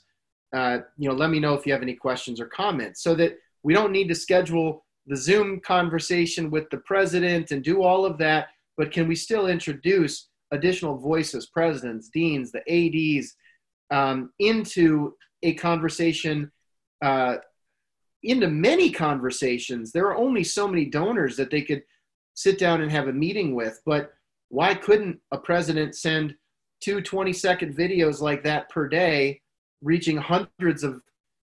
Uh, 0.56 0.78
you 0.98 1.10
know, 1.10 1.16
let 1.16 1.30
me 1.30 1.42
know 1.42 1.56
if 1.56 1.66
you 1.66 1.74
have 1.74 1.82
any 1.82 1.94
questions 1.94 2.40
or 2.40 2.46
comments 2.46 3.04
so 3.04 3.16
that 3.16 3.38
we 3.64 3.74
don't 3.74 3.92
need 3.92 4.08
to 4.08 4.16
schedule 4.16 4.86
the 5.08 5.18
Zoom 5.18 5.60
conversation 5.60 6.50
with 6.50 6.70
the 6.70 6.78
president 6.78 7.52
and 7.52 7.66
do 7.66 7.84
all 7.84 8.06
of 8.06 8.18
that, 8.20 8.48
but 8.80 8.94
can 8.94 9.10
we 9.10 9.16
still 9.16 9.48
introduce 9.48 10.30
additional 10.52 10.96
voices, 10.96 11.48
presidents, 11.48 12.10
deans, 12.10 12.50
the 12.50 12.64
ADs, 12.66 13.36
um, 13.92 14.32
into 14.40 15.16
a 15.44 15.54
conversation, 15.56 16.50
uh, 17.04 17.36
into 18.24 18.48
many 18.48 18.90
conversations? 18.90 19.92
There 19.92 20.08
are 20.08 20.16
only 20.16 20.46
so 20.46 20.66
many 20.66 20.86
donors 20.86 21.36
that 21.36 21.52
they 21.52 21.62
could 21.62 21.84
sit 22.36 22.58
down 22.58 22.80
and 22.80 22.90
have 22.90 23.10
a 23.10 23.14
meeting 23.14 23.54
with, 23.54 23.82
but 23.86 24.14
why 24.48 24.76
couldn't 24.76 25.20
a 25.34 25.38
president 25.38 25.94
send 25.94 26.36
two 26.82 27.02
20 27.02 27.34
second 27.34 27.76
videos 27.76 28.22
like 28.22 28.46
that 28.46 28.70
per 28.70 28.88
day, 28.88 29.42
reaching 29.82 30.16
hundreds 30.16 30.86
of 30.86 31.02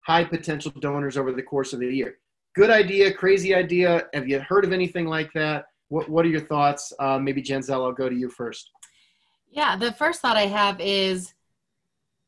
high 0.06 0.24
potential 0.24 0.72
donors 0.80 1.18
over 1.18 1.32
the 1.32 1.42
course 1.42 1.74
of 1.74 1.80
the 1.80 1.94
year? 1.94 2.16
Good 2.54 2.70
idea, 2.70 3.12
crazy 3.12 3.54
idea. 3.54 4.08
Have 4.14 4.26
you 4.26 4.40
heard 4.40 4.64
of 4.64 4.72
anything 4.72 5.04
like 5.04 5.30
that? 5.34 5.66
What, 5.90 6.08
what 6.08 6.24
are 6.24 6.28
your 6.28 6.40
thoughts? 6.40 6.92
Uh, 6.98 7.18
maybe 7.18 7.42
Janzell, 7.42 7.84
I'll 7.84 7.92
go 7.92 8.08
to 8.08 8.16
you 8.16 8.30
first. 8.30 8.70
Yeah, 9.50 9.76
the 9.76 9.92
first 9.92 10.20
thought 10.20 10.36
I 10.36 10.46
have 10.46 10.80
is 10.80 11.34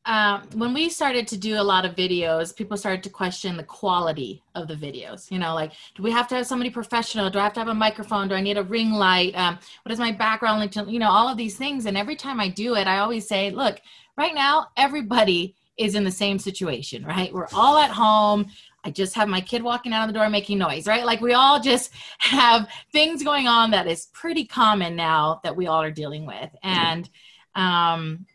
um, 0.05 0.43
when 0.53 0.73
we 0.73 0.89
started 0.89 1.29
to 1.29 1.37
do 1.37 1.59
a 1.59 1.63
lot 1.63 1.85
of 1.85 1.95
videos, 1.95 2.53
people 2.53 2.75
started 2.75 3.03
to 3.03 3.09
question 3.09 3.55
the 3.55 3.63
quality 3.63 4.43
of 4.53 4.67
the 4.67 4.75
videos. 4.75 5.31
You 5.31 5.39
know, 5.39 5.55
like, 5.55 5.71
do 5.95 6.03
we 6.03 6.11
have 6.11 6.27
to 6.27 6.35
have 6.35 6.45
somebody 6.45 6.69
professional? 6.69 7.29
Do 7.29 7.39
I 7.39 7.43
have 7.43 7.53
to 7.53 7.61
have 7.61 7.69
a 7.69 7.73
microphone? 7.73 8.27
Do 8.27 8.35
I 8.35 8.41
need 8.41 8.57
a 8.57 8.63
ring 8.63 8.91
light? 8.91 9.33
Um, 9.35 9.57
what 9.83 9.93
is 9.93 9.99
my 9.99 10.11
background 10.11 10.59
like 10.59 10.75
you 10.91 10.99
know, 10.99 11.09
all 11.09 11.29
of 11.29 11.37
these 11.37 11.55
things. 11.55 11.85
And 11.85 11.97
every 11.97 12.17
time 12.17 12.41
I 12.41 12.49
do 12.49 12.75
it, 12.75 12.85
I 12.85 12.99
always 12.99 13.25
say, 13.25 13.49
look, 13.49 13.79
right 14.17 14.35
now, 14.35 14.67
everybody 14.75 15.55
is 15.77 15.95
in 15.95 16.03
the 16.03 16.11
same 16.11 16.37
situation, 16.37 17.05
right? 17.05 17.33
We're 17.33 17.47
all 17.53 17.77
at 17.77 17.89
home. 17.89 18.47
I 18.83 18.91
just 18.91 19.15
have 19.15 19.27
my 19.27 19.41
kid 19.41 19.63
walking 19.63 19.93
out 19.93 20.07
of 20.07 20.13
the 20.13 20.19
door 20.19 20.29
making 20.29 20.57
noise, 20.57 20.87
right? 20.87 21.05
Like 21.05 21.21
we 21.21 21.33
all 21.33 21.59
just 21.59 21.91
have 22.19 22.67
things 22.91 23.23
going 23.23 23.47
on 23.47 23.71
that 23.71 23.87
is 23.87 24.07
pretty 24.13 24.45
common 24.45 24.95
now 24.95 25.39
that 25.43 25.55
we 25.55 25.67
all 25.67 25.81
are 25.81 25.91
dealing 25.91 26.25
with. 26.25 26.49
And 26.63 27.09
um 27.55 28.25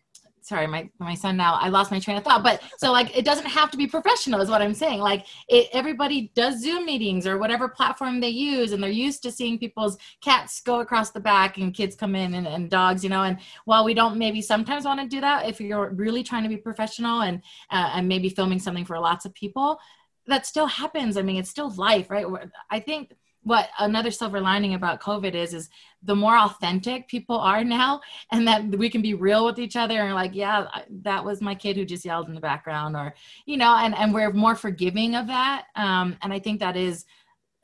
sorry, 0.48 0.66
my 0.66 0.88
my 0.98 1.14
son 1.14 1.36
now 1.36 1.54
I 1.60 1.68
lost 1.68 1.90
my 1.90 2.00
train 2.00 2.16
of 2.16 2.24
thought. 2.24 2.42
But 2.42 2.62
so 2.78 2.90
like 2.90 3.16
it 3.16 3.24
doesn't 3.24 3.46
have 3.46 3.70
to 3.70 3.76
be 3.76 3.86
professional 3.86 4.40
is 4.40 4.48
what 4.48 4.62
I'm 4.62 4.74
saying. 4.74 5.00
Like 5.00 5.26
it, 5.48 5.68
everybody 5.72 6.32
does 6.34 6.62
Zoom 6.62 6.86
meetings 6.86 7.26
or 7.26 7.38
whatever 7.38 7.68
platform 7.68 8.18
they 8.20 8.30
use 8.30 8.72
and 8.72 8.82
they're 8.82 8.90
used 8.90 9.22
to 9.24 9.30
seeing 9.30 9.58
people's 9.58 9.98
cats 10.22 10.60
go 10.62 10.80
across 10.80 11.10
the 11.10 11.20
back 11.20 11.58
and 11.58 11.74
kids 11.74 11.94
come 11.94 12.14
in 12.14 12.34
and, 12.34 12.46
and 12.46 12.70
dogs, 12.70 13.04
you 13.04 13.10
know, 13.10 13.24
and 13.24 13.38
while 13.66 13.84
we 13.84 13.92
don't 13.92 14.16
maybe 14.16 14.40
sometimes 14.40 14.86
want 14.86 15.00
to 15.00 15.06
do 15.06 15.20
that 15.20 15.46
if 15.46 15.60
you're 15.60 15.90
really 15.90 16.22
trying 16.22 16.44
to 16.44 16.48
be 16.48 16.56
professional 16.56 17.20
and 17.20 17.42
uh, 17.70 17.90
and 17.94 18.08
maybe 18.08 18.30
filming 18.30 18.58
something 18.58 18.86
for 18.86 18.98
lots 18.98 19.26
of 19.26 19.34
people, 19.34 19.78
that 20.28 20.46
still 20.46 20.66
happens. 20.66 21.16
I 21.16 21.22
mean, 21.22 21.36
it's 21.36 21.50
still 21.50 21.70
life, 21.74 22.10
right? 22.10 22.26
I 22.70 22.80
think 22.80 23.14
what 23.42 23.70
another 23.78 24.10
silver 24.10 24.40
lining 24.40 24.74
about 24.74 25.00
COVID 25.00 25.34
is 25.34 25.54
is 25.54 25.70
the 26.02 26.14
more 26.14 26.36
authentic 26.36 27.08
people 27.08 27.36
are 27.38 27.64
now, 27.64 28.00
and 28.32 28.46
that 28.46 28.64
we 28.76 28.90
can 28.90 29.02
be 29.02 29.14
real 29.14 29.44
with 29.44 29.58
each 29.58 29.74
other 29.74 30.00
and 30.00 30.14
like, 30.14 30.34
yeah, 30.34 30.66
that 31.02 31.24
was 31.24 31.40
my 31.40 31.54
kid 31.54 31.76
who 31.76 31.84
just 31.84 32.04
yelled 32.04 32.28
in 32.28 32.34
the 32.34 32.40
background, 32.40 32.96
or 32.96 33.14
you 33.46 33.56
know, 33.56 33.76
and 33.76 33.96
and 33.96 34.14
we're 34.14 34.32
more 34.32 34.54
forgiving 34.54 35.14
of 35.14 35.26
that. 35.26 35.66
Um, 35.74 36.16
and 36.22 36.32
I 36.32 36.38
think 36.38 36.60
that 36.60 36.76
is 36.76 37.06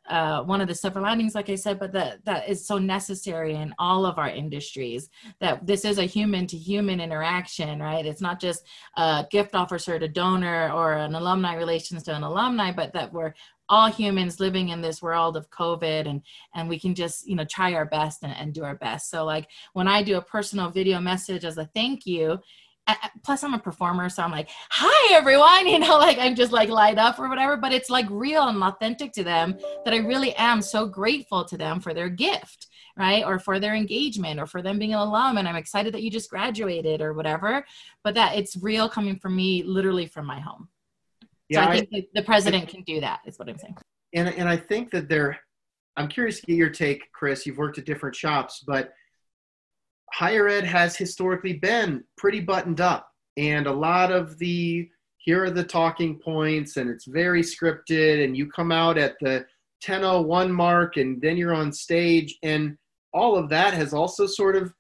uh, 0.09 0.43
one 0.43 0.61
of 0.61 0.69
the 0.69 0.75
silver 0.75 1.01
linings, 1.01 1.35
like 1.35 1.49
I 1.49 1.55
said, 1.55 1.79
but 1.79 1.93
that 1.93 2.25
that 2.25 2.49
is 2.49 2.67
so 2.67 2.79
necessary 2.79 3.55
in 3.55 3.75
all 3.79 4.05
of 4.05 4.19
our 4.19 4.29
industries. 4.29 5.09
That 5.41 5.67
this 5.67 5.85
is 5.85 5.99
a 5.99 6.05
human 6.05 6.47
to 6.49 6.57
human 6.57 7.01
interaction, 7.01 7.81
right? 7.81 8.05
It's 8.05 8.21
not 8.21 8.41
just 8.41 8.65
a 8.97 9.27
gift 9.31 9.55
officer 9.55 9.99
to 9.99 10.09
donor 10.09 10.71
or 10.73 10.95
an 10.95 11.15
alumni 11.15 11.55
relations 11.55 12.03
to 12.05 12.15
an 12.15 12.23
alumni, 12.23 12.71
but 12.71 12.93
that 12.93 13.13
we're 13.13 13.35
all 13.69 13.91
humans 13.91 14.41
living 14.41 14.69
in 14.69 14.83
this 14.83 15.01
world 15.01 15.37
of 15.37 15.49
covid 15.49 16.07
and 16.07 16.21
and 16.55 16.69
we 16.69 16.79
can 16.79 16.95
just 16.95 17.27
you 17.27 17.35
know 17.35 17.47
try 17.47 17.73
our 17.73 17.87
best 17.87 18.23
and, 18.23 18.35
and 18.35 18.53
do 18.53 18.63
our 18.63 18.75
best 18.75 19.11
so 19.11 19.25
like 19.25 19.49
when 19.73 19.89
i 19.89 20.03
do 20.03 20.19
a 20.19 20.23
personal 20.23 20.69
video 20.69 21.01
message 21.01 21.47
as 21.47 21.57
a 21.57 21.65
thank 21.75 22.05
you 22.05 22.39
plus 23.23 23.43
i'm 23.43 23.55
a 23.55 23.59
performer 23.59 24.09
so 24.09 24.23
i'm 24.23 24.31
like 24.31 24.49
hi 24.71 25.15
everyone 25.15 25.67
you 25.67 25.79
know 25.79 25.99
like 25.99 26.19
i'm 26.19 26.35
just 26.35 26.53
like 26.53 26.69
light 26.69 26.99
up 26.99 27.19
or 27.19 27.29
whatever 27.29 27.57
but 27.57 27.73
it's 27.73 27.91
like 27.91 28.07
real 28.11 28.49
and 28.49 28.63
authentic 28.63 29.13
to 29.13 29.25
them 29.25 29.57
that 29.85 29.95
i 29.95 29.99
really 29.99 30.35
am 30.37 30.61
so 30.61 30.87
grateful 30.87 31.45
to 31.45 31.57
them 31.57 31.81
for 31.81 31.95
their 31.95 32.09
gift 32.09 32.69
right 32.97 33.25
or 33.25 33.39
for 33.39 33.59
their 33.59 33.75
engagement 33.75 34.39
or 34.39 34.47
for 34.47 34.63
them 34.63 34.79
being 34.79 34.93
an 34.93 35.01
alum 35.01 35.39
and 35.39 35.49
i'm 35.49 35.57
excited 35.57 35.93
that 35.95 36.03
you 36.03 36.11
just 36.11 36.31
graduated 36.31 37.01
or 37.01 37.13
whatever 37.13 37.65
but 38.03 38.15
that 38.15 38.37
it's 38.37 38.57
real 38.63 38.89
coming 38.89 39.19
from 39.19 39.35
me 39.35 39.63
literally 39.63 40.07
from 40.07 40.27
my 40.27 40.39
home. 40.39 40.69
Yeah, 41.49 41.65
so 41.65 41.71
I 41.71 41.85
think 41.85 42.07
the 42.15 42.23
president 42.23 42.65
I, 42.65 42.67
can 42.67 42.83
do 42.83 43.01
that 43.01 43.21
is 43.27 43.39
what 43.39 43.49
i'm 43.49 43.59
saying. 43.59 43.77
And, 44.15 44.29
and 44.29 44.49
i 44.49 44.57
think 44.57 44.91
that 44.93 45.09
there 45.09 45.39
i'm 45.97 46.09
curious 46.09 46.41
to 46.41 46.47
get 46.47 46.57
your 46.57 46.71
take 46.71 47.11
chris. 47.13 47.47
You've 47.47 47.59
worked 47.59 47.79
at 47.79 47.87
different 47.87 48.15
shops 48.15 48.63
but 48.67 48.93
higher 50.15 50.47
ed 50.47 50.65
has 50.65 50.97
historically 50.97 51.55
been 51.55 52.05
pretty 52.17 52.39
buttoned 52.39 52.81
up 52.81 53.11
and 53.37 53.67
a 53.67 53.73
lot 53.73 54.13
of 54.13 54.39
the 54.39 54.89
here 55.19 55.43
are 55.43 55.51
the 55.51 55.65
talking 55.65 56.21
points 56.21 56.77
and 56.77 56.89
it's 56.89 57.07
very 57.07 57.43
scripted 57.43 58.23
and 58.23 58.37
you 58.37 58.49
come 58.49 58.71
out 58.71 58.97
at 58.97 59.17
the 59.21 59.45
1001 59.85 60.53
mark 60.53 60.99
and 60.99 61.21
then 61.21 61.37
you're 61.37 61.53
on 61.53 61.73
stage 61.73 62.37
and 62.45 62.79
all 63.13 63.37
of 63.37 63.49
that 63.49 63.75
has 63.75 63.93
also 63.93 64.25
sort 64.25 64.55
of 64.55 64.73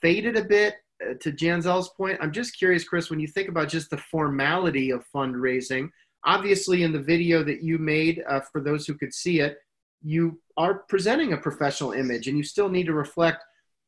faded 0.00 0.36
a 0.36 0.44
bit 0.44 0.76
uh, 1.04 1.14
to 1.20 1.32
Janzell's 1.32 1.90
point. 1.96 2.18
I'm 2.20 2.32
just 2.32 2.56
curious 2.56 2.84
Chris 2.84 3.10
when 3.10 3.18
you 3.18 3.26
think 3.26 3.48
about 3.48 3.68
just 3.68 3.90
the 3.90 3.98
formality 3.98 4.92
of 4.92 5.04
fundraising 5.12 5.88
obviously 6.24 6.84
in 6.84 6.92
the 6.92 7.02
video 7.02 7.42
that 7.42 7.60
you 7.60 7.76
made 7.76 8.22
uh, 8.28 8.40
for 8.52 8.60
those 8.60 8.86
who 8.86 8.94
could 8.94 9.12
see 9.12 9.40
it 9.40 9.58
you 10.00 10.40
are 10.56 10.84
presenting 10.88 11.32
a 11.32 11.36
professional 11.36 11.90
image 11.90 12.28
and 12.28 12.36
you 12.36 12.44
still 12.44 12.68
need 12.68 12.86
to 12.86 12.94
reflect 12.94 13.42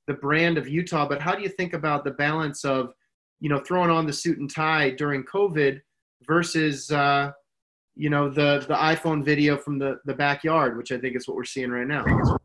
the 0.06 0.14
brand 0.14 0.58
of 0.58 0.68
Utah, 0.68 1.08
but 1.08 1.20
how 1.20 1.34
do 1.34 1.42
you 1.42 1.48
think 1.48 1.72
about 1.72 2.04
the 2.04 2.10
balance 2.12 2.64
of, 2.64 2.92
you 3.40 3.48
know, 3.48 3.58
throwing 3.58 3.90
on 3.90 4.06
the 4.06 4.12
suit 4.12 4.38
and 4.38 4.52
tie 4.52 4.90
during 4.90 5.24
COVID 5.24 5.80
versus, 6.26 6.90
uh, 6.90 7.32
you 7.94 8.10
know, 8.10 8.28
the 8.28 8.64
the 8.68 8.74
iPhone 8.74 9.24
video 9.24 9.56
from 9.56 9.78
the 9.78 9.98
the 10.04 10.14
backyard, 10.14 10.76
which 10.76 10.92
I 10.92 10.98
think 10.98 11.16
is 11.16 11.28
what 11.28 11.36
we're 11.36 11.44
seeing 11.44 11.70
right 11.70 11.86
now. 11.86 12.38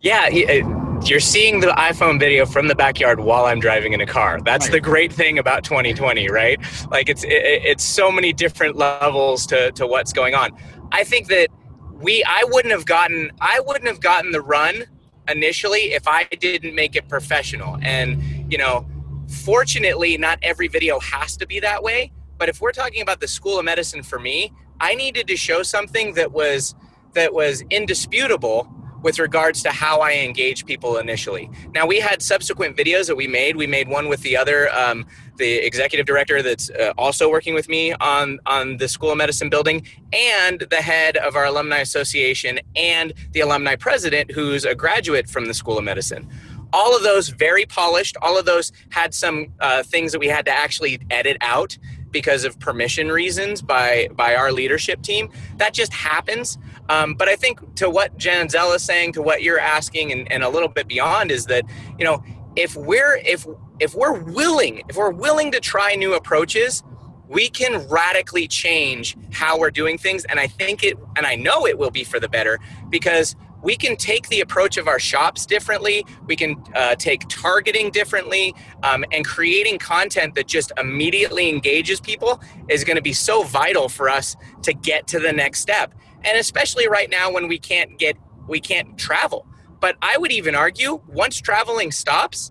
Yeah, 0.00 0.28
uh, 0.30 1.00
you're 1.04 1.20
seeing 1.20 1.60
the 1.60 1.68
iPhone 1.68 2.20
video 2.20 2.46
from 2.46 2.68
the 2.68 2.74
backyard 2.74 3.18
while 3.18 3.46
I'm 3.46 3.60
driving 3.60 3.92
in 3.92 4.00
a 4.00 4.06
car. 4.06 4.40
That's 4.40 4.66
right. 4.66 4.72
the 4.72 4.80
great 4.80 5.12
thing 5.12 5.38
about 5.38 5.64
2020, 5.64 6.28
right? 6.30 6.60
Like 6.90 7.08
it's 7.08 7.24
it, 7.24 7.32
it's 7.32 7.82
so 7.82 8.12
many 8.12 8.32
different 8.32 8.76
levels 8.76 9.46
to 9.46 9.72
to 9.72 9.86
what's 9.86 10.12
going 10.12 10.34
on. 10.34 10.50
I 10.92 11.02
think 11.02 11.28
that 11.28 11.48
we 11.92 12.22
I 12.24 12.44
wouldn't 12.44 12.72
have 12.72 12.86
gotten 12.86 13.32
I 13.40 13.60
wouldn't 13.60 13.88
have 13.88 14.00
gotten 14.00 14.30
the 14.30 14.42
run 14.42 14.84
initially 15.28 15.92
if 15.92 16.06
I 16.06 16.24
didn't 16.24 16.74
make 16.74 16.96
it 16.96 17.08
professional. 17.08 17.78
And, 17.82 18.22
you 18.50 18.58
know, 18.58 18.86
fortunately, 19.28 20.16
not 20.16 20.38
every 20.42 20.68
video 20.68 20.98
has 21.00 21.36
to 21.38 21.46
be 21.46 21.60
that 21.60 21.82
way. 21.82 22.12
But 22.38 22.48
if 22.48 22.60
we're 22.60 22.72
talking 22.72 23.02
about 23.02 23.20
the 23.20 23.28
School 23.28 23.58
of 23.58 23.64
Medicine 23.64 24.02
for 24.02 24.18
me, 24.18 24.52
I 24.80 24.94
needed 24.94 25.26
to 25.28 25.36
show 25.36 25.62
something 25.62 26.14
that 26.14 26.32
was 26.32 26.74
that 27.14 27.32
was 27.32 27.62
indisputable 27.70 28.70
with 29.06 29.20
regards 29.20 29.62
to 29.62 29.70
how 29.70 30.00
I 30.00 30.14
engage 30.14 30.66
people 30.66 30.96
initially. 30.98 31.48
Now 31.72 31.86
we 31.86 32.00
had 32.00 32.20
subsequent 32.20 32.76
videos 32.76 33.06
that 33.06 33.14
we 33.14 33.28
made. 33.28 33.54
We 33.54 33.68
made 33.68 33.86
one 33.86 34.08
with 34.08 34.20
the 34.22 34.36
other, 34.36 34.68
um, 34.74 35.06
the 35.36 35.64
executive 35.64 36.06
director 36.06 36.42
that's 36.42 36.70
uh, 36.70 36.92
also 36.98 37.30
working 37.30 37.54
with 37.54 37.68
me 37.68 37.92
on 38.00 38.40
on 38.46 38.78
the 38.78 38.88
School 38.88 39.12
of 39.12 39.18
Medicine 39.18 39.48
building, 39.48 39.86
and 40.12 40.66
the 40.70 40.82
head 40.92 41.16
of 41.18 41.36
our 41.36 41.44
alumni 41.44 41.78
association, 41.78 42.58
and 42.74 43.12
the 43.30 43.42
alumni 43.42 43.76
president, 43.76 44.32
who's 44.32 44.64
a 44.64 44.74
graduate 44.74 45.30
from 45.30 45.44
the 45.46 45.54
School 45.54 45.78
of 45.78 45.84
Medicine 45.84 46.28
all 46.72 46.96
of 46.96 47.04
those 47.04 47.28
very 47.28 47.64
polished 47.64 48.16
all 48.22 48.36
of 48.36 48.44
those 48.44 48.72
had 48.90 49.14
some 49.14 49.46
uh, 49.60 49.84
things 49.84 50.10
that 50.10 50.18
we 50.18 50.26
had 50.26 50.44
to 50.44 50.50
actually 50.50 50.98
edit 51.10 51.36
out 51.40 51.78
because 52.10 52.44
of 52.44 52.58
permission 52.58 53.12
reasons 53.12 53.60
by 53.60 54.08
by 54.12 54.34
our 54.34 54.50
leadership 54.50 55.02
team. 55.02 55.30
That 55.58 55.74
just 55.74 55.92
happens. 55.92 56.58
Um, 56.88 57.14
but 57.14 57.28
I 57.28 57.36
think 57.36 57.76
to 57.76 57.90
what 57.90 58.16
Janzell 58.18 58.74
is 58.74 58.82
saying, 58.82 59.12
to 59.14 59.22
what 59.22 59.42
you're 59.42 59.60
asking, 59.60 60.12
and, 60.12 60.30
and 60.30 60.42
a 60.42 60.48
little 60.48 60.68
bit 60.68 60.88
beyond, 60.88 61.30
is 61.30 61.46
that 61.46 61.64
you 61.98 62.04
know 62.04 62.22
if 62.54 62.74
we're 62.76 63.16
if 63.24 63.46
if 63.78 63.94
we're 63.94 64.18
willing 64.18 64.82
if 64.88 64.96
we're 64.96 65.10
willing 65.10 65.52
to 65.52 65.60
try 65.60 65.94
new 65.94 66.14
approaches 66.14 66.82
we 67.28 67.48
can 67.48 67.86
radically 67.88 68.46
change 68.46 69.16
how 69.32 69.58
we're 69.58 69.70
doing 69.70 69.98
things 69.98 70.24
and 70.26 70.40
i 70.40 70.46
think 70.46 70.82
it 70.82 70.96
and 71.16 71.26
i 71.26 71.34
know 71.34 71.66
it 71.66 71.76
will 71.76 71.90
be 71.90 72.02
for 72.02 72.18
the 72.18 72.28
better 72.28 72.58
because 72.88 73.36
we 73.62 73.76
can 73.76 73.96
take 73.96 74.28
the 74.28 74.40
approach 74.40 74.76
of 74.76 74.86
our 74.86 75.00
shops 75.00 75.44
differently. 75.44 76.06
We 76.26 76.36
can 76.36 76.54
uh, 76.76 76.94
take 76.94 77.26
targeting 77.28 77.90
differently, 77.90 78.54
um, 78.84 79.04
and 79.10 79.24
creating 79.24 79.78
content 79.78 80.36
that 80.36 80.46
just 80.46 80.70
immediately 80.78 81.48
engages 81.48 82.00
people 82.00 82.40
is 82.68 82.84
going 82.84 82.94
to 82.94 83.02
be 83.02 83.12
so 83.12 83.42
vital 83.42 83.88
for 83.88 84.08
us 84.08 84.36
to 84.62 84.72
get 84.72 85.08
to 85.08 85.18
the 85.18 85.32
next 85.32 85.60
step. 85.60 85.92
And 86.26 86.36
especially 86.38 86.88
right 86.88 87.08
now 87.08 87.32
when 87.32 87.48
we 87.48 87.58
can't 87.58 87.98
get, 87.98 88.16
we 88.48 88.60
can't 88.60 88.98
travel. 88.98 89.46
But 89.80 89.96
I 90.02 90.18
would 90.18 90.32
even 90.32 90.54
argue 90.54 91.00
once 91.06 91.40
traveling 91.40 91.92
stops, 91.92 92.50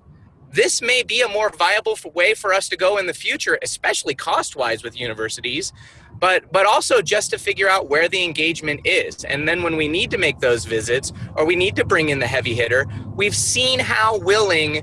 this 0.52 0.82
may 0.82 1.04
be 1.04 1.22
a 1.22 1.28
more 1.28 1.50
viable 1.50 1.98
way 2.14 2.34
for 2.34 2.54
us 2.54 2.70
to 2.70 2.78
go 2.78 2.98
in 2.98 3.08
the 3.08 3.14
future, 3.14 3.60
especially 3.62 4.16
cost 4.16 4.56
wise 4.56 4.84
with 4.84 5.00
universities. 5.00 5.74
But, 6.18 6.50
but 6.54 6.66
also 6.66 7.02
just 7.02 7.32
to 7.32 7.38
figure 7.38 7.68
out 7.68 7.90
where 7.90 8.08
the 8.08 8.24
engagement 8.24 8.82
is. 8.86 9.26
And 9.26 9.46
then 9.46 9.64
when 9.64 9.76
we 9.76 9.90
need 9.90 10.12
to 10.12 10.18
make 10.18 10.40
those 10.40 10.64
visits 10.64 11.12
or 11.36 11.46
we 11.46 11.58
need 11.58 11.76
to 11.76 11.84
bring 11.84 12.08
in 12.08 12.20
the 12.20 12.28
heavy 12.28 12.56
hitter, 12.56 12.86
we've 13.16 13.36
seen 13.36 13.80
how 13.80 14.18
willing 14.20 14.82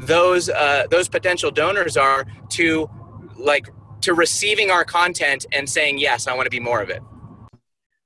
those 0.00 0.48
uh, 0.48 0.86
those 0.90 1.08
potential 1.08 1.50
donors 1.50 1.96
are 1.96 2.24
to 2.48 2.88
like 3.36 3.68
to 4.00 4.14
receiving 4.14 4.70
our 4.70 4.84
content 4.84 5.46
and 5.52 5.68
saying 5.68 5.98
yes 5.98 6.26
i 6.26 6.34
want 6.34 6.46
to 6.46 6.50
be 6.50 6.60
more 6.60 6.80
of 6.80 6.90
it 6.90 7.02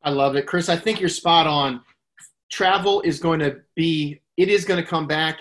i 0.05 0.11
love 0.11 0.37
it. 0.37 0.47
Chris 0.47 0.69
i 0.69 0.77
think 0.77 1.01
you're 1.01 1.09
spot 1.09 1.47
on. 1.47 1.81
Travel 2.51 3.01
is 3.03 3.19
going 3.19 3.41
to 3.41 3.61
be 3.75 4.21
it 4.37 4.49
is 4.49 4.65
going 4.65 4.83
to 4.83 4.89
come 4.89 5.07
back. 5.07 5.41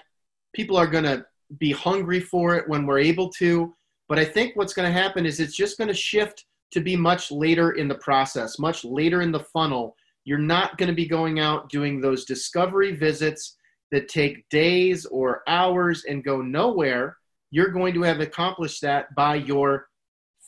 People 0.54 0.78
are 0.78 0.88
going 0.88 1.04
to 1.04 1.26
be 1.60 1.72
hungry 1.72 2.20
for 2.20 2.56
it 2.56 2.68
when 2.68 2.86
we're 2.86 3.00
able 3.00 3.30
to. 3.30 3.74
But 4.10 4.20
i 4.20 4.26
think 4.26 4.56
what's 4.56 4.74
going 4.74 4.92
to 4.92 5.00
happen 5.02 5.26
is 5.26 5.40
it's 5.40 5.56
just 5.56 5.78
going 5.78 5.90
to 5.90 5.94
shift 5.94 6.46
to 6.72 6.82
be 6.82 6.96
much 6.96 7.32
later 7.32 7.72
in 7.72 7.88
the 7.88 7.96
process 7.96 8.58
much 8.58 8.84
later 8.84 9.22
in 9.22 9.32
the 9.32 9.40
funnel. 9.40 9.96
You're 10.26 10.40
not 10.40 10.78
going 10.78 10.88
to 10.88 10.96
be 10.96 11.08
going 11.08 11.40
out 11.40 11.70
doing 11.70 12.00
those 12.00 12.26
discovery 12.26 12.96
visits 12.96 13.58
that 13.94 14.08
take 14.08 14.50
days 14.50 15.06
or 15.06 15.44
hours 15.48 16.06
and 16.06 16.24
go 16.24 16.42
nowhere, 16.42 17.18
you're 17.52 17.70
going 17.70 17.94
to 17.94 18.02
have 18.02 18.22
accomplished 18.22 18.82
that 18.82 19.14
by 19.14 19.36
your 19.36 19.88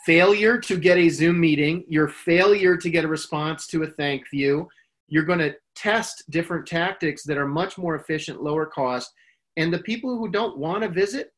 failure 0.06 0.60
to 0.60 0.78
get 0.78 0.98
a 0.98 1.10
Zoom 1.10 1.40
meeting, 1.40 1.84
your 1.88 2.08
failure 2.08 2.78
to 2.78 2.90
get 2.90 3.06
a 3.06 3.08
response 3.08 3.68
to 3.68 3.84
a 3.84 3.88
thank 3.88 4.24
you. 4.32 4.68
You're 5.08 5.24
going 5.24 5.40
to 5.40 5.56
test 5.76 6.24
different 6.30 6.68
tactics 6.68 7.24
that 7.24 7.38
are 7.38 7.48
much 7.48 7.78
more 7.78 7.96
efficient, 7.96 8.42
lower 8.42 8.66
cost. 8.66 9.12
And 9.58 9.74
the 9.74 9.80
people 9.80 10.18
who 10.18 10.30
don't 10.30 10.58
want 10.58 10.84
to 10.84 10.90
visit, 10.90 11.32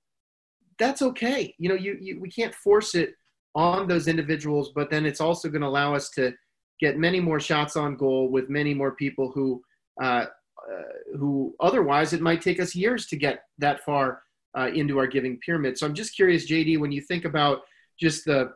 that's 0.79 1.01
okay. 1.01 1.53
You 1.57 1.69
know, 1.69 1.75
you, 1.75 1.97
you 1.99 2.19
we 2.19 2.29
can't 2.29 2.53
force 2.53 2.93
it 2.93 3.13
on 3.55 3.87
those 3.87 4.07
individuals, 4.07 4.71
but 4.75 4.89
then 4.89 5.05
it's 5.05 5.21
also 5.21 5.49
going 5.49 5.61
to 5.61 5.67
allow 5.67 5.95
us 5.95 6.09
to 6.11 6.33
get 6.79 6.97
many 6.97 7.19
more 7.19 7.39
shots 7.39 7.75
on 7.75 7.95
goal 7.95 8.29
with 8.29 8.49
many 8.49 8.73
more 8.73 8.91
people 8.91 9.31
who 9.33 9.61
uh, 10.01 10.25
uh, 10.71 11.17
who 11.17 11.55
otherwise 11.59 12.13
it 12.13 12.21
might 12.21 12.41
take 12.41 12.59
us 12.59 12.75
years 12.75 13.07
to 13.07 13.15
get 13.15 13.43
that 13.57 13.83
far 13.83 14.21
uh, 14.57 14.69
into 14.73 14.99
our 14.99 15.07
giving 15.07 15.39
pyramid. 15.39 15.77
So 15.77 15.87
I'm 15.87 15.93
just 15.93 16.15
curious, 16.15 16.49
JD, 16.49 16.79
when 16.79 16.91
you 16.91 17.01
think 17.01 17.25
about 17.25 17.61
just 17.99 18.25
the 18.25 18.53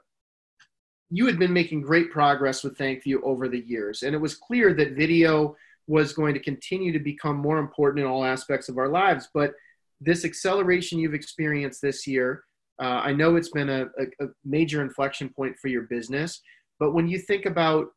you 1.13 1.25
had 1.25 1.37
been 1.37 1.51
making 1.51 1.81
great 1.81 2.09
progress 2.09 2.63
with 2.63 2.77
ThankView 2.77 3.21
over 3.23 3.49
the 3.49 3.59
years, 3.59 4.03
and 4.03 4.15
it 4.15 4.17
was 4.19 4.35
clear 4.35 4.73
that 4.73 4.93
video 4.93 5.55
was 5.87 6.13
going 6.13 6.33
to 6.33 6.39
continue 6.39 6.93
to 6.93 6.99
become 6.99 7.35
more 7.35 7.57
important 7.57 8.05
in 8.05 8.09
all 8.09 8.23
aspects 8.23 8.69
of 8.69 8.77
our 8.77 8.87
lives. 8.87 9.27
But 9.33 9.53
this 9.99 10.23
acceleration 10.23 10.99
you've 10.99 11.13
experienced 11.13 11.81
this 11.81 12.07
year, 12.07 12.43
uh, 12.81 13.01
I 13.03 13.11
know 13.11 13.35
it's 13.35 13.49
been 13.49 13.69
a, 13.69 13.83
a, 13.99 14.25
a 14.25 14.29
major 14.45 14.81
inflection 14.81 15.29
point 15.29 15.57
for 15.61 15.67
your 15.67 15.83
business. 15.83 16.41
But 16.79 16.93
when 16.93 17.07
you 17.07 17.19
think 17.19 17.45
about 17.45 17.87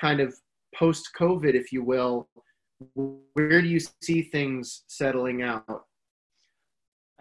kind 0.00 0.20
of 0.20 0.34
post 0.74 1.10
COVID, 1.18 1.54
if 1.54 1.72
you 1.72 1.84
will, 1.84 2.28
where 2.94 3.62
do 3.62 3.68
you 3.68 3.80
see 4.00 4.22
things 4.22 4.82
settling 4.88 5.42
out? 5.42 5.84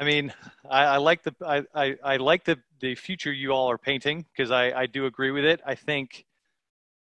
I 0.01 0.03
mean, 0.03 0.33
I, 0.67 0.83
I 0.85 0.97
like 0.97 1.21
the 1.21 1.35
I, 1.45 1.63
I, 1.75 1.95
I, 2.03 2.17
like 2.17 2.43
the 2.43 2.57
the 2.79 2.95
future 2.95 3.31
you 3.31 3.51
all 3.51 3.69
are 3.69 3.77
painting 3.77 4.25
because 4.35 4.49
I, 4.49 4.71
I 4.71 4.85
do 4.87 5.05
agree 5.05 5.29
with 5.29 5.45
it. 5.45 5.61
I 5.63 5.75
think 5.75 6.25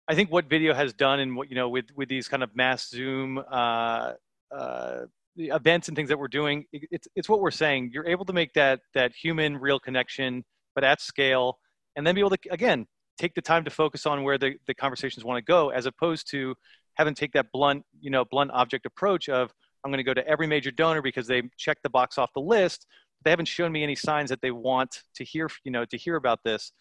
I 0.08 0.14
think 0.14 0.32
what 0.32 0.46
video 0.46 0.72
has 0.76 0.94
done 0.94 1.20
and 1.20 1.36
what 1.36 1.50
you 1.50 1.56
know 1.56 1.68
with 1.68 1.86
with 1.96 2.10
these 2.10 2.28
kind 2.28 2.44
of 2.44 2.56
mass 2.56 2.88
Zoom 2.88 3.40
uh, 3.40 4.14
uh, 4.52 5.00
events 5.36 5.88
and 5.88 5.98
things 5.98 6.10
that 6.10 6.20
we're 6.20 6.28
doing, 6.28 6.66
it's 6.72 7.08
it's 7.16 7.28
what 7.28 7.42
we're 7.42 7.50
saying. 7.50 7.90
You're 7.92 8.06
able 8.06 8.24
to 8.26 8.34
make 8.34 8.54
that 8.54 8.82
that 8.94 9.16
human 9.16 9.58
real 9.58 9.80
connection, 9.80 10.46
but 10.76 10.84
at 10.84 11.02
scale, 11.02 11.58
and 11.96 12.06
then 12.06 12.14
be 12.14 12.22
able 12.22 12.38
to 12.38 12.40
again 12.52 12.86
take 13.18 13.34
the 13.34 13.42
time 13.42 13.64
to 13.64 13.72
focus 13.72 14.06
on 14.06 14.24
where 14.24 14.38
the, 14.38 14.58
the 14.68 14.76
conversations 14.76 15.26
want 15.26 15.38
to 15.38 15.42
go 15.44 15.70
as 15.70 15.88
opposed 15.88 16.30
to 16.30 16.54
having 16.96 17.16
to 17.16 17.20
take 17.20 17.32
that 17.32 17.48
blunt, 17.52 17.84
you 18.00 18.12
know, 18.12 18.26
blunt 18.26 18.52
object 18.54 18.86
approach 18.86 19.28
of 19.28 19.52
I'm 19.86 19.92
going 19.92 20.00
to 20.00 20.04
go 20.04 20.16
to 20.16 20.28
every 20.28 20.48
major 20.48 20.72
donor 20.72 21.04
because 21.04 21.28
they 21.28 21.44
checked 21.58 21.84
the 21.84 21.90
box 21.90 22.18
off 22.18 22.34
the 22.34 22.42
list. 22.42 22.88
They 23.24 23.30
haven't 23.30 23.48
shown 23.48 23.72
me 23.72 23.84
any 23.84 23.96
signs 23.96 24.32
that 24.32 24.42
they 24.42 24.50
want 24.50 25.04
to 25.16 25.24
hear, 25.24 25.48
you 25.64 25.72
know, 25.72 25.86
to 25.86 25.98
hear 25.98 26.16
about 26.16 26.40
this. 26.44 26.72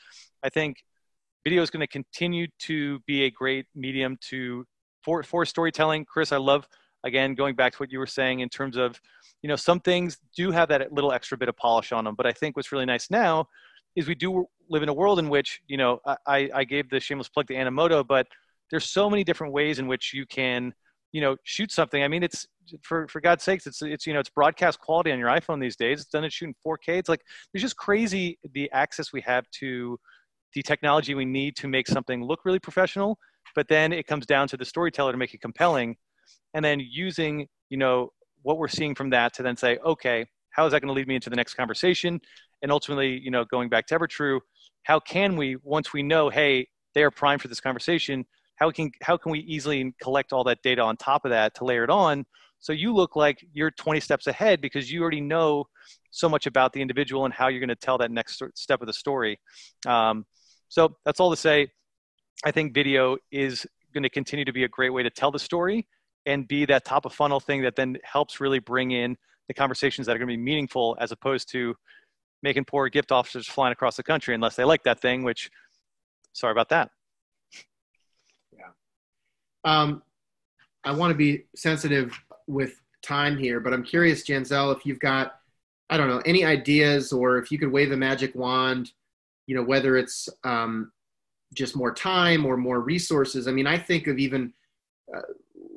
I 0.42 0.48
think 0.48 0.78
video 1.44 1.62
is 1.62 1.70
going 1.70 1.82
to 1.82 1.86
continue 1.86 2.46
to 2.60 3.00
be 3.06 3.24
a 3.24 3.30
great 3.30 3.66
medium 3.74 4.16
to 4.30 4.64
for 5.02 5.22
for 5.22 5.44
storytelling. 5.44 6.06
Chris, 6.06 6.32
I 6.32 6.38
love 6.38 6.66
again 7.04 7.34
going 7.34 7.54
back 7.54 7.72
to 7.74 7.78
what 7.78 7.92
you 7.92 7.98
were 7.98 8.06
saying 8.06 8.40
in 8.40 8.48
terms 8.48 8.78
of, 8.78 8.98
you 9.42 9.48
know, 9.48 9.56
some 9.56 9.80
things 9.80 10.18
do 10.34 10.50
have 10.50 10.70
that 10.70 10.90
little 10.90 11.12
extra 11.12 11.36
bit 11.36 11.50
of 11.50 11.56
polish 11.58 11.92
on 11.92 12.04
them. 12.04 12.14
But 12.14 12.26
I 12.26 12.32
think 12.32 12.56
what's 12.56 12.72
really 12.72 12.86
nice 12.86 13.10
now 13.10 13.48
is 13.96 14.08
we 14.08 14.14
do 14.14 14.46
live 14.70 14.82
in 14.82 14.88
a 14.88 14.94
world 14.94 15.18
in 15.18 15.28
which, 15.28 15.60
you 15.68 15.76
know, 15.76 16.00
I, 16.26 16.48
I 16.54 16.64
gave 16.64 16.88
the 16.88 17.00
shameless 17.00 17.28
plug 17.28 17.48
to 17.48 17.54
Animoto, 17.54 18.06
but 18.06 18.26
there's 18.70 18.88
so 18.88 19.10
many 19.10 19.24
different 19.24 19.52
ways 19.52 19.78
in 19.78 19.86
which 19.86 20.14
you 20.14 20.24
can 20.24 20.72
you 21.14 21.20
know 21.20 21.36
shoot 21.44 21.70
something. 21.70 22.02
I 22.02 22.08
mean 22.08 22.24
it's 22.24 22.46
for 22.82 23.06
for 23.08 23.20
god's 23.20 23.44
sakes 23.44 23.66
it's 23.66 23.82
it's 23.82 24.06
you 24.06 24.12
know 24.12 24.20
it's 24.20 24.30
broadcast 24.30 24.80
quality 24.80 25.12
on 25.12 25.18
your 25.18 25.28
iphone 25.28 25.60
these 25.60 25.76
days. 25.76 26.00
It's 26.00 26.10
done 26.10 26.24
at 26.24 26.32
shooting 26.32 26.56
4k 26.66 26.98
it's 26.98 27.08
like 27.08 27.22
there's 27.52 27.62
just 27.62 27.76
crazy 27.76 28.38
the 28.52 28.70
access 28.72 29.12
we 29.12 29.20
have 29.20 29.48
to 29.60 29.98
the 30.54 30.62
technology 30.62 31.14
we 31.14 31.24
need 31.24 31.56
to 31.56 31.68
make 31.68 31.86
something 31.86 32.24
look 32.24 32.44
really 32.44 32.58
professional 32.58 33.18
but 33.54 33.68
then 33.68 33.92
it 33.92 34.06
comes 34.08 34.26
down 34.26 34.48
to 34.48 34.56
the 34.56 34.64
storyteller 34.64 35.12
to 35.12 35.18
make 35.18 35.32
it 35.34 35.40
compelling 35.40 35.96
and 36.52 36.64
then 36.64 36.80
using 36.80 37.46
you 37.70 37.76
know 37.76 38.10
what 38.42 38.58
we're 38.58 38.66
seeing 38.66 38.94
from 38.94 39.10
that 39.10 39.32
to 39.34 39.42
then 39.44 39.56
say 39.56 39.78
okay 39.86 40.26
how 40.50 40.66
is 40.66 40.72
that 40.72 40.80
going 40.80 40.88
to 40.88 40.94
lead 40.94 41.08
me 41.08 41.16
into 41.16 41.30
the 41.30 41.36
next 41.36 41.54
conversation? 41.54 42.20
And 42.62 42.72
ultimately 42.72 43.20
you 43.20 43.30
know 43.30 43.44
going 43.44 43.68
back 43.68 43.86
to 43.88 43.98
evertrue 43.98 44.40
how 44.82 44.98
can 44.98 45.36
we 45.36 45.56
once 45.62 45.92
we 45.92 46.02
know 46.02 46.28
hey 46.28 46.66
they 46.94 47.04
are 47.04 47.10
primed 47.12 47.40
for 47.42 47.48
this 47.48 47.60
conversation 47.60 48.24
how 48.56 48.70
can 48.70 48.90
how 49.02 49.16
can 49.16 49.32
we 49.32 49.40
easily 49.40 49.94
collect 50.00 50.32
all 50.32 50.44
that 50.44 50.62
data 50.62 50.82
on 50.82 50.96
top 50.96 51.24
of 51.24 51.30
that 51.30 51.54
to 51.56 51.64
layer 51.64 51.84
it 51.84 51.90
on? 51.90 52.24
So 52.60 52.72
you 52.72 52.94
look 52.94 53.14
like 53.14 53.44
you're 53.52 53.70
20 53.70 54.00
steps 54.00 54.26
ahead 54.26 54.60
because 54.60 54.90
you 54.90 55.02
already 55.02 55.20
know 55.20 55.66
so 56.10 56.28
much 56.28 56.46
about 56.46 56.72
the 56.72 56.80
individual 56.80 57.24
and 57.24 57.34
how 57.34 57.48
you're 57.48 57.60
going 57.60 57.68
to 57.68 57.74
tell 57.74 57.98
that 57.98 58.10
next 58.10 58.40
step 58.54 58.80
of 58.80 58.86
the 58.86 58.92
story. 58.92 59.38
Um, 59.86 60.24
so 60.74 60.96
that's 61.04 61.20
all 61.20 61.30
to 61.30 61.36
say 61.36 61.68
i 62.44 62.50
think 62.50 62.74
video 62.74 63.16
is 63.30 63.66
going 63.92 64.02
to 64.02 64.10
continue 64.10 64.44
to 64.44 64.52
be 64.52 64.64
a 64.64 64.68
great 64.68 64.90
way 64.90 65.02
to 65.02 65.10
tell 65.10 65.30
the 65.30 65.38
story 65.38 65.86
and 66.26 66.48
be 66.48 66.64
that 66.64 66.84
top 66.84 67.04
of 67.04 67.12
funnel 67.12 67.40
thing 67.40 67.62
that 67.62 67.76
then 67.76 67.96
helps 68.02 68.40
really 68.40 68.58
bring 68.58 68.90
in 68.90 69.16
the 69.46 69.54
conversations 69.54 70.06
that 70.06 70.16
are 70.16 70.18
going 70.18 70.28
to 70.28 70.36
be 70.36 70.42
meaningful 70.42 70.96
as 71.00 71.12
opposed 71.12 71.48
to 71.50 71.74
making 72.42 72.64
poor 72.64 72.88
gift 72.88 73.12
officers 73.12 73.46
flying 73.46 73.72
across 73.72 73.96
the 73.96 74.02
country 74.02 74.34
unless 74.34 74.56
they 74.56 74.64
like 74.64 74.82
that 74.82 75.00
thing 75.00 75.22
which 75.22 75.50
sorry 76.32 76.50
about 76.50 76.68
that 76.68 76.90
um, 79.64 80.02
I 80.84 80.92
want 80.92 81.10
to 81.10 81.16
be 81.16 81.44
sensitive 81.56 82.18
with 82.46 82.80
time 83.02 83.38
here, 83.38 83.60
but 83.60 83.72
I'm 83.72 83.82
curious, 83.82 84.24
Janzell, 84.24 84.76
if 84.76 84.84
you've 84.84 85.00
got, 85.00 85.36
I 85.90 85.96
don't 85.96 86.08
know, 86.08 86.22
any 86.26 86.44
ideas 86.44 87.12
or 87.12 87.38
if 87.38 87.50
you 87.50 87.58
could 87.58 87.72
wave 87.72 87.92
a 87.92 87.96
magic 87.96 88.34
wand, 88.34 88.92
you 89.46 89.54
know, 89.54 89.62
whether 89.62 89.96
it's 89.96 90.28
um, 90.44 90.92
just 91.54 91.76
more 91.76 91.92
time 91.92 92.44
or 92.44 92.56
more 92.56 92.80
resources. 92.80 93.48
I 93.48 93.52
mean, 93.52 93.66
I 93.66 93.78
think 93.78 94.06
of 94.06 94.18
even 94.18 94.52
uh, 95.14 95.20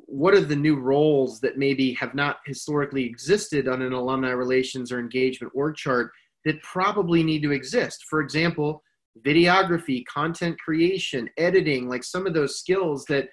what 0.06 0.34
are 0.34 0.40
the 0.40 0.56
new 0.56 0.76
roles 0.76 1.40
that 1.40 1.58
maybe 1.58 1.92
have 1.94 2.14
not 2.14 2.38
historically 2.46 3.04
existed 3.04 3.68
on 3.68 3.82
an 3.82 3.92
alumni 3.92 4.30
relations 4.30 4.90
or 4.90 4.98
engagement 4.98 5.52
org 5.54 5.76
chart 5.76 6.12
that 6.44 6.62
probably 6.62 7.22
need 7.22 7.42
to 7.42 7.52
exist. 7.52 8.04
For 8.08 8.20
example, 8.20 8.82
videography, 9.24 10.04
content 10.06 10.58
creation, 10.58 11.28
editing, 11.36 11.88
like 11.88 12.04
some 12.04 12.26
of 12.26 12.34
those 12.34 12.58
skills 12.58 13.04
that 13.06 13.28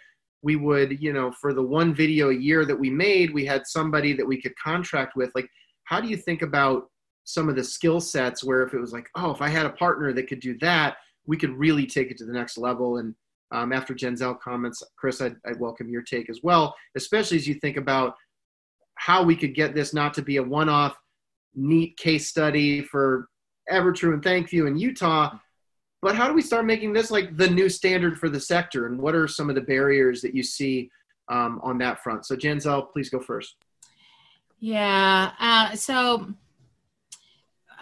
we 0.46 0.56
would 0.56 1.02
you 1.02 1.12
know 1.12 1.32
for 1.32 1.54
the 1.54 1.62
one 1.62 1.94
video 1.94 2.30
a 2.30 2.36
year 2.36 2.64
that 2.66 2.80
we 2.80 2.90
made 2.90 3.34
we 3.34 3.46
had 3.46 3.68
somebody 3.68 4.14
that 4.14 4.28
we 4.28 4.42
could 4.42 4.54
contract 4.58 5.16
with. 5.16 5.32
Like 5.36 5.50
how 5.84 6.00
do 6.00 6.08
you 6.08 6.18
think 6.18 6.42
about 6.42 6.90
some 7.26 7.50
of 7.50 7.56
the 7.56 7.64
skill 7.64 8.00
sets 8.00 8.44
where 8.44 8.62
if 8.64 8.74
it 8.74 8.80
was 8.80 8.94
like 8.94 9.10
oh 9.16 9.32
if 9.32 9.42
i 9.42 9.50
had 9.50 9.66
a 9.66 9.72
partner 9.72 10.14
that 10.14 10.28
could 10.28 10.40
do 10.40 10.56
that 10.60 10.98
we 11.28 11.38
could 11.38 11.58
really 11.58 11.86
take 11.86 12.12
it 12.12 12.18
to 12.18 12.26
the 12.26 12.34
next 12.34 12.58
level? 12.58 12.98
And 12.98 13.16
um, 13.52 13.74
after 13.74 13.94
Janzell 13.94 14.40
comments, 14.40 14.84
Chris, 14.98 15.22
I'd, 15.22 15.36
I'd, 15.46 15.60
welcome 15.60 15.90
your 15.90 16.02
take 16.02 16.30
as 16.30 16.42
well, 16.44 16.76
especially 16.96 17.38
as 17.38 17.48
you 17.48 17.56
think 17.56 17.78
about 17.78 18.16
how 18.96 19.24
we 19.24 19.36
could 19.36 19.54
get 19.54 19.76
this 19.76 19.94
not 19.94 20.14
to 20.16 20.22
be 20.22 20.38
a 20.38 20.44
one-off 20.44 20.98
neat 21.54 21.96
case 21.98 22.28
study 22.28 22.82
for 22.82 23.28
Evertrue 23.72 24.14
and 24.14 24.24
ThankView 24.24 24.68
in 24.68 24.78
Utah, 24.78 25.38
but 26.06 26.16
how 26.16 26.28
do 26.28 26.36
we 26.36 26.42
start 26.44 26.68
making 26.68 26.94
this 26.94 27.10
like 27.10 27.36
the 27.36 27.50
new 27.50 27.68
standard 27.68 28.20
for 28.20 28.30
the 28.30 28.40
sector? 28.40 28.86
And 28.86 29.02
what 29.02 29.16
are 29.16 29.28
some 29.28 29.50
of 29.50 29.56
the 29.56 29.62
barriers 29.62 30.22
that 30.22 30.36
you 30.36 30.44
see 30.44 30.92
um, 31.30 31.60
on 31.64 31.80
that 31.80 32.04
front? 32.04 32.28
So, 32.28 32.36
Janzell, 32.36 32.92
please 32.92 33.10
go 33.10 33.20
first. 33.20 33.56
Yeah. 34.60 35.32
Uh, 35.40 35.76
so, 35.76 36.32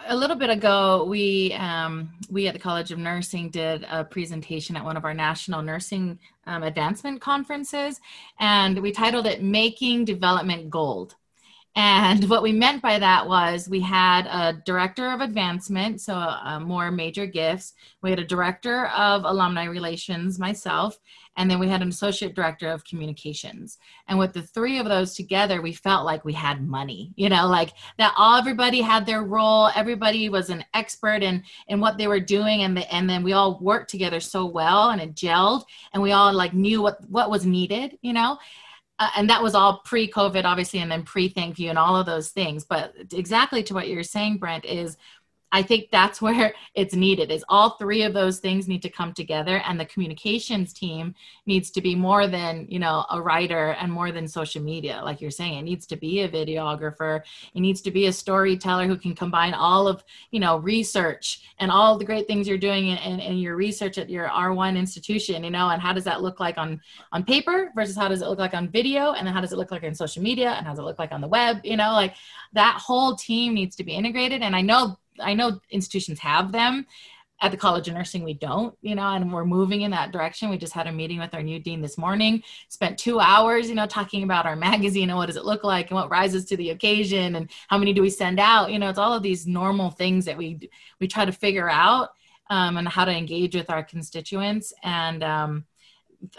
a 0.08 0.16
little 0.16 0.36
bit 0.36 0.48
ago, 0.48 1.04
we 1.04 1.52
um, 1.52 2.14
we 2.30 2.48
at 2.48 2.54
the 2.54 2.58
College 2.58 2.92
of 2.92 2.98
Nursing 2.98 3.50
did 3.50 3.84
a 3.90 4.04
presentation 4.04 4.74
at 4.74 4.82
one 4.82 4.96
of 4.96 5.04
our 5.04 5.12
national 5.12 5.60
nursing 5.60 6.18
um, 6.46 6.62
advancement 6.62 7.20
conferences, 7.20 8.00
and 8.40 8.80
we 8.80 8.90
titled 8.90 9.26
it 9.26 9.42
"Making 9.42 10.06
Development 10.06 10.70
Gold." 10.70 11.14
And 11.76 12.30
what 12.30 12.44
we 12.44 12.52
meant 12.52 12.82
by 12.82 13.00
that 13.00 13.26
was 13.26 13.68
we 13.68 13.80
had 13.80 14.26
a 14.26 14.62
director 14.64 15.10
of 15.10 15.20
advancement, 15.20 16.00
so 16.00 16.14
uh, 16.14 16.60
more 16.60 16.92
major 16.92 17.26
gifts. 17.26 17.72
We 18.00 18.10
had 18.10 18.20
a 18.20 18.24
director 18.24 18.86
of 18.88 19.24
alumni 19.24 19.64
relations, 19.64 20.38
myself, 20.38 21.00
and 21.36 21.50
then 21.50 21.58
we 21.58 21.68
had 21.68 21.82
an 21.82 21.88
associate 21.88 22.36
director 22.36 22.70
of 22.70 22.84
communications. 22.84 23.78
And 24.06 24.20
with 24.20 24.34
the 24.34 24.42
three 24.42 24.78
of 24.78 24.86
those 24.86 25.16
together, 25.16 25.62
we 25.62 25.72
felt 25.72 26.06
like 26.06 26.24
we 26.24 26.32
had 26.32 26.64
money, 26.64 27.12
you 27.16 27.28
know, 27.28 27.48
like 27.48 27.72
that 27.98 28.14
all 28.16 28.38
everybody 28.38 28.80
had 28.80 29.04
their 29.04 29.24
role, 29.24 29.68
everybody 29.74 30.28
was 30.28 30.50
an 30.50 30.64
expert 30.74 31.24
in 31.24 31.42
in 31.66 31.80
what 31.80 31.98
they 31.98 32.06
were 32.06 32.20
doing, 32.20 32.62
and 32.62 32.76
the, 32.76 32.94
and 32.94 33.10
then 33.10 33.24
we 33.24 33.32
all 33.32 33.58
worked 33.60 33.90
together 33.90 34.20
so 34.20 34.46
well 34.46 34.90
and 34.90 35.00
it 35.00 35.16
gelled, 35.16 35.64
and 35.92 36.00
we 36.00 36.12
all 36.12 36.32
like 36.32 36.54
knew 36.54 36.80
what 36.80 36.98
what 37.10 37.30
was 37.30 37.44
needed, 37.44 37.98
you 38.00 38.12
know 38.12 38.38
uh, 38.98 39.10
and 39.16 39.28
that 39.28 39.42
was 39.42 39.54
all 39.54 39.80
pre-covid 39.84 40.44
obviously 40.44 40.80
and 40.80 40.90
then 40.90 41.02
pre-ThankView 41.02 41.68
and 41.68 41.78
all 41.78 41.96
of 41.96 42.06
those 42.06 42.30
things. 42.30 42.64
But 42.64 42.94
exactly 43.12 43.62
to 43.64 43.74
what 43.74 43.88
you're 43.88 44.02
saying 44.02 44.38
brent 44.38 44.64
is 44.64 44.96
I 45.54 45.62
think 45.62 45.90
that's 45.92 46.20
where 46.26 46.52
it's 46.74 46.94
needed 46.94 47.30
is 47.30 47.44
all 47.48 47.70
three 47.70 48.02
of 48.02 48.12
those 48.12 48.40
things 48.40 48.66
need 48.66 48.82
to 48.82 48.90
come 48.90 49.14
together 49.14 49.58
and 49.64 49.78
the 49.78 49.86
communications 49.86 50.72
team 50.72 51.14
needs 51.46 51.70
to 51.70 51.80
be 51.80 51.94
more 51.94 52.26
than, 52.26 52.66
you 52.68 52.80
know, 52.80 53.06
a 53.10 53.22
writer 53.22 53.70
and 53.80 53.90
more 53.90 54.10
than 54.10 54.26
social 54.26 54.60
media 54.60 55.00
like 55.04 55.20
you're 55.20 55.30
saying. 55.30 55.58
It 55.58 55.62
needs 55.62 55.86
to 55.86 55.96
be 55.96 56.22
a 56.22 56.28
videographer. 56.28 57.22
It 57.54 57.60
needs 57.60 57.80
to 57.82 57.92
be 57.92 58.06
a 58.06 58.12
storyteller 58.12 58.86
who 58.86 58.96
can 58.96 59.14
combine 59.14 59.54
all 59.54 59.86
of, 59.86 60.02
you 60.32 60.40
know, 60.40 60.58
research 60.58 61.42
and 61.60 61.70
all 61.70 61.96
the 61.96 62.04
great 62.04 62.26
things 62.26 62.48
you're 62.48 62.58
doing 62.58 62.88
in, 62.88 63.20
in, 63.20 63.38
your 63.38 63.54
research 63.54 63.98
at 63.98 64.10
your 64.10 64.28
R1 64.28 64.76
institution, 64.76 65.44
you 65.44 65.50
know, 65.50 65.68
and 65.68 65.80
how 65.80 65.92
does 65.92 66.04
that 66.04 66.22
look 66.22 66.40
like 66.40 66.58
on 66.58 66.80
on 67.12 67.22
paper 67.22 67.70
versus 67.76 67.96
how 67.96 68.08
does 68.08 68.22
it 68.22 68.28
look 68.28 68.38
like 68.38 68.54
on 68.54 68.68
video 68.68 69.12
and 69.12 69.26
then 69.26 69.32
how 69.34 69.40
does 69.40 69.52
it 69.52 69.58
look 69.58 69.70
like 69.70 69.84
on 69.84 69.94
social 69.94 70.22
media 70.22 70.50
and 70.52 70.66
how 70.66 70.72
does 70.72 70.80
it 70.80 70.84
look 70.84 70.98
like 70.98 71.12
on 71.12 71.20
the 71.20 71.28
web, 71.28 71.58
you 71.62 71.76
know, 71.76 71.92
like 71.92 72.14
that 72.54 72.80
whole 72.80 73.14
team 73.14 73.54
needs 73.54 73.76
to 73.76 73.84
be 73.84 73.92
integrated 73.92 74.42
and 74.42 74.56
I 74.56 74.62
know 74.62 74.98
I 75.20 75.34
know 75.34 75.60
institutions 75.70 76.18
have 76.20 76.52
them. 76.52 76.86
At 77.40 77.50
the 77.50 77.56
College 77.56 77.88
of 77.88 77.94
Nursing, 77.94 78.22
we 78.22 78.32
don't, 78.32 78.74
you 78.80 78.94
know, 78.94 79.08
and 79.08 79.30
we're 79.30 79.44
moving 79.44 79.82
in 79.82 79.90
that 79.90 80.12
direction. 80.12 80.48
We 80.48 80.56
just 80.56 80.72
had 80.72 80.86
a 80.86 80.92
meeting 80.92 81.18
with 81.18 81.34
our 81.34 81.42
new 81.42 81.58
dean 81.58 81.82
this 81.82 81.98
morning, 81.98 82.42
spent 82.68 82.96
two 82.96 83.18
hours, 83.18 83.68
you 83.68 83.74
know, 83.74 83.86
talking 83.86 84.22
about 84.22 84.46
our 84.46 84.56
magazine 84.56 85.10
and 85.10 85.18
what 85.18 85.26
does 85.26 85.36
it 85.36 85.44
look 85.44 85.64
like 85.64 85.90
and 85.90 85.96
what 85.96 86.10
rises 86.10 86.44
to 86.46 86.56
the 86.56 86.70
occasion 86.70 87.34
and 87.34 87.50
how 87.68 87.76
many 87.76 87.92
do 87.92 88.02
we 88.02 88.08
send 88.08 88.38
out. 88.38 88.72
You 88.72 88.78
know, 88.78 88.88
it's 88.88 89.00
all 89.00 89.12
of 89.12 89.22
these 89.22 89.46
normal 89.46 89.90
things 89.90 90.24
that 90.26 90.38
we 90.38 90.70
we 91.00 91.08
try 91.08 91.24
to 91.24 91.32
figure 91.32 91.68
out 91.68 92.10
um, 92.50 92.76
and 92.76 92.88
how 92.88 93.04
to 93.04 93.12
engage 93.12 93.54
with 93.54 93.68
our 93.68 93.82
constituents. 93.82 94.72
And 94.82 95.22
um, 95.22 95.64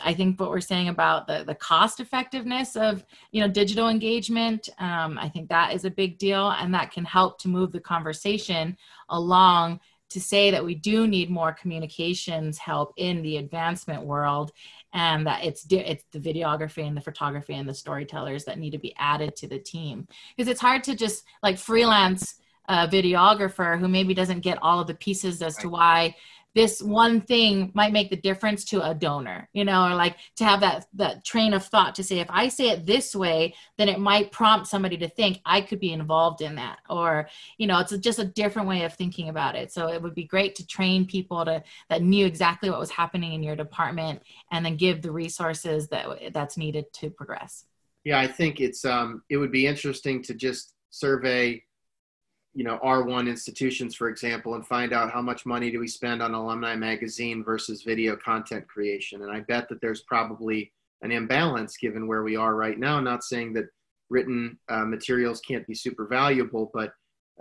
I 0.03 0.13
think 0.13 0.39
what 0.39 0.49
we're 0.49 0.61
saying 0.61 0.89
about 0.89 1.27
the, 1.27 1.43
the 1.45 1.55
cost 1.55 1.99
effectiveness 1.99 2.75
of 2.75 3.05
you 3.31 3.41
know 3.41 3.47
digital 3.47 3.89
engagement, 3.89 4.69
um, 4.79 5.17
I 5.19 5.29
think 5.29 5.49
that 5.49 5.73
is 5.73 5.85
a 5.85 5.89
big 5.89 6.17
deal, 6.17 6.49
and 6.51 6.73
that 6.73 6.91
can 6.91 7.05
help 7.05 7.39
to 7.41 7.47
move 7.47 7.71
the 7.71 7.79
conversation 7.79 8.77
along 9.09 9.79
to 10.09 10.21
say 10.21 10.51
that 10.51 10.63
we 10.63 10.75
do 10.75 11.07
need 11.07 11.29
more 11.29 11.51
communications 11.51 12.57
help 12.57 12.93
in 12.97 13.21
the 13.21 13.37
advancement 13.37 14.03
world, 14.03 14.51
and 14.93 15.25
that 15.27 15.43
it's 15.43 15.65
it's 15.69 16.05
the 16.11 16.19
videography 16.19 16.87
and 16.87 16.95
the 16.95 17.01
photography 17.01 17.53
and 17.55 17.67
the 17.67 17.73
storytellers 17.73 18.45
that 18.45 18.59
need 18.59 18.71
to 18.71 18.79
be 18.79 18.95
added 18.97 19.35
to 19.35 19.47
the 19.47 19.59
team. 19.59 20.07
Because 20.35 20.49
it's 20.49 20.61
hard 20.61 20.83
to 20.85 20.95
just 20.95 21.25
like 21.41 21.57
freelance 21.57 22.35
a 22.67 22.87
videographer 22.87 23.79
who 23.79 23.87
maybe 23.87 24.13
doesn't 24.13 24.39
get 24.39 24.57
all 24.61 24.79
of 24.79 24.87
the 24.87 24.95
pieces 24.95 25.41
as 25.41 25.55
to 25.57 25.69
why 25.69 26.15
this 26.55 26.81
one 26.81 27.21
thing 27.21 27.71
might 27.75 27.93
make 27.93 28.09
the 28.09 28.15
difference 28.15 28.65
to 28.65 28.83
a 28.89 28.93
donor 28.93 29.47
you 29.53 29.63
know 29.63 29.87
or 29.87 29.95
like 29.95 30.15
to 30.35 30.43
have 30.43 30.61
that 30.61 30.87
that 30.93 31.23
train 31.23 31.53
of 31.53 31.65
thought 31.65 31.93
to 31.95 32.03
say 32.03 32.19
if 32.19 32.27
i 32.29 32.47
say 32.47 32.69
it 32.69 32.85
this 32.85 33.15
way 33.15 33.53
then 33.77 33.89
it 33.89 33.99
might 33.99 34.31
prompt 34.31 34.67
somebody 34.67 34.97
to 34.97 35.09
think 35.09 35.39
i 35.45 35.61
could 35.61 35.79
be 35.79 35.91
involved 35.91 36.41
in 36.41 36.55
that. 36.55 36.79
Or 36.89 37.27
you 37.57 37.67
know 37.67 37.79
it's 37.79 37.95
just 37.97 38.19
a 38.19 38.25
different 38.25 38.67
way 38.67 38.83
of 38.83 38.93
thinking 38.93 39.29
about 39.29 39.55
it. 39.55 39.71
So 39.71 39.87
it 39.87 40.01
would 40.01 40.15
be 40.15 40.25
great 40.25 40.55
to 40.55 40.67
train 40.67 41.05
people 41.05 41.43
to 41.45 41.63
that 41.89 42.01
knew 42.01 42.25
exactly 42.25 42.69
what 42.69 42.79
was 42.79 42.91
happening 42.91 43.33
in 43.33 43.43
your 43.43 43.55
department 43.55 44.21
and 44.51 44.65
then 44.65 44.77
give 44.77 45.01
the 45.01 45.11
resources 45.11 45.87
that 45.89 46.33
that's 46.33 46.57
needed 46.57 46.85
to 46.93 47.09
progress. 47.09 47.65
Yeah 48.03 48.19
i 48.19 48.27
think 48.27 48.59
it's 48.59 48.85
um 48.85 49.23
it 49.29 49.37
would 49.37 49.51
be 49.51 49.67
interesting 49.67 50.21
to 50.23 50.33
just 50.33 50.73
survey 50.89 51.63
you 52.55 52.63
know 52.63 52.79
R1 52.83 53.27
institutions, 53.27 53.95
for 53.95 54.09
example, 54.09 54.55
and 54.55 54.65
find 54.65 54.93
out 54.93 55.11
how 55.11 55.21
much 55.21 55.45
money 55.45 55.69
do 55.69 55.79
we 55.79 55.87
spend 55.87 56.23
on 56.23 56.33
alumni 56.33 56.75
magazine 56.75 57.43
versus 57.43 57.83
video 57.83 58.15
content 58.15 58.65
creation. 58.67 59.21
And 59.21 59.31
I 59.31 59.41
bet 59.41 59.67
that 59.69 59.81
there's 59.81 60.01
probably 60.03 60.71
an 61.01 61.11
imbalance 61.11 61.75
given 61.77 62.07
where 62.07 62.23
we 62.23 62.37
are 62.37 62.55
right 62.55 62.79
now. 62.79 63.01
Not 63.01 63.25
saying 63.25 63.53
that 63.53 63.65
written 64.09 64.57
uh, 64.69 64.85
materials 64.85 65.41
can't 65.41 65.67
be 65.67 65.75
super 65.75 66.07
valuable, 66.07 66.71
but 66.73 66.93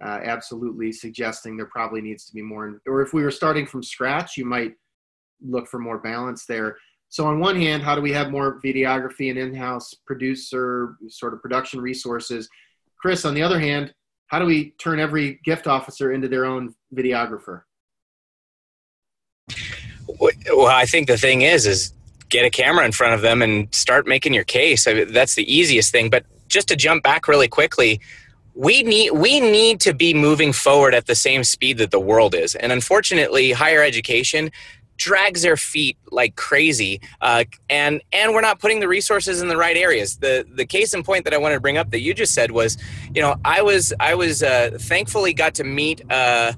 uh, 0.05 0.19
absolutely 0.25 0.91
suggesting 0.91 1.57
there 1.57 1.67
probably 1.67 2.01
needs 2.01 2.27
to 2.27 2.35
be 2.35 2.43
more. 2.43 2.81
Or 2.87 3.01
if 3.01 3.15
we 3.15 3.23
were 3.23 3.31
starting 3.31 3.67
from 3.67 3.85
scratch, 3.85 4.37
you 4.37 4.45
might 4.45 4.75
look 5.41 5.69
for 5.69 5.79
more 5.79 5.99
balance 5.99 6.45
there. 6.45 6.77
So 7.09 7.27
on 7.27 7.39
one 7.39 7.55
hand, 7.55 7.85
how 7.85 7.95
do 7.95 8.01
we 8.01 8.11
have 8.13 8.33
more 8.33 8.61
videography 8.65 9.31
and 9.31 9.39
in-house 9.39 9.95
producer 10.05 10.97
sort 11.09 11.35
of 11.35 11.41
production 11.41 11.81
resources? 11.81 12.49
Chris, 13.01 13.25
on 13.25 13.35
the 13.35 13.43
other 13.43 13.61
hand, 13.61 13.95
how 14.29 14.39
do 14.39 14.47
we 14.47 14.71
turn 14.73 15.01
every 15.01 15.41
gift 15.45 15.67
officer 15.67 16.13
into 16.13 16.29
their 16.29 16.45
own 16.45 16.75
videographer? 16.95 17.63
Well, 20.19 20.67
I 20.67 20.87
think 20.87 21.07
the 21.07 21.19
thing 21.19 21.43
is, 21.43 21.67
is 21.67 21.93
get 22.29 22.45
a 22.45 22.51
camera 22.51 22.85
in 22.85 22.93
front 22.93 23.15
of 23.15 23.23
them 23.23 23.43
and 23.43 23.73
start 23.75 24.07
making 24.07 24.35
your 24.35 24.45
case. 24.45 24.87
I 24.87 24.95
mean, 24.95 25.13
that's 25.13 25.35
the 25.35 25.53
easiest 25.53 25.93
thing. 25.93 26.11
But 26.11 26.25
just 26.49 26.69
to 26.69 26.77
jump 26.77 27.03
back 27.03 27.29
really 27.29 27.49
quickly, 27.49 28.01
we 28.55 28.83
need 28.83 29.11
we 29.13 29.41
need 29.41 29.81
to 29.81 29.93
be 29.93 30.15
moving 30.15 30.53
forward 30.53 30.95
at 30.95 31.07
the 31.07 31.15
same 31.15 31.45
speed 31.45 31.79
that 31.79 31.91
the 31.91 32.01
world 32.01 32.35
is. 32.35 32.55
And 32.55 32.73
unfortunately, 32.73 33.53
higher 33.53 33.83
education 33.83 34.51
drags 34.97 35.43
their 35.43 35.57
feet 35.57 35.97
like 36.11 36.37
crazy 36.37 37.01
uh, 37.21 37.45
and 37.71 38.03
and 38.13 38.33
we're 38.33 38.41
not 38.41 38.61
putting 38.61 38.81
the 38.81 38.89
resources 38.89 39.43
in 39.43 39.49
the 39.49 39.57
right 39.57 39.77
areas. 39.77 40.17
The 40.17 40.47
the 40.55 40.67
case 40.67 40.95
in 40.95 41.03
point 41.03 41.25
that 41.25 41.35
i 41.35 41.39
wanted 41.39 41.55
to 41.55 41.61
bring 41.61 41.77
up 41.77 41.91
that 41.91 42.01
you 42.01 42.15
just 42.15 42.35
said 42.35 42.51
was 42.51 42.79
you 43.15 43.23
know 43.23 43.37
i 43.45 43.63
was 43.63 43.93
i 44.01 44.15
was 44.15 44.43
uh, 44.43 44.71
thankfully 44.81 45.33
got 45.33 45.55
to 45.55 45.65
meet 45.65 46.03
uh, 46.11 46.53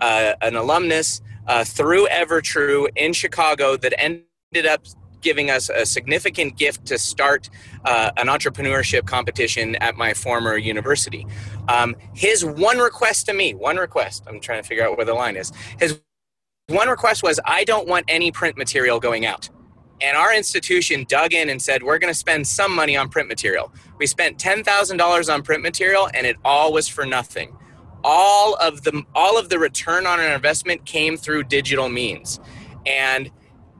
uh 0.00 0.34
an 0.42 0.56
alumnus 0.56 1.20
uh, 1.46 1.64
through 1.64 2.06
evertrue 2.08 2.88
in 2.96 3.12
chicago 3.12 3.76
that 3.76 3.92
ended 3.98 4.66
up 4.66 4.84
giving 5.20 5.50
us 5.50 5.70
a 5.70 5.86
significant 5.86 6.56
gift 6.58 6.84
to 6.84 6.98
start 6.98 7.48
uh, 7.84 8.10
an 8.16 8.26
entrepreneurship 8.26 9.06
competition 9.06 9.76
at 9.76 9.96
my 9.96 10.12
former 10.12 10.56
university. 10.56 11.24
Um, 11.68 11.94
his 12.12 12.44
one 12.44 12.78
request 12.78 13.26
to 13.26 13.32
me 13.32 13.54
one 13.54 13.76
request 13.76 14.24
i'm 14.26 14.40
trying 14.40 14.60
to 14.60 14.68
figure 14.68 14.84
out 14.84 14.96
where 14.96 15.06
the 15.06 15.14
line 15.14 15.36
is 15.36 15.52
his 15.78 16.00
one 16.72 16.88
request 16.88 17.22
was, 17.22 17.38
I 17.44 17.64
don't 17.64 17.86
want 17.86 18.04
any 18.08 18.32
print 18.32 18.56
material 18.56 18.98
going 19.00 19.26
out. 19.26 19.48
And 20.00 20.16
our 20.16 20.34
institution 20.34 21.04
dug 21.08 21.32
in 21.32 21.48
and 21.48 21.62
said, 21.62 21.82
we're 21.82 21.98
going 21.98 22.12
to 22.12 22.18
spend 22.18 22.46
some 22.46 22.74
money 22.74 22.96
on 22.96 23.08
print 23.08 23.28
material. 23.28 23.72
We 23.98 24.06
spent 24.06 24.38
$10,000 24.38 25.32
on 25.32 25.42
print 25.42 25.62
material 25.62 26.08
and 26.12 26.26
it 26.26 26.36
all 26.44 26.72
was 26.72 26.88
for 26.88 27.06
nothing. 27.06 27.56
All 28.02 28.54
of 28.56 28.82
the 28.82 29.04
all 29.14 29.38
of 29.38 29.48
the 29.48 29.60
return 29.60 30.08
on 30.08 30.18
an 30.18 30.32
investment 30.32 30.84
came 30.84 31.16
through 31.16 31.44
digital 31.44 31.88
means. 31.88 32.40
And 32.84 33.30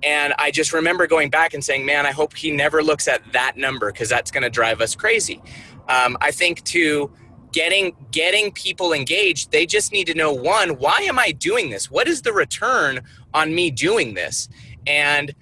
and 0.05 0.32
I 0.38 0.53
just 0.53 0.72
remember 0.72 1.09
going 1.09 1.30
back 1.30 1.55
and 1.55 1.64
saying, 1.64 1.84
man, 1.84 2.07
I 2.07 2.12
hope 2.12 2.36
he 2.36 2.53
never 2.53 2.82
looks 2.82 3.09
at 3.09 3.32
that 3.32 3.57
number 3.57 3.90
because 3.90 4.09
that's 4.09 4.30
going 4.30 4.43
to 4.43 4.51
drive 4.51 4.80
us 4.80 4.95
crazy. 4.95 5.43
Um, 5.88 6.16
I 6.20 6.30
think 6.30 6.62
to 6.64 7.11
getting 7.53 7.94
getting 8.11 8.50
people 8.53 8.92
engaged 8.92 9.53
they 9.53 9.66
just 9.66 9.92
need 9.92 10.07
to 10.07 10.14
know 10.14 10.32
one 10.32 10.70
why 10.78 10.98
am 11.03 11.18
i 11.18 11.30
doing 11.32 11.70
this? 11.70 11.90
What 11.90 12.09
is 12.09 12.22
the 12.22 12.32
return 12.32 13.00
on 13.34 13.55
me 13.55 13.70
doing 13.70 14.14
this? 14.14 14.48
And 14.86 15.34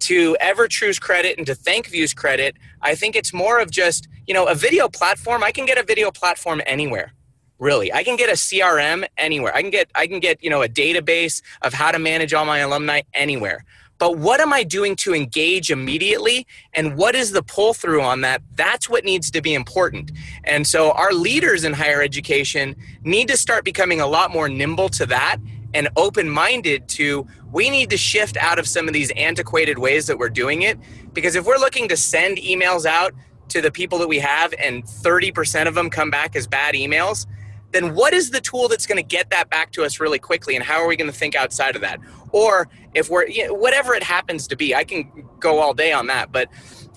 to 0.00 0.36
evertrue's 0.40 0.98
credit 0.98 1.38
and 1.38 1.46
to 1.46 1.56
thankview's 1.56 2.14
credit 2.14 2.54
i 2.82 2.94
think 2.94 3.16
it's 3.16 3.34
more 3.34 3.58
of 3.58 3.68
just 3.68 4.06
you 4.28 4.34
know 4.34 4.46
a 4.46 4.54
video 4.54 4.88
platform 4.88 5.42
i 5.42 5.50
can 5.50 5.66
get 5.66 5.76
a 5.76 5.82
video 5.82 6.12
platform 6.12 6.62
anywhere 6.66 7.12
really. 7.58 7.92
I 7.92 8.04
can 8.04 8.16
get 8.16 8.28
a 8.28 8.34
crm 8.34 9.06
anywhere. 9.16 9.54
I 9.54 9.62
can 9.62 9.70
get 9.70 9.90
i 9.94 10.06
can 10.06 10.20
get 10.20 10.42
you 10.42 10.50
know 10.50 10.62
a 10.62 10.68
database 10.68 11.42
of 11.62 11.74
how 11.74 11.90
to 11.90 11.98
manage 11.98 12.32
all 12.34 12.44
my 12.44 12.58
alumni 12.58 13.02
anywhere 13.14 13.64
but 13.98 14.16
what 14.16 14.40
am 14.40 14.52
I 14.52 14.62
doing 14.62 14.96
to 14.96 15.14
engage 15.14 15.70
immediately? 15.70 16.46
And 16.72 16.96
what 16.96 17.14
is 17.14 17.32
the 17.32 17.42
pull 17.42 17.74
through 17.74 18.02
on 18.02 18.20
that? 18.22 18.42
That's 18.54 18.88
what 18.88 19.04
needs 19.04 19.30
to 19.32 19.42
be 19.42 19.54
important. 19.54 20.12
And 20.44 20.66
so 20.66 20.92
our 20.92 21.12
leaders 21.12 21.64
in 21.64 21.72
higher 21.72 22.00
education 22.00 22.76
need 23.02 23.28
to 23.28 23.36
start 23.36 23.64
becoming 23.64 24.00
a 24.00 24.06
lot 24.06 24.30
more 24.30 24.48
nimble 24.48 24.88
to 24.90 25.06
that 25.06 25.38
and 25.74 25.88
open 25.96 26.28
minded 26.30 26.88
to 26.88 27.26
we 27.52 27.70
need 27.70 27.90
to 27.90 27.96
shift 27.96 28.36
out 28.36 28.58
of 28.58 28.66
some 28.66 28.86
of 28.88 28.94
these 28.94 29.10
antiquated 29.12 29.78
ways 29.78 30.06
that 30.06 30.18
we're 30.18 30.28
doing 30.28 30.62
it. 30.62 30.78
Because 31.12 31.34
if 31.34 31.44
we're 31.44 31.58
looking 31.58 31.88
to 31.88 31.96
send 31.96 32.38
emails 32.38 32.86
out 32.86 33.12
to 33.48 33.60
the 33.60 33.70
people 33.70 33.98
that 33.98 34.08
we 34.08 34.18
have 34.18 34.54
and 34.58 34.84
30% 34.84 35.66
of 35.66 35.74
them 35.74 35.90
come 35.90 36.10
back 36.10 36.36
as 36.36 36.46
bad 36.46 36.74
emails, 36.74 37.26
then 37.72 37.94
what 37.94 38.14
is 38.14 38.30
the 38.30 38.40
tool 38.40 38.68
that's 38.68 38.86
going 38.86 38.96
to 38.96 39.02
get 39.02 39.30
that 39.30 39.50
back 39.50 39.72
to 39.72 39.84
us 39.84 40.00
really 40.00 40.18
quickly 40.18 40.56
and 40.56 40.64
how 40.64 40.80
are 40.80 40.86
we 40.86 40.96
going 40.96 41.10
to 41.10 41.16
think 41.16 41.34
outside 41.34 41.76
of 41.76 41.82
that 41.82 42.00
or 42.32 42.68
if 42.94 43.08
we're 43.10 43.26
you 43.26 43.46
know, 43.46 43.54
whatever 43.54 43.94
it 43.94 44.02
happens 44.02 44.46
to 44.46 44.56
be 44.56 44.74
i 44.74 44.84
can 44.84 45.10
go 45.38 45.58
all 45.58 45.74
day 45.74 45.92
on 45.92 46.06
that 46.06 46.32
but 46.32 46.48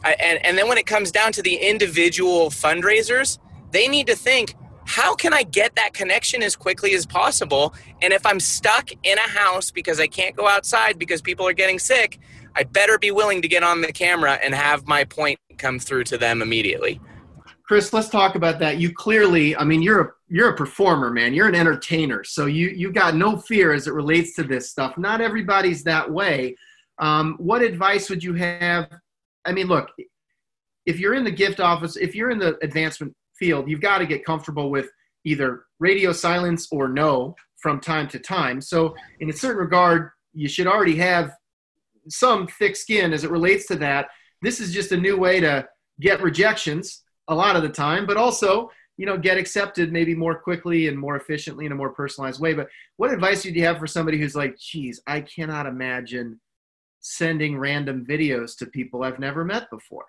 I, 0.04 0.14
and, 0.14 0.44
and 0.46 0.58
then 0.58 0.68
when 0.68 0.78
it 0.78 0.86
comes 0.86 1.12
down 1.12 1.32
to 1.34 1.42
the 1.42 1.56
individual 1.56 2.50
fundraisers 2.50 3.40
they 3.72 3.88
need 3.88 4.08
to 4.08 4.16
think 4.16 4.56
how 4.86 5.16
can 5.16 5.34
I 5.34 5.44
get 5.44 5.76
that 5.76 5.94
connection 5.94 6.44
as 6.44 6.56
quickly 6.56 6.94
as 6.96 7.06
possible? 7.06 7.74
And 8.02 8.12
if 8.12 8.26
I'm 8.26 8.40
stuck 8.40 8.90
in 9.04 9.18
a 9.18 9.30
house 9.30 9.72
because 9.72 10.00
I 10.00 10.08
can't 10.08 10.36
go 10.36 10.48
outside 10.48 11.00
because 11.00 11.22
people 11.22 11.48
are 11.48 11.54
getting 11.54 11.80
sick, 11.80 12.20
I 12.56 12.64
better 12.64 12.98
be 12.98 13.12
willing 13.12 13.42
to 13.42 13.48
get 13.48 13.64
on 13.64 13.82
the 13.82 13.94
camera 13.94 14.38
and 14.44 14.54
have 14.54 14.88
my 14.88 15.06
point 15.06 15.40
come 15.58 15.80
through 15.80 16.06
to 16.06 16.18
them 16.18 16.42
immediately. 16.42 17.00
Chris, 17.72 17.93
let's 17.93 18.09
talk 18.09 18.36
about 18.36 18.59
that. 18.59 18.80
You 18.80 18.91
clearly, 18.91 19.55
I 19.55 19.63
mean, 19.63 19.82
you're 19.82 20.01
a 20.01 20.09
you're 20.28 20.49
a 20.49 20.57
performer, 20.57 21.09
man. 21.09 21.34
You're 21.34 21.47
an 21.47 21.55
entertainer, 21.55 22.22
so 22.22 22.45
you 22.45 22.67
you 22.67 22.91
got 22.91 23.15
no 23.15 23.38
fear 23.38 23.72
as 23.72 23.88
it 23.88 23.93
relates 23.93 24.36
to 24.36 24.43
this 24.43 24.69
stuff. 24.69 24.97
Not 24.97 25.22
everybody's 25.22 25.82
that 25.86 26.11
way. 26.11 26.57
Um, 26.99 27.38
what 27.39 27.61
advice 27.61 28.09
would 28.09 28.22
you 28.22 28.34
have? 28.34 28.91
I 29.45 29.53
mean, 29.53 29.67
look, 29.67 29.88
if 30.86 30.99
you're 30.99 31.13
in 31.13 31.24
the 31.24 31.32
gift 31.32 31.61
office, 31.61 31.95
if 31.95 32.13
you're 32.13 32.30
in 32.30 32.39
the 32.39 32.57
advancement 32.61 33.15
field, 33.39 33.69
you've 33.69 33.80
got 33.80 33.99
to 33.99 34.05
get 34.05 34.26
comfortable 34.26 34.69
with 34.69 34.89
either 35.24 35.63
radio 35.80 36.11
silence 36.11 36.67
or 36.74 36.89
no 36.89 37.34
from 37.61 37.80
time 37.80 38.09
to 38.09 38.19
time. 38.19 38.59
So, 38.59 38.93
in 39.22 39.30
a 39.30 39.34
certain 39.34 39.61
regard, 39.61 40.09
you 40.34 40.49
should 40.49 40.67
already 40.67 40.97
have 40.97 41.32
some 42.09 42.47
thick 42.47 42.76
skin 42.76 43.13
as 43.13 43.24
it 43.24 43.32
relates 43.32 43.65
to 43.67 43.78
that. 43.78 44.09
This 44.41 44.59
is 44.59 44.74
just 44.74 44.91
a 44.91 44.97
new 44.97 45.15
way 45.15 45.39
to 45.39 45.69
get 46.01 46.22
rejections 46.22 47.03
a 47.28 47.36
lot 47.36 47.55
of 47.55 47.63
the 47.63 47.69
time, 47.69 48.05
but 48.05 48.17
also, 48.17 48.69
you 48.97 49.05
know, 49.05 49.17
get 49.17 49.38
accepted 49.38 49.91
maybe 49.91 50.13
more 50.13 50.36
quickly 50.36 50.88
and 50.88 50.97
more 50.97 51.15
efficiently 51.15 51.65
in 51.65 51.72
a 51.72 51.76
more 51.76 51.91
personalized 51.91 52.39
way. 52.39 52.53
But 52.53 52.67
what 52.97 53.13
advice 53.13 53.45
would 53.45 53.55
you 53.55 53.63
have 53.63 53.78
for 53.78 53.88
somebody 53.88 54.17
who's 54.17 54.36
like, 54.36 54.57
geez, 54.57 55.01
I 55.07 55.22
cannot 55.22 55.65
imagine 55.65 56.39
sending 56.99 57.57
random 57.57 58.05
videos 58.07 58.57
to 58.57 58.65
people 58.65 59.03
I've 59.03 59.19
never 59.19 59.43
met 59.43 59.69
before? 59.69 60.05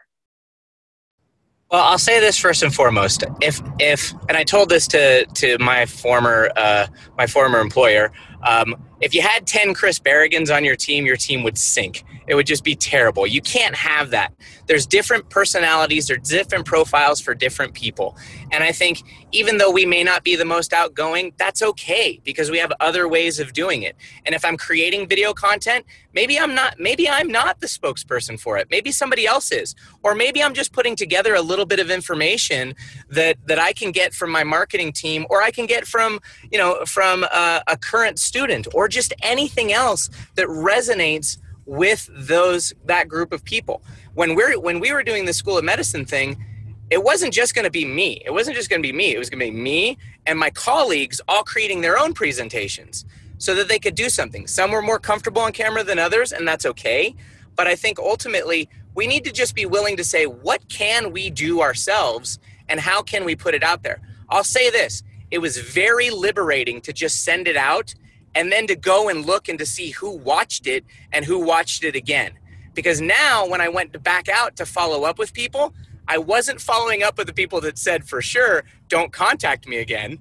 Well, 1.71 1.85
I'll 1.85 1.99
say 1.99 2.21
this 2.21 2.37
first 2.37 2.63
and 2.63 2.75
foremost. 2.75 3.25
If 3.41 3.63
if 3.79 4.13
and 4.29 4.37
I 4.37 4.45
told 4.45 4.69
this 4.69 4.87
to 4.89 5.25
to 5.25 5.57
my 5.59 5.87
former 5.87 6.51
uh, 6.55 6.87
my 7.17 7.27
former 7.27 7.61
employer, 7.61 8.13
um, 8.43 8.75
if 9.01 9.15
you 9.15 9.23
had 9.23 9.47
ten 9.47 9.75
Chris 9.75 9.99
Barragans 9.99 10.55
on 10.55 10.65
your 10.65 10.77
team, 10.77 11.07
your 11.07 11.17
team 11.17 11.43
would 11.43 11.59
sink. 11.59 12.05
It 12.29 12.35
would 12.35 12.47
just 12.47 12.65
be 12.65 12.77
terrible. 12.77 13.27
You 13.27 13.43
can't 13.43 13.75
have 13.75 14.11
that. 14.11 14.33
There's 14.67 14.87
different 14.87 15.29
personalities, 15.29 16.07
there's 16.07 16.29
different 16.29 16.67
profiles 16.67 17.21
for 17.21 17.35
different 17.35 17.75
people. 17.75 18.17
And 18.53 18.63
I 18.63 18.73
think 18.73 19.03
even 19.33 19.59
though 19.59 19.71
we 19.71 19.85
may 19.85 20.05
not 20.05 20.23
be 20.23 20.37
the 20.37 20.45
most 20.45 20.73
outgoing, 20.73 21.33
that's 21.37 21.63
okay 21.63 22.21
because 22.23 22.51
we 22.51 22.59
have 22.59 22.73
other 22.81 23.09
ways 23.09 23.41
of 23.41 23.53
doing 23.53 23.83
it. 23.83 23.97
And 24.25 24.35
if 24.35 24.45
I'm 24.45 24.57
creating 24.57 25.09
video 25.09 25.33
content, 25.33 25.85
maybe 26.15 26.39
I'm 26.39 26.55
not 26.55 26.79
maybe 26.79 27.09
I'm 27.09 27.29
not 27.29 27.61
the 27.61 27.67
spokesperson 27.67 28.39
for 28.39 28.57
it. 28.57 28.69
Maybe 28.71 28.93
somebody 28.93 29.27
else 29.27 29.51
is. 29.51 29.75
Or 30.03 30.15
maybe 30.15 30.43
I'm 30.43 30.55
just 30.55 30.73
putting 30.73 30.95
together 30.97 31.35
a 31.35 31.43
little 31.43 31.67
bit 31.67 31.81
of 31.81 31.91
information 31.91 32.75
that 33.13 33.37
that 33.47 33.59
I 33.59 33.73
can 33.73 33.93
get 33.93 34.13
from 34.15 34.31
my 34.31 34.45
marketing 34.45 34.93
team 34.93 35.27
or 35.31 35.43
I 35.43 35.51
can 35.51 35.67
get 35.67 35.87
from, 35.87 36.19
you 36.51 36.59
know, 36.59 36.85
from 36.87 37.25
a, 37.25 37.63
a 37.67 37.77
current 37.77 38.19
student 38.19 38.67
or 38.75 38.89
just 38.89 39.13
anything 39.23 39.73
else 39.73 40.11
that 40.35 40.47
resonates 40.49 41.39
with 41.67 42.09
those 42.13 42.75
that 42.87 43.09
group 43.09 43.33
of 43.33 43.45
people. 43.45 43.83
When 44.15 44.35
we're 44.35 44.59
when 44.59 44.81
we 44.81 44.93
were 44.93 45.03
doing 45.03 45.27
the 45.27 45.33
school 45.33 45.59
of 45.59 45.65
medicine 45.65 46.05
thing, 46.05 46.45
it 46.91 47.03
wasn't 47.03 47.33
just 47.33 47.55
going 47.55 47.65
to 47.65 47.71
be 47.71 47.85
me. 47.85 48.23
It 48.25 48.31
wasn't 48.31 48.57
just 48.57 48.69
going 48.69 48.83
to 48.83 48.87
be 48.87 48.93
me. 48.93 49.15
It 49.15 49.19
was 49.19 49.31
going 49.31 49.41
to 49.41 49.47
be 49.47 49.59
me 49.59 49.99
and 50.27 50.39
my 50.39 50.51
colleagues 50.51 51.21
all 51.29 51.43
creating 51.43 51.81
their 51.81 51.99
own 51.99 52.15
presentations 52.15 53.05
so 53.39 53.55
that 53.55 53.69
they 53.69 53.79
could 53.79 53.95
do 53.95 54.09
something. 54.09 54.47
Some 54.47 54.71
were 54.71 54.83
more 54.83 54.99
comfortable 54.99 55.43
on 55.43 55.53
camera 55.53 55.83
than 55.83 55.99
others, 55.99 56.33
and 56.33 56.47
that's 56.47 56.65
okay. 56.65 57.15
But 57.57 57.67
I 57.67 57.75
think 57.75 57.99
ultimately 57.99 58.69
we 58.95 59.07
need 59.07 59.25
to 59.25 59.33
just 59.33 59.55
be 59.55 59.67
willing 59.67 59.97
to 59.97 60.05
say, 60.05 60.27
what 60.27 60.69
can 60.69 61.13
we 61.13 61.31
do 61.31 61.61
ourselves 61.61 62.39
and 62.73 62.81
how 62.81 63.03
can 63.03 63.27
we 63.27 63.37
put 63.37 63.55
it 63.55 63.63
out 63.63 63.83
there? 63.83 64.01
I'll 64.31 64.43
say 64.43 64.71
this 64.71 65.03
it 65.31 65.39
was 65.39 65.59
very 65.59 66.09
liberating 66.11 66.81
to 66.81 66.93
just 66.93 67.23
send 67.23 67.47
it 67.47 67.57
out 67.57 67.95
and 68.35 68.51
then 68.51 68.67
to 68.67 68.75
go 68.75 69.11
and 69.11 69.27
look 69.27 69.47
and 69.49 69.59
to 69.59 69.67
see 69.67 69.91
who 69.91 70.17
watched 70.17 70.67
it 70.67 70.83
and 71.13 71.23
who 71.27 71.39
watched 71.39 71.85
it 71.85 71.95
again. 71.95 72.33
Because 72.73 73.03
now, 73.03 73.47
when 73.47 73.61
I 73.61 73.69
went 73.69 74.03
back 74.03 74.31
out 74.31 74.57
to 74.57 74.65
follow 74.65 75.05
up 75.05 75.19
with 75.19 75.35
people, 75.35 75.75
I 76.09 76.17
wasn't 76.17 76.63
following 76.63 77.03
up 77.03 77.19
with 77.19 77.27
the 77.27 77.35
people 77.35 77.61
that 77.61 77.77
said 77.77 78.09
for 78.09 78.23
sure, 78.23 78.65
don't 78.89 79.13
contact 79.13 79.69
me 79.69 79.77
again. 79.77 80.19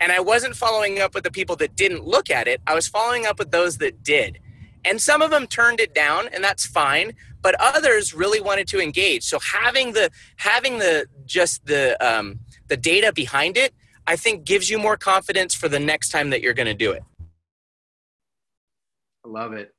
And 0.00 0.10
I 0.10 0.18
wasn't 0.18 0.56
following 0.56 0.98
up 0.98 1.14
with 1.14 1.22
the 1.22 1.30
people 1.30 1.54
that 1.56 1.76
didn't 1.76 2.04
look 2.04 2.30
at 2.30 2.48
it. 2.48 2.60
I 2.66 2.74
was 2.74 2.88
following 2.88 3.26
up 3.26 3.38
with 3.38 3.52
those 3.52 3.78
that 3.78 4.02
did. 4.02 4.40
And 4.84 5.00
some 5.00 5.22
of 5.22 5.30
them 5.30 5.46
turned 5.46 5.78
it 5.78 5.94
down, 5.94 6.26
and 6.34 6.42
that's 6.42 6.66
fine. 6.66 7.14
But 7.42 7.56
others 7.58 8.14
really 8.14 8.40
wanted 8.40 8.68
to 8.68 8.80
engage. 8.80 9.24
So 9.24 9.38
having 9.40 9.92
the 9.92 10.10
having 10.36 10.78
the 10.78 11.06
just 11.26 11.66
the 11.66 11.96
um, 12.00 12.40
the 12.68 12.76
data 12.76 13.12
behind 13.12 13.56
it, 13.56 13.74
I 14.06 14.16
think 14.16 14.44
gives 14.44 14.70
you 14.70 14.78
more 14.78 14.96
confidence 14.96 15.54
for 15.54 15.68
the 15.68 15.80
next 15.80 16.10
time 16.10 16.30
that 16.30 16.40
you're 16.40 16.54
going 16.54 16.66
to 16.66 16.74
do 16.74 16.92
it. 16.92 17.02
I 19.24 19.28
love 19.28 19.52
it. 19.52 19.74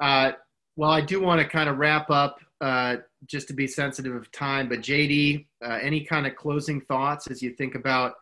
Uh, 0.00 0.32
well, 0.76 0.90
I 0.90 1.00
do 1.00 1.20
want 1.20 1.40
to 1.40 1.48
kind 1.48 1.68
of 1.68 1.78
wrap 1.78 2.10
up 2.10 2.40
uh, 2.60 2.96
just 3.26 3.48
to 3.48 3.54
be 3.54 3.66
sensitive 3.66 4.14
of 4.14 4.30
time, 4.32 4.68
but 4.68 4.80
JD, 4.80 5.46
uh, 5.64 5.78
any 5.82 6.02
kind 6.02 6.26
of 6.26 6.36
closing 6.36 6.80
thoughts 6.80 7.26
as 7.28 7.42
you 7.42 7.50
think 7.50 7.74
about 7.74 8.14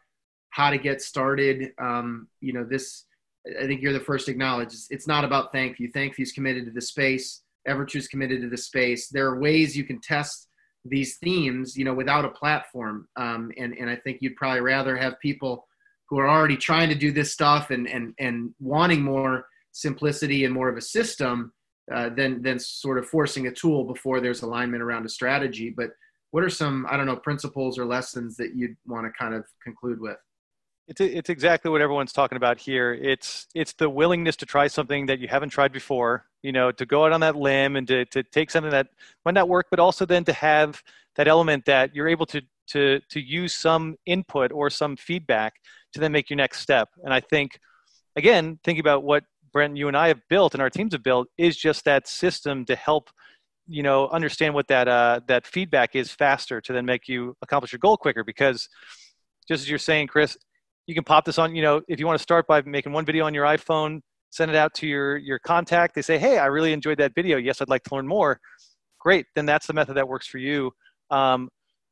how 0.51 0.71
to 0.71 0.79
get 0.79 1.03
started? 1.03 1.73
Um, 1.79 2.29
you 2.41 2.53
know, 2.53 2.65
this, 2.65 3.05
I 3.61 3.67
think 3.67 3.83
you're 3.83 3.93
the 3.93 4.01
first 4.01 4.27
to 4.27 4.33
acknowledge 4.33 4.75
it's, 4.91 5.07
not 5.07 5.25
about 5.25 5.53
ThankView. 5.53 5.93
ThankView's 5.93 6.33
committed 6.33 6.65
to 6.65 6.71
the 6.71 6.81
space. 6.81 7.43
Evertrue's 7.67 8.09
committed 8.09 8.41
to 8.43 8.49
the 8.49 8.57
space. 8.57 9.09
There 9.09 9.27
are 9.27 9.41
ways 9.41 9.77
you 9.77 9.85
can 9.85 10.01
test 10.01 10.49
these 10.85 11.17
themes, 11.19 11.77
you 11.77 11.85
know, 11.85 11.95
without 11.95 12.25
a 12.25 12.31
platform. 12.31 13.09
Um, 13.17 13.51
and, 13.59 13.75
and 13.79 13.91
I 13.91 13.97
think 13.97 14.19
you'd 14.21 14.37
probably 14.37 14.61
rather 14.61 14.97
have 14.97 15.19
people 15.21 15.67
who 16.09 16.19
are 16.19 16.29
already 16.29 16.57
trying 16.57 16.89
to 16.89 16.95
do 16.95 17.11
this 17.11 17.33
stuff 17.33 17.71
and, 17.71 17.89
and, 17.89 18.15
and 18.19 18.55
wanting 18.61 19.03
more 19.03 19.47
simplicity 19.73 20.45
and 20.45 20.55
more 20.55 20.69
of 20.69 20.77
a 20.77 20.81
system 20.81 21.53
uh, 21.93 22.09
than 22.09 22.43
than 22.43 22.59
sort 22.59 22.99
of 22.99 23.07
forcing 23.07 23.47
a 23.47 23.53
tool 23.53 23.85
before 23.85 24.21
there's 24.21 24.43
alignment 24.43 24.83
around 24.83 25.07
a 25.07 25.09
strategy. 25.09 25.71
But 25.71 25.91
what 26.33 26.43
are 26.43 26.51
some 26.51 26.87
I 26.91 26.97
don't 26.97 27.07
know 27.07 27.17
principles 27.17 27.79
or 27.79 27.85
lessons 27.85 28.37
that 28.39 28.57
you'd 28.57 28.77
want 28.87 29.07
to 29.07 29.13
kind 29.17 29.35
of 29.35 29.45
conclude 29.63 30.01
with? 30.01 30.17
It's 30.89 31.01
it's 31.01 31.31
exactly 31.31 31.71
what 31.71 31.81
everyone's 31.81 32.13
talking 32.13 32.37
about 32.37 32.59
here. 32.59 32.93
It's 32.93 33.47
it's 33.55 33.73
the 33.75 33.89
willingness 33.89 34.37
to 34.37 34.47
try 34.47 34.67
something 34.67 35.07
that 35.07 35.21
you 35.21 35.29
haven't 35.29 35.51
tried 35.51 35.73
before. 35.73 36.27
You 36.47 36.53
know, 36.53 36.71
to 36.71 36.87
go 36.87 37.05
out 37.05 37.13
on 37.13 37.21
that 37.21 37.35
limb 37.35 37.75
and 37.77 37.87
to 37.89 38.05
to 38.07 38.23
take 38.23 38.51
something 38.51 38.71
that 38.71 38.89
might 39.25 39.35
not 39.35 39.49
work, 39.49 39.67
but 39.71 39.81
also 39.81 40.07
then 40.07 40.25
to 40.25 40.33
have 40.33 40.81
that 41.17 41.27
element 41.27 41.65
that 41.65 41.95
you're 41.95 42.09
able 42.09 42.27
to 42.27 42.41
to 42.69 43.01
to 43.09 43.21
use 43.21 43.53
some 43.53 43.97
input 44.07 44.53
or 44.53 44.71
some 44.71 44.97
feedback 44.97 45.55
to 45.93 46.01
then 46.01 46.13
make 46.13 46.31
your 46.31 46.37
next 46.37 46.61
step. 46.61 46.89
And 47.03 47.13
I 47.13 47.21
think, 47.21 47.59
again, 48.15 48.59
thinking 48.63 48.81
about 48.81 49.03
what 49.03 49.25
Brent, 49.53 49.77
you 49.77 49.89
and 49.89 49.97
I 49.97 50.09
have 50.09 50.21
built 50.29 50.55
and 50.55 50.63
our 50.63 50.71
teams 50.71 50.93
have 50.93 51.03
built 51.03 51.29
is 51.37 51.57
just 51.57 51.85
that 51.87 52.07
system 52.07 52.65
to 52.67 52.77
help 52.77 53.11
you 53.69 53.83
know 53.83 54.09
understand 54.09 54.55
what 54.55 54.69
that 54.69 54.87
uh, 54.87 55.21
that 55.27 55.47
feedback 55.47 55.97
is 55.97 56.13
faster 56.13 56.61
to 56.61 56.73
then 56.73 56.85
make 56.85 57.09
you 57.09 57.35
accomplish 57.43 57.73
your 57.73 57.79
goal 57.79 57.97
quicker 57.97 58.23
because 58.23 58.69
just 59.49 59.63
as 59.63 59.69
you're 59.69 59.79
saying 59.79 60.07
chris 60.07 60.37
you 60.87 60.95
can 60.95 61.05
pop 61.05 61.25
this 61.25 61.39
on 61.39 61.55
you 61.57 61.63
know 61.63 61.81
if 61.89 61.99
you 61.99 62.07
want 62.07 62.19
to 62.19 62.23
start 62.23 62.47
by 62.47 62.63
making 62.63 62.93
one 62.93 63.05
video 63.05 63.25
on 63.27 63.35
your 63.35 63.45
iphone 63.47 64.01
send 64.37 64.51
it 64.51 64.57
out 64.57 64.75
to 64.75 64.87
your 64.87 65.17
your 65.17 65.39
contact 65.39 65.95
they 65.95 66.03
say 66.03 66.19
hey 66.19 66.39
i 66.39 66.47
really 66.47 66.73
enjoyed 66.73 66.99
that 66.99 67.15
video 67.15 67.37
yes 67.37 67.61
i'd 67.61 67.69
like 67.69 67.83
to 67.83 67.95
learn 67.95 68.07
more 68.07 68.41
great 68.99 69.27
then 69.35 69.47
that's 69.47 69.67
the 69.67 69.73
method 69.73 69.95
that 69.95 70.07
works 70.07 70.27
for 70.27 70.39
you 70.39 70.71
um, 71.11 71.49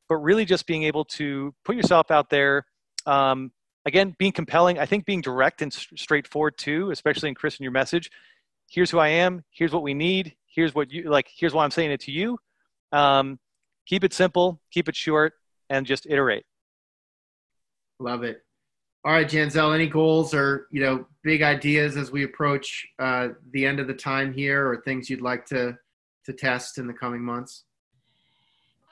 but 0.08 0.16
really 0.16 0.44
just 0.44 0.66
being 0.66 0.82
able 0.82 1.04
to 1.04 1.54
put 1.64 1.76
yourself 1.76 2.10
out 2.10 2.28
there 2.28 2.64
um, 3.06 3.52
again, 3.86 4.14
being 4.18 4.32
compelling. 4.32 4.78
I 4.78 4.86
think 4.86 5.04
being 5.04 5.20
direct 5.20 5.62
and 5.62 5.72
straightforward 5.72 6.56
too, 6.58 6.90
especially 6.90 7.28
in 7.28 7.34
Chris 7.34 7.54
and 7.56 7.64
your 7.64 7.72
message. 7.72 8.10
Here's 8.70 8.90
who 8.90 8.98
I 8.98 9.08
am. 9.08 9.44
Here's 9.50 9.72
what 9.72 9.82
we 9.82 9.94
need. 9.94 10.34
Here's 10.46 10.74
what 10.74 10.90
you 10.92 11.10
like. 11.10 11.28
Here's 11.34 11.52
why 11.52 11.64
I'm 11.64 11.70
saying 11.70 11.90
it 11.90 12.00
to 12.02 12.12
you. 12.12 12.38
Um, 12.92 13.38
keep 13.86 14.04
it 14.04 14.12
simple. 14.12 14.60
Keep 14.70 14.88
it 14.88 14.96
short, 14.96 15.34
and 15.68 15.86
just 15.86 16.06
iterate. 16.06 16.44
Love 17.98 18.22
it. 18.22 18.43
All 19.04 19.12
right, 19.12 19.28
Janzell. 19.28 19.74
Any 19.74 19.86
goals 19.86 20.32
or 20.32 20.66
you 20.70 20.80
know 20.80 21.06
big 21.22 21.42
ideas 21.42 21.96
as 21.96 22.10
we 22.10 22.24
approach 22.24 22.86
uh, 22.98 23.28
the 23.52 23.66
end 23.66 23.78
of 23.78 23.86
the 23.86 23.94
time 23.94 24.32
here, 24.32 24.66
or 24.66 24.80
things 24.82 25.10
you'd 25.10 25.20
like 25.20 25.44
to 25.46 25.76
to 26.24 26.32
test 26.32 26.78
in 26.78 26.86
the 26.86 26.92
coming 26.94 27.22
months? 27.22 27.64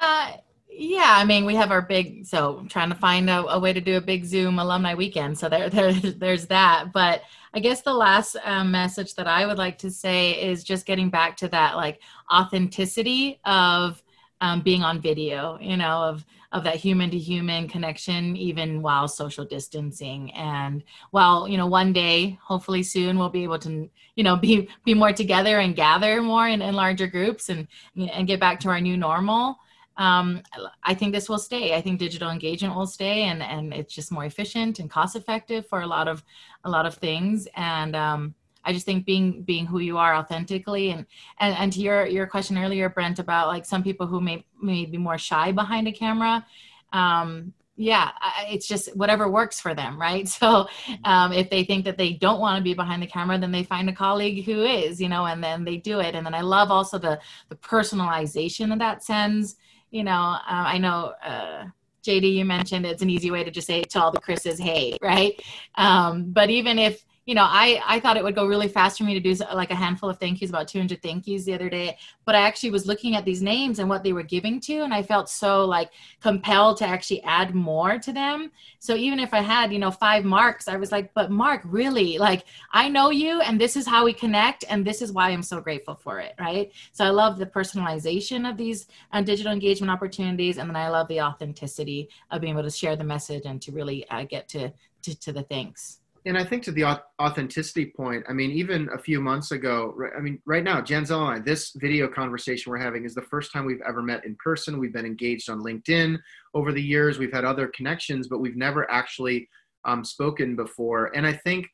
Uh, 0.00 0.32
yeah, 0.68 1.14
I 1.16 1.24
mean, 1.24 1.44
we 1.44 1.54
have 1.54 1.70
our 1.70 1.82
big, 1.82 2.26
so 2.26 2.64
trying 2.68 2.88
to 2.88 2.94
find 2.94 3.28
a, 3.30 3.46
a, 3.46 3.58
way 3.58 3.72
to 3.72 3.80
do 3.80 3.96
a 3.96 4.00
big 4.00 4.24
Zoom 4.24 4.58
alumni 4.58 4.94
weekend. 4.94 5.38
So 5.38 5.48
there, 5.48 5.70
there 5.70 5.92
there's 5.92 6.46
that. 6.46 6.92
But 6.92 7.22
I 7.54 7.60
guess 7.60 7.82
the 7.82 7.94
last 7.94 8.36
um, 8.44 8.70
message 8.70 9.14
that 9.14 9.26
I 9.26 9.46
would 9.46 9.58
like 9.58 9.78
to 9.78 9.90
say 9.90 10.32
is 10.32 10.64
just 10.64 10.86
getting 10.86 11.10
back 11.10 11.36
to 11.38 11.48
that 11.48 11.76
like 11.76 12.00
authenticity 12.32 13.40
of 13.44 14.02
um, 14.40 14.60
being 14.60 14.82
on 14.82 15.00
video, 15.00 15.58
you 15.60 15.76
know, 15.76 16.02
of 16.02 16.24
of 16.52 16.64
that 16.64 16.76
human 16.76 17.10
to 17.10 17.18
human 17.18 17.66
connection, 17.66 18.36
even 18.36 18.82
while 18.82 19.08
social 19.08 19.44
distancing. 19.44 20.32
And 20.34 20.84
while 21.10 21.48
you 21.48 21.56
know, 21.56 21.66
one 21.66 21.92
day, 21.92 22.38
hopefully 22.42 22.82
soon, 22.82 23.18
we'll 23.18 23.30
be 23.30 23.42
able 23.42 23.58
to, 23.60 23.90
you 24.14 24.24
know, 24.24 24.36
be 24.46 24.68
be 24.84 24.94
more 24.94 25.12
together 25.12 25.58
and 25.58 25.74
gather 25.74 26.22
more 26.22 26.48
in, 26.48 26.62
in 26.62 26.74
larger 26.74 27.06
groups 27.06 27.48
and 27.48 27.66
and 27.96 28.26
get 28.26 28.40
back 28.40 28.60
to 28.60 28.68
our 28.68 28.80
new 28.80 28.96
normal 28.96 29.58
um, 29.96 30.42
I 30.82 30.94
think 30.94 31.12
this 31.12 31.28
will 31.28 31.38
stay. 31.38 31.74
I 31.74 31.80
think 31.80 31.98
digital 31.98 32.30
engagement 32.30 32.74
will 32.74 32.86
stay, 32.86 33.24
and 33.24 33.42
and 33.42 33.74
it's 33.74 33.94
just 33.94 34.12
more 34.12 34.24
efficient 34.24 34.78
and 34.78 34.90
cost 34.90 35.16
effective 35.16 35.66
for 35.66 35.82
a 35.82 35.86
lot 35.86 36.08
of 36.08 36.24
a 36.64 36.70
lot 36.70 36.86
of 36.86 36.94
things. 36.94 37.46
And 37.56 37.94
um, 37.94 38.34
I 38.64 38.72
just 38.72 38.86
think 38.86 39.04
being 39.04 39.42
being 39.42 39.66
who 39.66 39.78
you 39.78 39.98
are 39.98 40.14
authentically, 40.14 40.90
and 40.90 41.06
and 41.40 41.56
and 41.56 41.72
to 41.72 41.80
your 41.80 42.06
your 42.06 42.26
question 42.26 42.58
earlier, 42.58 42.88
Brent, 42.88 43.18
about 43.18 43.48
like 43.48 43.64
some 43.64 43.82
people 43.82 44.06
who 44.06 44.20
may 44.20 44.44
may 44.60 44.86
be 44.86 44.98
more 44.98 45.18
shy 45.18 45.52
behind 45.52 45.88
a 45.88 45.92
camera. 45.92 46.46
Um, 46.92 47.52
yeah 47.76 48.10
it's 48.48 48.68
just 48.68 48.94
whatever 48.94 49.30
works 49.30 49.58
for 49.58 49.74
them 49.74 49.98
right 49.98 50.28
so 50.38 50.68
um, 51.04 51.32
if 51.32 51.48
they 51.48 51.64
think 51.64 51.86
that 51.86 51.96
they 51.96 52.12
don't 52.12 52.38
want 52.38 52.58
to 52.58 52.62
be 52.62 52.74
behind 52.74 53.02
the 53.02 53.06
camera 53.06 53.38
then 53.38 53.50
they 53.50 53.64
find 53.64 53.88
a 53.88 53.94
colleague 53.94 54.44
who 54.44 54.62
is 54.62 55.00
you 55.00 55.08
know 55.08 55.24
and 55.24 55.42
then 55.42 55.64
they 55.64 55.78
do 55.78 55.98
it 55.98 56.14
and 56.14 56.26
then 56.26 56.34
i 56.34 56.42
love 56.42 56.70
also 56.70 56.98
the 56.98 57.18
the 57.48 57.56
personalization 57.56 58.68
that 58.68 58.78
that 58.78 59.02
sends 59.02 59.56
you 59.92 60.02
know, 60.02 60.12
uh, 60.12 60.40
I 60.48 60.78
know 60.78 61.12
uh, 61.24 61.66
JD, 62.04 62.34
you 62.34 62.44
mentioned 62.44 62.84
it's 62.84 63.02
an 63.02 63.10
easy 63.10 63.30
way 63.30 63.44
to 63.44 63.50
just 63.50 63.66
say 63.66 63.82
to 63.82 64.02
all 64.02 64.10
the 64.10 64.20
Chris's, 64.20 64.58
hey, 64.58 64.96
right? 65.02 65.40
Um, 65.76 66.32
but 66.32 66.50
even 66.50 66.78
if 66.78 67.04
you 67.24 67.36
know, 67.36 67.46
I, 67.48 67.80
I 67.86 68.00
thought 68.00 68.16
it 68.16 68.24
would 68.24 68.34
go 68.34 68.46
really 68.46 68.66
fast 68.66 68.98
for 68.98 69.04
me 69.04 69.14
to 69.14 69.20
do 69.20 69.32
like 69.54 69.70
a 69.70 69.76
handful 69.76 70.10
of 70.10 70.18
thank 70.18 70.40
yous, 70.40 70.50
about 70.50 70.66
200 70.66 71.00
thank 71.02 71.28
yous 71.28 71.44
the 71.44 71.54
other 71.54 71.70
day. 71.70 71.96
But 72.24 72.34
I 72.34 72.40
actually 72.40 72.70
was 72.70 72.86
looking 72.86 73.14
at 73.14 73.24
these 73.24 73.42
names 73.42 73.78
and 73.78 73.88
what 73.88 74.02
they 74.02 74.12
were 74.12 74.24
giving 74.24 74.58
to, 74.62 74.80
and 74.80 74.92
I 74.92 75.04
felt 75.04 75.28
so 75.28 75.64
like 75.64 75.90
compelled 76.20 76.78
to 76.78 76.86
actually 76.86 77.22
add 77.22 77.54
more 77.54 77.98
to 78.00 78.12
them. 78.12 78.50
So 78.80 78.96
even 78.96 79.20
if 79.20 79.32
I 79.32 79.40
had, 79.40 79.72
you 79.72 79.78
know, 79.78 79.92
five 79.92 80.24
marks, 80.24 80.66
I 80.66 80.76
was 80.76 80.90
like, 80.90 81.14
but 81.14 81.30
Mark, 81.30 81.62
really, 81.64 82.18
like 82.18 82.44
I 82.72 82.88
know 82.88 83.10
you, 83.10 83.40
and 83.40 83.60
this 83.60 83.76
is 83.76 83.86
how 83.86 84.04
we 84.04 84.12
connect, 84.12 84.64
and 84.68 84.84
this 84.84 85.00
is 85.00 85.12
why 85.12 85.30
I'm 85.30 85.44
so 85.44 85.60
grateful 85.60 85.94
for 85.94 86.18
it, 86.18 86.34
right? 86.40 86.72
So 86.92 87.04
I 87.04 87.10
love 87.10 87.38
the 87.38 87.46
personalization 87.46 88.50
of 88.50 88.56
these 88.56 88.88
uh, 89.12 89.22
digital 89.22 89.52
engagement 89.52 89.92
opportunities, 89.92 90.58
and 90.58 90.68
then 90.68 90.76
I 90.76 90.88
love 90.88 91.06
the 91.06 91.20
authenticity 91.20 92.08
of 92.32 92.40
being 92.40 92.54
able 92.54 92.64
to 92.64 92.70
share 92.70 92.96
the 92.96 93.04
message 93.04 93.42
and 93.44 93.62
to 93.62 93.70
really 93.70 94.08
uh, 94.08 94.24
get 94.24 94.48
to, 94.48 94.72
to 95.02 95.20
to 95.20 95.32
the 95.32 95.42
thanks 95.44 96.01
and 96.24 96.38
I 96.38 96.44
think 96.44 96.62
to 96.64 96.72
the 96.72 96.84
authenticity 97.20 97.92
point, 97.96 98.24
I 98.28 98.32
mean, 98.32 98.52
even 98.52 98.88
a 98.94 98.98
few 98.98 99.20
months 99.20 99.50
ago, 99.50 99.94
I 100.16 100.20
mean, 100.20 100.40
right 100.46 100.62
now, 100.62 100.80
Janzell 100.80 101.28
and 101.28 101.40
I, 101.40 101.44
this 101.44 101.72
video 101.76 102.06
conversation 102.06 102.70
we're 102.70 102.78
having 102.78 103.04
is 103.04 103.14
the 103.14 103.22
first 103.22 103.52
time 103.52 103.64
we've 103.64 103.82
ever 103.86 104.02
met 104.02 104.24
in 104.24 104.36
person. 104.42 104.78
We've 104.78 104.92
been 104.92 105.06
engaged 105.06 105.50
on 105.50 105.62
LinkedIn 105.62 106.18
over 106.54 106.72
the 106.72 106.82
years. 106.82 107.18
We've 107.18 107.32
had 107.32 107.44
other 107.44 107.68
connections, 107.68 108.28
but 108.28 108.38
we've 108.38 108.56
never 108.56 108.88
actually 108.90 109.48
um, 109.84 110.04
spoken 110.04 110.54
before. 110.54 111.16
And 111.16 111.26
I 111.26 111.32
think 111.32 111.68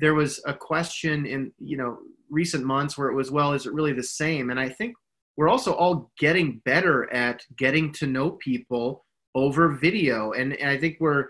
there 0.00 0.14
was 0.14 0.40
a 0.46 0.54
question 0.54 1.24
in, 1.24 1.52
you 1.58 1.76
know, 1.76 1.98
recent 2.28 2.64
months 2.64 2.98
where 2.98 3.08
it 3.08 3.14
was, 3.14 3.30
well, 3.30 3.52
is 3.52 3.66
it 3.66 3.72
really 3.72 3.92
the 3.92 4.02
same? 4.02 4.50
And 4.50 4.58
I 4.58 4.68
think 4.68 4.94
we're 5.36 5.48
also 5.48 5.74
all 5.74 6.10
getting 6.18 6.60
better 6.64 7.12
at 7.12 7.44
getting 7.56 7.92
to 7.94 8.06
know 8.06 8.32
people 8.32 9.04
over 9.36 9.68
video. 9.68 10.32
And, 10.32 10.54
and 10.54 10.68
I 10.68 10.76
think 10.76 10.96
we're 10.98 11.26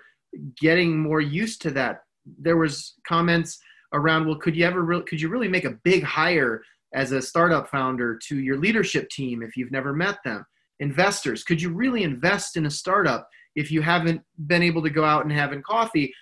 getting 0.59 0.99
more 0.99 1.21
used 1.21 1.61
to 1.63 1.71
that 1.73 2.01
there 2.39 2.57
was 2.57 2.95
comments 3.07 3.59
around, 3.93 4.27
well, 4.27 4.37
could 4.37 4.57
you 4.57 4.65
ever 4.65 4.83
really, 4.83 5.05
could 5.05 5.21
you 5.21 5.29
really 5.29 5.49
make 5.49 5.65
a 5.65 5.79
big 5.85 6.03
hire 6.03 6.63
as 6.95 7.13
a 7.13 7.23
startup 7.23 7.69
founder 7.69 8.19
to 8.29 8.39
your 8.39 8.59
leadership 8.59 9.09
team 9.11 9.43
if 9.43 9.57
you've 9.57 9.73
never 9.73 9.93
met 9.93 10.19
them? 10.25 10.45
Investors, 10.81 11.45
could 11.45 11.61
you 11.61 11.71
really 11.71 12.03
invest 12.03 12.57
in 12.57 12.67
a 12.67 12.71
startup 12.71 13.29
if 13.55 13.71
you 13.71 13.83
haven't 13.83 14.23
been 14.47 14.63
able 14.63 14.83
to 14.83 14.91
go 14.91 15.05
out 15.05 15.25
and 15.25 15.33
have 15.33 15.53
in 15.53 15.63
coffee? 15.63 16.13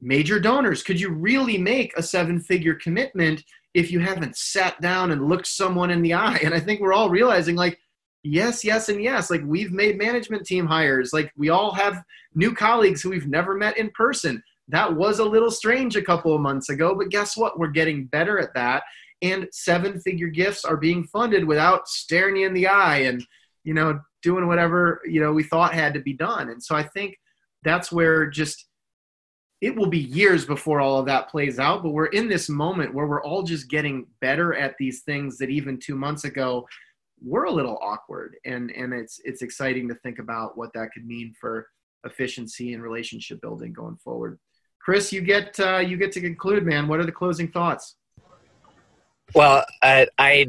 Major 0.00 0.38
donors, 0.38 0.82
could 0.82 1.00
you 1.00 1.10
really 1.10 1.56
make 1.56 1.96
a 1.96 2.02
seven 2.02 2.40
figure 2.40 2.74
commitment 2.74 3.42
if 3.72 3.90
you 3.90 4.00
haven't 4.00 4.36
sat 4.36 4.80
down 4.80 5.10
and 5.10 5.28
looked 5.28 5.46
someone 5.46 5.90
in 5.90 6.02
the 6.02 6.14
eye? 6.14 6.38
And 6.42 6.52
I 6.52 6.60
think 6.60 6.80
we're 6.80 6.92
all 6.92 7.10
realizing 7.10 7.56
like, 7.56 7.78
yes, 8.22 8.64
yes, 8.64 8.88
and 8.88 9.02
yes. 9.02 9.30
Like 9.30 9.42
we've 9.44 9.72
made 9.72 9.98
management 9.98 10.44
team 10.44 10.66
hires. 10.66 11.12
Like 11.12 11.32
we 11.36 11.48
all 11.48 11.72
have 11.72 12.02
new 12.34 12.54
colleagues 12.54 13.02
who 13.02 13.10
we've 13.10 13.28
never 13.28 13.54
met 13.54 13.78
in 13.78 13.90
person 13.90 14.42
that 14.68 14.94
was 14.94 15.18
a 15.18 15.24
little 15.24 15.50
strange 15.50 15.96
a 15.96 16.02
couple 16.02 16.34
of 16.34 16.40
months 16.40 16.70
ago, 16.70 16.94
but 16.94 17.10
guess 17.10 17.36
what? 17.36 17.58
We're 17.58 17.68
getting 17.68 18.06
better 18.06 18.38
at 18.38 18.54
that. 18.54 18.84
And 19.22 19.48
seven 19.52 20.00
figure 20.00 20.28
gifts 20.28 20.64
are 20.64 20.76
being 20.76 21.04
funded 21.04 21.44
without 21.44 21.88
staring 21.88 22.36
you 22.36 22.46
in 22.46 22.54
the 22.54 22.66
eye 22.66 22.98
and, 22.98 23.24
you 23.62 23.74
know, 23.74 24.00
doing 24.22 24.46
whatever, 24.46 25.00
you 25.04 25.20
know, 25.20 25.32
we 25.32 25.42
thought 25.42 25.74
had 25.74 25.94
to 25.94 26.00
be 26.00 26.12
done. 26.12 26.50
And 26.50 26.62
so 26.62 26.74
I 26.74 26.82
think 26.82 27.16
that's 27.62 27.92
where 27.92 28.26
just 28.26 28.66
it 29.60 29.74
will 29.74 29.86
be 29.86 29.98
years 29.98 30.44
before 30.44 30.80
all 30.80 30.98
of 30.98 31.06
that 31.06 31.30
plays 31.30 31.58
out, 31.58 31.82
but 31.82 31.92
we're 31.92 32.06
in 32.06 32.28
this 32.28 32.50
moment 32.50 32.92
where 32.92 33.06
we're 33.06 33.22
all 33.22 33.42
just 33.42 33.70
getting 33.70 34.06
better 34.20 34.54
at 34.54 34.74
these 34.78 35.02
things 35.02 35.38
that 35.38 35.48
even 35.48 35.78
two 35.78 35.94
months 35.94 36.24
ago 36.24 36.66
were 37.22 37.44
a 37.44 37.50
little 37.50 37.78
awkward. 37.80 38.36
And 38.44 38.70
and 38.72 38.92
it's 38.92 39.20
it's 39.24 39.40
exciting 39.40 39.88
to 39.88 39.94
think 39.96 40.18
about 40.18 40.58
what 40.58 40.72
that 40.74 40.90
could 40.92 41.06
mean 41.06 41.32
for 41.40 41.66
efficiency 42.04 42.74
and 42.74 42.82
relationship 42.82 43.40
building 43.40 43.72
going 43.72 43.96
forward. 43.96 44.38
Chris, 44.84 45.12
you 45.12 45.22
get 45.22 45.58
uh, 45.58 45.78
you 45.78 45.96
get 45.96 46.12
to 46.12 46.20
conclude, 46.20 46.66
man. 46.66 46.86
What 46.88 47.00
are 47.00 47.06
the 47.06 47.12
closing 47.12 47.48
thoughts? 47.48 47.96
Well, 49.34 49.64
I, 49.82 50.06
I 50.18 50.46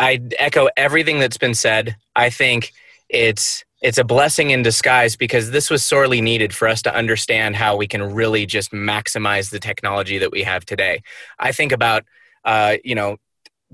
I 0.00 0.20
echo 0.38 0.68
everything 0.76 1.18
that's 1.18 1.36
been 1.36 1.54
said. 1.54 1.96
I 2.16 2.30
think 2.30 2.72
it's 3.10 3.62
it's 3.82 3.98
a 3.98 4.04
blessing 4.04 4.50
in 4.50 4.62
disguise 4.62 5.16
because 5.16 5.50
this 5.50 5.68
was 5.68 5.84
sorely 5.84 6.22
needed 6.22 6.54
for 6.54 6.66
us 6.66 6.80
to 6.82 6.94
understand 6.94 7.56
how 7.56 7.76
we 7.76 7.86
can 7.86 8.14
really 8.14 8.46
just 8.46 8.72
maximize 8.72 9.50
the 9.50 9.60
technology 9.60 10.16
that 10.16 10.32
we 10.32 10.42
have 10.44 10.64
today. 10.64 11.02
I 11.38 11.52
think 11.52 11.70
about 11.70 12.04
uh, 12.46 12.78
you 12.84 12.94
know 12.94 13.18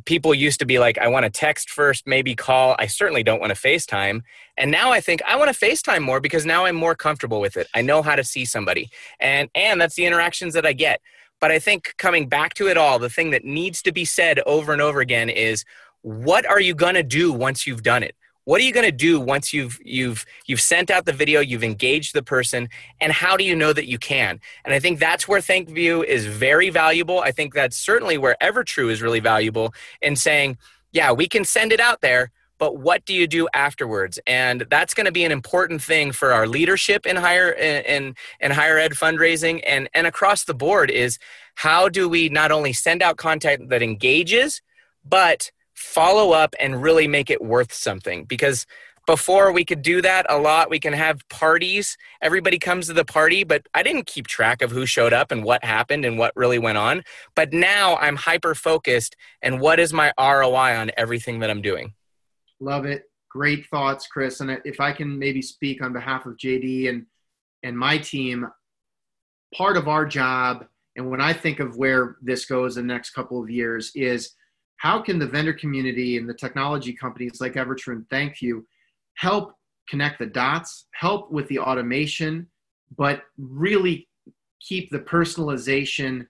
people 0.05 0.35
used 0.35 0.59
to 0.61 0.67
be 0.67 0.79
like, 0.79 0.99
I 0.99 1.09
want 1.09 1.25
to 1.25 1.31
text 1.31 1.71
first, 1.71 2.07
maybe 2.07 2.35
call. 2.35 2.77
I 2.79 2.87
certainly 2.87 3.23
don't 3.23 3.41
want 3.41 3.55
to 3.55 3.61
FaceTime. 3.61 4.23
And 4.57 4.71
now 4.71 4.91
I 4.91 5.01
think 5.01 5.23
I 5.27 5.37
want 5.37 5.55
to 5.55 5.67
FaceTime 5.67 6.03
more 6.03 6.21
because 6.21 6.45
now 6.45 6.65
I'm 6.65 6.77
more 6.77 6.95
comfortable 6.95 7.41
with 7.41 7.57
it. 7.57 7.67
I 7.75 7.83
know 7.83 8.03
how 8.03 8.17
to 8.17 8.25
see 8.25 8.45
somebody. 8.45 8.91
And 9.19 9.49
and 9.55 9.81
that's 9.81 9.95
the 9.95 10.07
interactions 10.07 10.55
that 10.55 10.67
I 10.67 10.73
get. 10.73 11.01
But 11.41 11.51
I 11.51 11.59
think 11.59 11.95
coming 11.97 12.29
back 12.29 12.55
to 12.55 12.69
it 12.69 12.77
all, 12.77 12.99
the 12.99 13.09
thing 13.09 13.31
that 13.31 13.45
needs 13.45 13.83
to 13.83 13.93
be 13.93 14.05
said 14.05 14.41
over 14.47 14.73
and 14.73 14.83
over 14.83 15.01
again 15.01 15.31
is 15.31 15.65
what 16.03 16.47
are 16.47 16.61
you 16.61 16.75
going 16.75 16.95
to 16.95 17.03
do 17.03 17.33
once 17.33 17.67
you've 17.67 17.83
done 17.83 18.03
it? 18.03 18.15
What 18.51 18.61
are 18.61 18.65
you 18.65 18.73
going 18.73 18.85
to 18.85 18.91
do 18.91 19.21
once 19.21 19.53
you've 19.53 19.79
you've 19.85 20.27
you've 20.45 20.61
sent 20.61 20.91
out 20.91 21.05
the 21.05 21.13
video 21.13 21.39
you've 21.39 21.63
engaged 21.63 22.17
the 22.17 22.23
person 22.23 22.69
and 23.01 23.13
how 23.13 23.37
do 23.37 23.45
you 23.45 23.55
know 23.55 23.73
that 23.73 23.87
you 23.87 23.97
can? 23.97 24.41
And 24.65 24.75
i 24.75 24.81
think 24.81 24.99
that's 24.99 25.29
where 25.29 25.41
thankview 25.41 26.03
is 26.03 26.27
very 26.27 26.69
valuable. 26.69 27.21
I 27.21 27.31
think 27.31 27.55
that's 27.55 27.77
certainly 27.77 28.19
where 28.19 28.37
evertrue 28.43 28.91
is 28.91 29.03
really 29.03 29.21
valuable 29.21 29.73
in 30.03 30.17
saying 30.17 30.59
yeah 30.91 31.13
we 31.13 31.29
can 31.29 31.45
send 31.45 31.71
it 31.71 31.79
out 31.79 32.01
there 32.01 32.33
but 32.59 32.77
what 32.77 33.05
do 33.07 33.15
you 33.15 33.27
do 33.29 33.49
afterwards? 33.55 34.19
And 34.27 34.67
that's 34.69 34.95
going 34.95 35.07
to 35.07 35.13
be 35.13 35.25
an 35.25 35.33
important 35.33 35.81
thing 35.81 36.11
for 36.11 36.33
our 36.33 36.47
leadership 36.47 37.07
in 37.07 37.17
higher 37.17 37.53
in, 37.53 38.17
in 38.41 38.51
higher 38.51 38.79
ed 38.79 38.93
fundraising. 38.93 39.63
And 39.65 39.89
and 39.95 40.09
across 40.09 40.43
the 40.45 40.55
board 40.55 40.91
is 40.91 41.21
how 41.55 41.89
do 41.89 42.09
we 42.09 42.29
not 42.29 42.51
only 42.51 42.73
send 42.73 43.01
out 43.01 43.17
content 43.17 43.69
that 43.69 43.81
engages 43.81 44.61
but 45.05 45.53
follow 45.81 46.33
up 46.33 46.55
and 46.61 46.83
really 46.83 47.09
make 47.09 47.31
it 47.31 47.43
worth 47.43 47.73
something. 47.73 48.25
Because 48.25 48.67
before 49.07 49.51
we 49.51 49.65
could 49.65 49.81
do 49.81 50.03
that 50.03 50.27
a 50.29 50.39
lot 50.39 50.71
we 50.71 50.79
can 50.79 50.93
have 50.93 51.27
parties. 51.31 51.97
Everybody 52.21 52.59
comes 52.59 52.87
to 52.87 52.93
the 52.93 53.05
party 53.05 53.45
but 53.45 53.67
i 53.75 53.83
didn't 53.83 54.07
keep 54.07 54.27
track 54.27 54.61
of 54.63 54.71
who 54.71 54.85
showed 54.85 55.13
up 55.13 55.33
and 55.33 55.43
what 55.43 55.65
happened 55.65 56.05
and 56.05 56.19
what 56.19 56.37
really 56.37 56.59
went 56.59 56.79
on. 56.79 57.03
But 57.35 57.53
now 57.53 57.97
i'm 57.97 58.17
hyper 58.17 58.55
focused 58.55 59.17
and 59.43 59.59
what 59.61 59.81
is 59.81 59.93
my 59.93 60.13
roi 60.19 60.77
on 60.77 60.91
everything 60.97 61.41
that 61.41 61.51
i'm 61.51 61.63
doing. 61.63 61.95
Love 62.61 62.85
it. 62.85 63.05
Great 63.31 63.67
thoughts 63.67 64.07
chris. 64.07 64.41
And 64.41 64.61
if 64.65 64.81
i 64.81 64.93
can 64.93 65.19
maybe 65.19 65.41
speak 65.41 65.83
on 65.83 65.95
behalf 65.95 66.27
of 66.27 66.37
jd 66.37 66.91
and 66.91 67.07
and 67.63 67.77
my 67.77 67.97
team 67.97 68.47
part 69.57 69.77
of 69.79 69.89
our 69.89 70.05
job 70.05 70.67
and 70.97 71.11
when 71.11 71.21
i 71.21 71.33
think 71.33 71.59
of 71.59 71.77
where 71.77 72.17
this 72.23 72.45
goes 72.45 72.77
in 72.77 72.87
the 72.87 72.93
next 72.93 73.11
couple 73.11 73.43
of 73.43 73.51
years 73.51 73.91
is 73.95 74.35
how 74.81 74.99
can 74.99 75.19
the 75.19 75.27
vendor 75.27 75.53
community 75.53 76.17
and 76.17 76.27
the 76.27 76.33
technology 76.33 76.95
companies 76.95 77.39
like 77.39 77.53
Evertrue 77.53 77.93
and 77.93 78.09
ThankView 78.09 78.63
help 79.13 79.55
connect 79.91 80.19
the 80.19 80.27
dots, 80.27 80.87
help 80.93 81.31
with 81.31 81.47
the 81.49 81.59
automation, 81.59 82.47
but 82.97 83.25
really 83.37 84.09
keep 84.59 84.91
the 84.91 84.99
personalization 84.99 86.27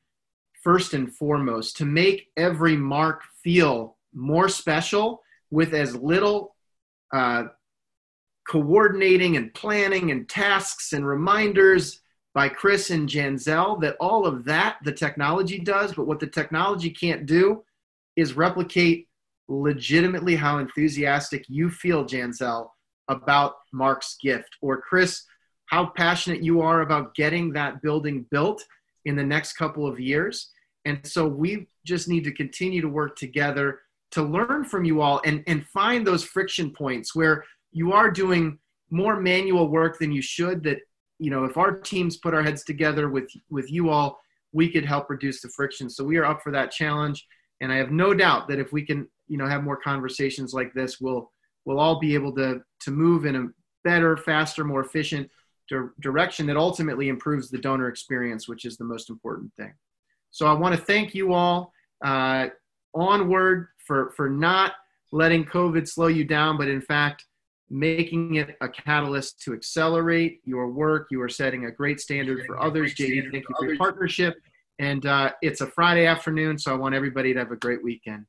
first 0.64 0.94
and 0.94 1.14
foremost 1.14 1.76
to 1.76 1.84
make 1.84 2.26
every 2.36 2.76
mark 2.76 3.22
feel 3.44 3.96
more 4.12 4.48
special 4.48 5.22
with 5.52 5.72
as 5.72 5.94
little 5.94 6.56
uh, 7.14 7.44
coordinating 8.48 9.36
and 9.36 9.54
planning 9.54 10.10
and 10.10 10.28
tasks 10.28 10.92
and 10.92 11.06
reminders 11.06 12.00
by 12.34 12.48
Chris 12.48 12.90
and 12.90 13.08
Janzell 13.08 13.80
that 13.80 13.96
all 14.00 14.26
of 14.26 14.44
that 14.46 14.78
the 14.82 14.92
technology 14.92 15.60
does, 15.60 15.94
but 15.94 16.08
what 16.08 16.18
the 16.18 16.26
technology 16.26 16.90
can't 16.90 17.26
do 17.26 17.62
is 18.16 18.34
replicate 18.34 19.08
legitimately 19.48 20.36
how 20.36 20.58
enthusiastic 20.58 21.44
you 21.48 21.70
feel, 21.70 22.04
Janzell, 22.04 22.68
about 23.08 23.54
Mark's 23.72 24.16
gift, 24.22 24.56
or 24.62 24.80
Chris, 24.80 25.24
how 25.66 25.86
passionate 25.86 26.42
you 26.42 26.60
are 26.60 26.82
about 26.82 27.14
getting 27.14 27.52
that 27.52 27.82
building 27.82 28.26
built 28.30 28.64
in 29.04 29.16
the 29.16 29.24
next 29.24 29.54
couple 29.54 29.86
of 29.86 29.98
years. 29.98 30.50
And 30.84 31.04
so 31.06 31.26
we 31.26 31.66
just 31.84 32.08
need 32.08 32.24
to 32.24 32.32
continue 32.32 32.80
to 32.80 32.88
work 32.88 33.16
together 33.16 33.80
to 34.12 34.22
learn 34.22 34.64
from 34.64 34.84
you 34.84 35.00
all 35.00 35.20
and, 35.24 35.42
and 35.46 35.66
find 35.66 36.06
those 36.06 36.24
friction 36.24 36.70
points 36.70 37.14
where 37.14 37.44
you 37.72 37.92
are 37.92 38.10
doing 38.10 38.58
more 38.90 39.20
manual 39.20 39.68
work 39.68 39.98
than 39.98 40.10
you 40.10 40.20
should 40.22 40.64
that 40.64 40.78
you 41.20 41.30
know 41.30 41.44
if 41.44 41.56
our 41.56 41.78
teams 41.78 42.16
put 42.16 42.34
our 42.34 42.42
heads 42.42 42.64
together 42.64 43.08
with 43.08 43.30
with 43.48 43.70
you 43.70 43.88
all 43.88 44.18
we 44.52 44.70
could 44.70 44.84
help 44.84 45.10
reduce 45.10 45.40
the 45.40 45.48
friction. 45.48 45.88
So 45.88 46.04
we 46.04 46.16
are 46.16 46.24
up 46.24 46.42
for 46.42 46.52
that 46.52 46.70
challenge 46.70 47.26
and 47.60 47.72
i 47.72 47.76
have 47.76 47.90
no 47.90 48.14
doubt 48.14 48.48
that 48.48 48.58
if 48.58 48.72
we 48.72 48.84
can 48.84 49.06
you 49.28 49.36
know 49.38 49.46
have 49.46 49.62
more 49.62 49.76
conversations 49.76 50.52
like 50.52 50.72
this 50.74 51.00
we'll 51.00 51.30
we'll 51.64 51.80
all 51.80 51.98
be 51.98 52.14
able 52.14 52.34
to 52.34 52.60
to 52.80 52.90
move 52.90 53.26
in 53.26 53.36
a 53.36 53.46
better 53.84 54.16
faster 54.16 54.64
more 54.64 54.80
efficient 54.82 55.28
direction 56.00 56.46
that 56.46 56.56
ultimately 56.56 57.08
improves 57.08 57.48
the 57.48 57.58
donor 57.58 57.88
experience 57.88 58.48
which 58.48 58.64
is 58.64 58.76
the 58.76 58.84
most 58.84 59.08
important 59.08 59.52
thing 59.56 59.72
so 60.30 60.46
i 60.46 60.52
want 60.52 60.74
to 60.74 60.80
thank 60.80 61.14
you 61.14 61.32
all 61.32 61.72
uh, 62.04 62.48
onward 62.94 63.68
for 63.86 64.10
for 64.16 64.28
not 64.28 64.72
letting 65.12 65.44
covid 65.44 65.88
slow 65.88 66.08
you 66.08 66.24
down 66.24 66.58
but 66.58 66.66
in 66.66 66.80
fact 66.80 67.24
making 67.70 68.34
it 68.34 68.56
a 68.60 68.68
catalyst 68.68 69.40
to 69.42 69.54
accelerate 69.54 70.40
your 70.44 70.68
work. 70.68 71.06
You 71.10 71.22
are 71.22 71.28
setting 71.28 71.66
a 71.66 71.70
great 71.70 72.00
standard 72.00 72.44
for 72.44 72.60
others. 72.60 72.94
JD, 72.94 73.30
thank 73.30 73.44
you 73.48 73.54
for 73.58 73.66
your 73.66 73.76
partnership. 73.76 74.34
And 74.80 75.04
uh, 75.04 75.32
it's 75.42 75.60
a 75.60 75.66
Friday 75.66 76.06
afternoon, 76.06 76.58
so 76.58 76.72
I 76.72 76.74
want 76.74 76.94
everybody 76.94 77.34
to 77.34 77.38
have 77.38 77.52
a 77.52 77.56
great 77.56 77.84
weekend. 77.84 78.24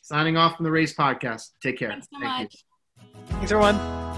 Signing 0.00 0.38
off 0.38 0.56
from 0.56 0.64
the 0.64 0.70
Raise 0.70 0.96
Podcast. 0.96 1.50
Take 1.62 1.78
care. 1.78 1.90
Thanks 1.90 2.06
so 2.10 2.20
Thank 2.20 2.42
much. 2.42 2.64
You. 2.96 3.24
Thanks, 3.28 3.52
everyone. 3.52 4.09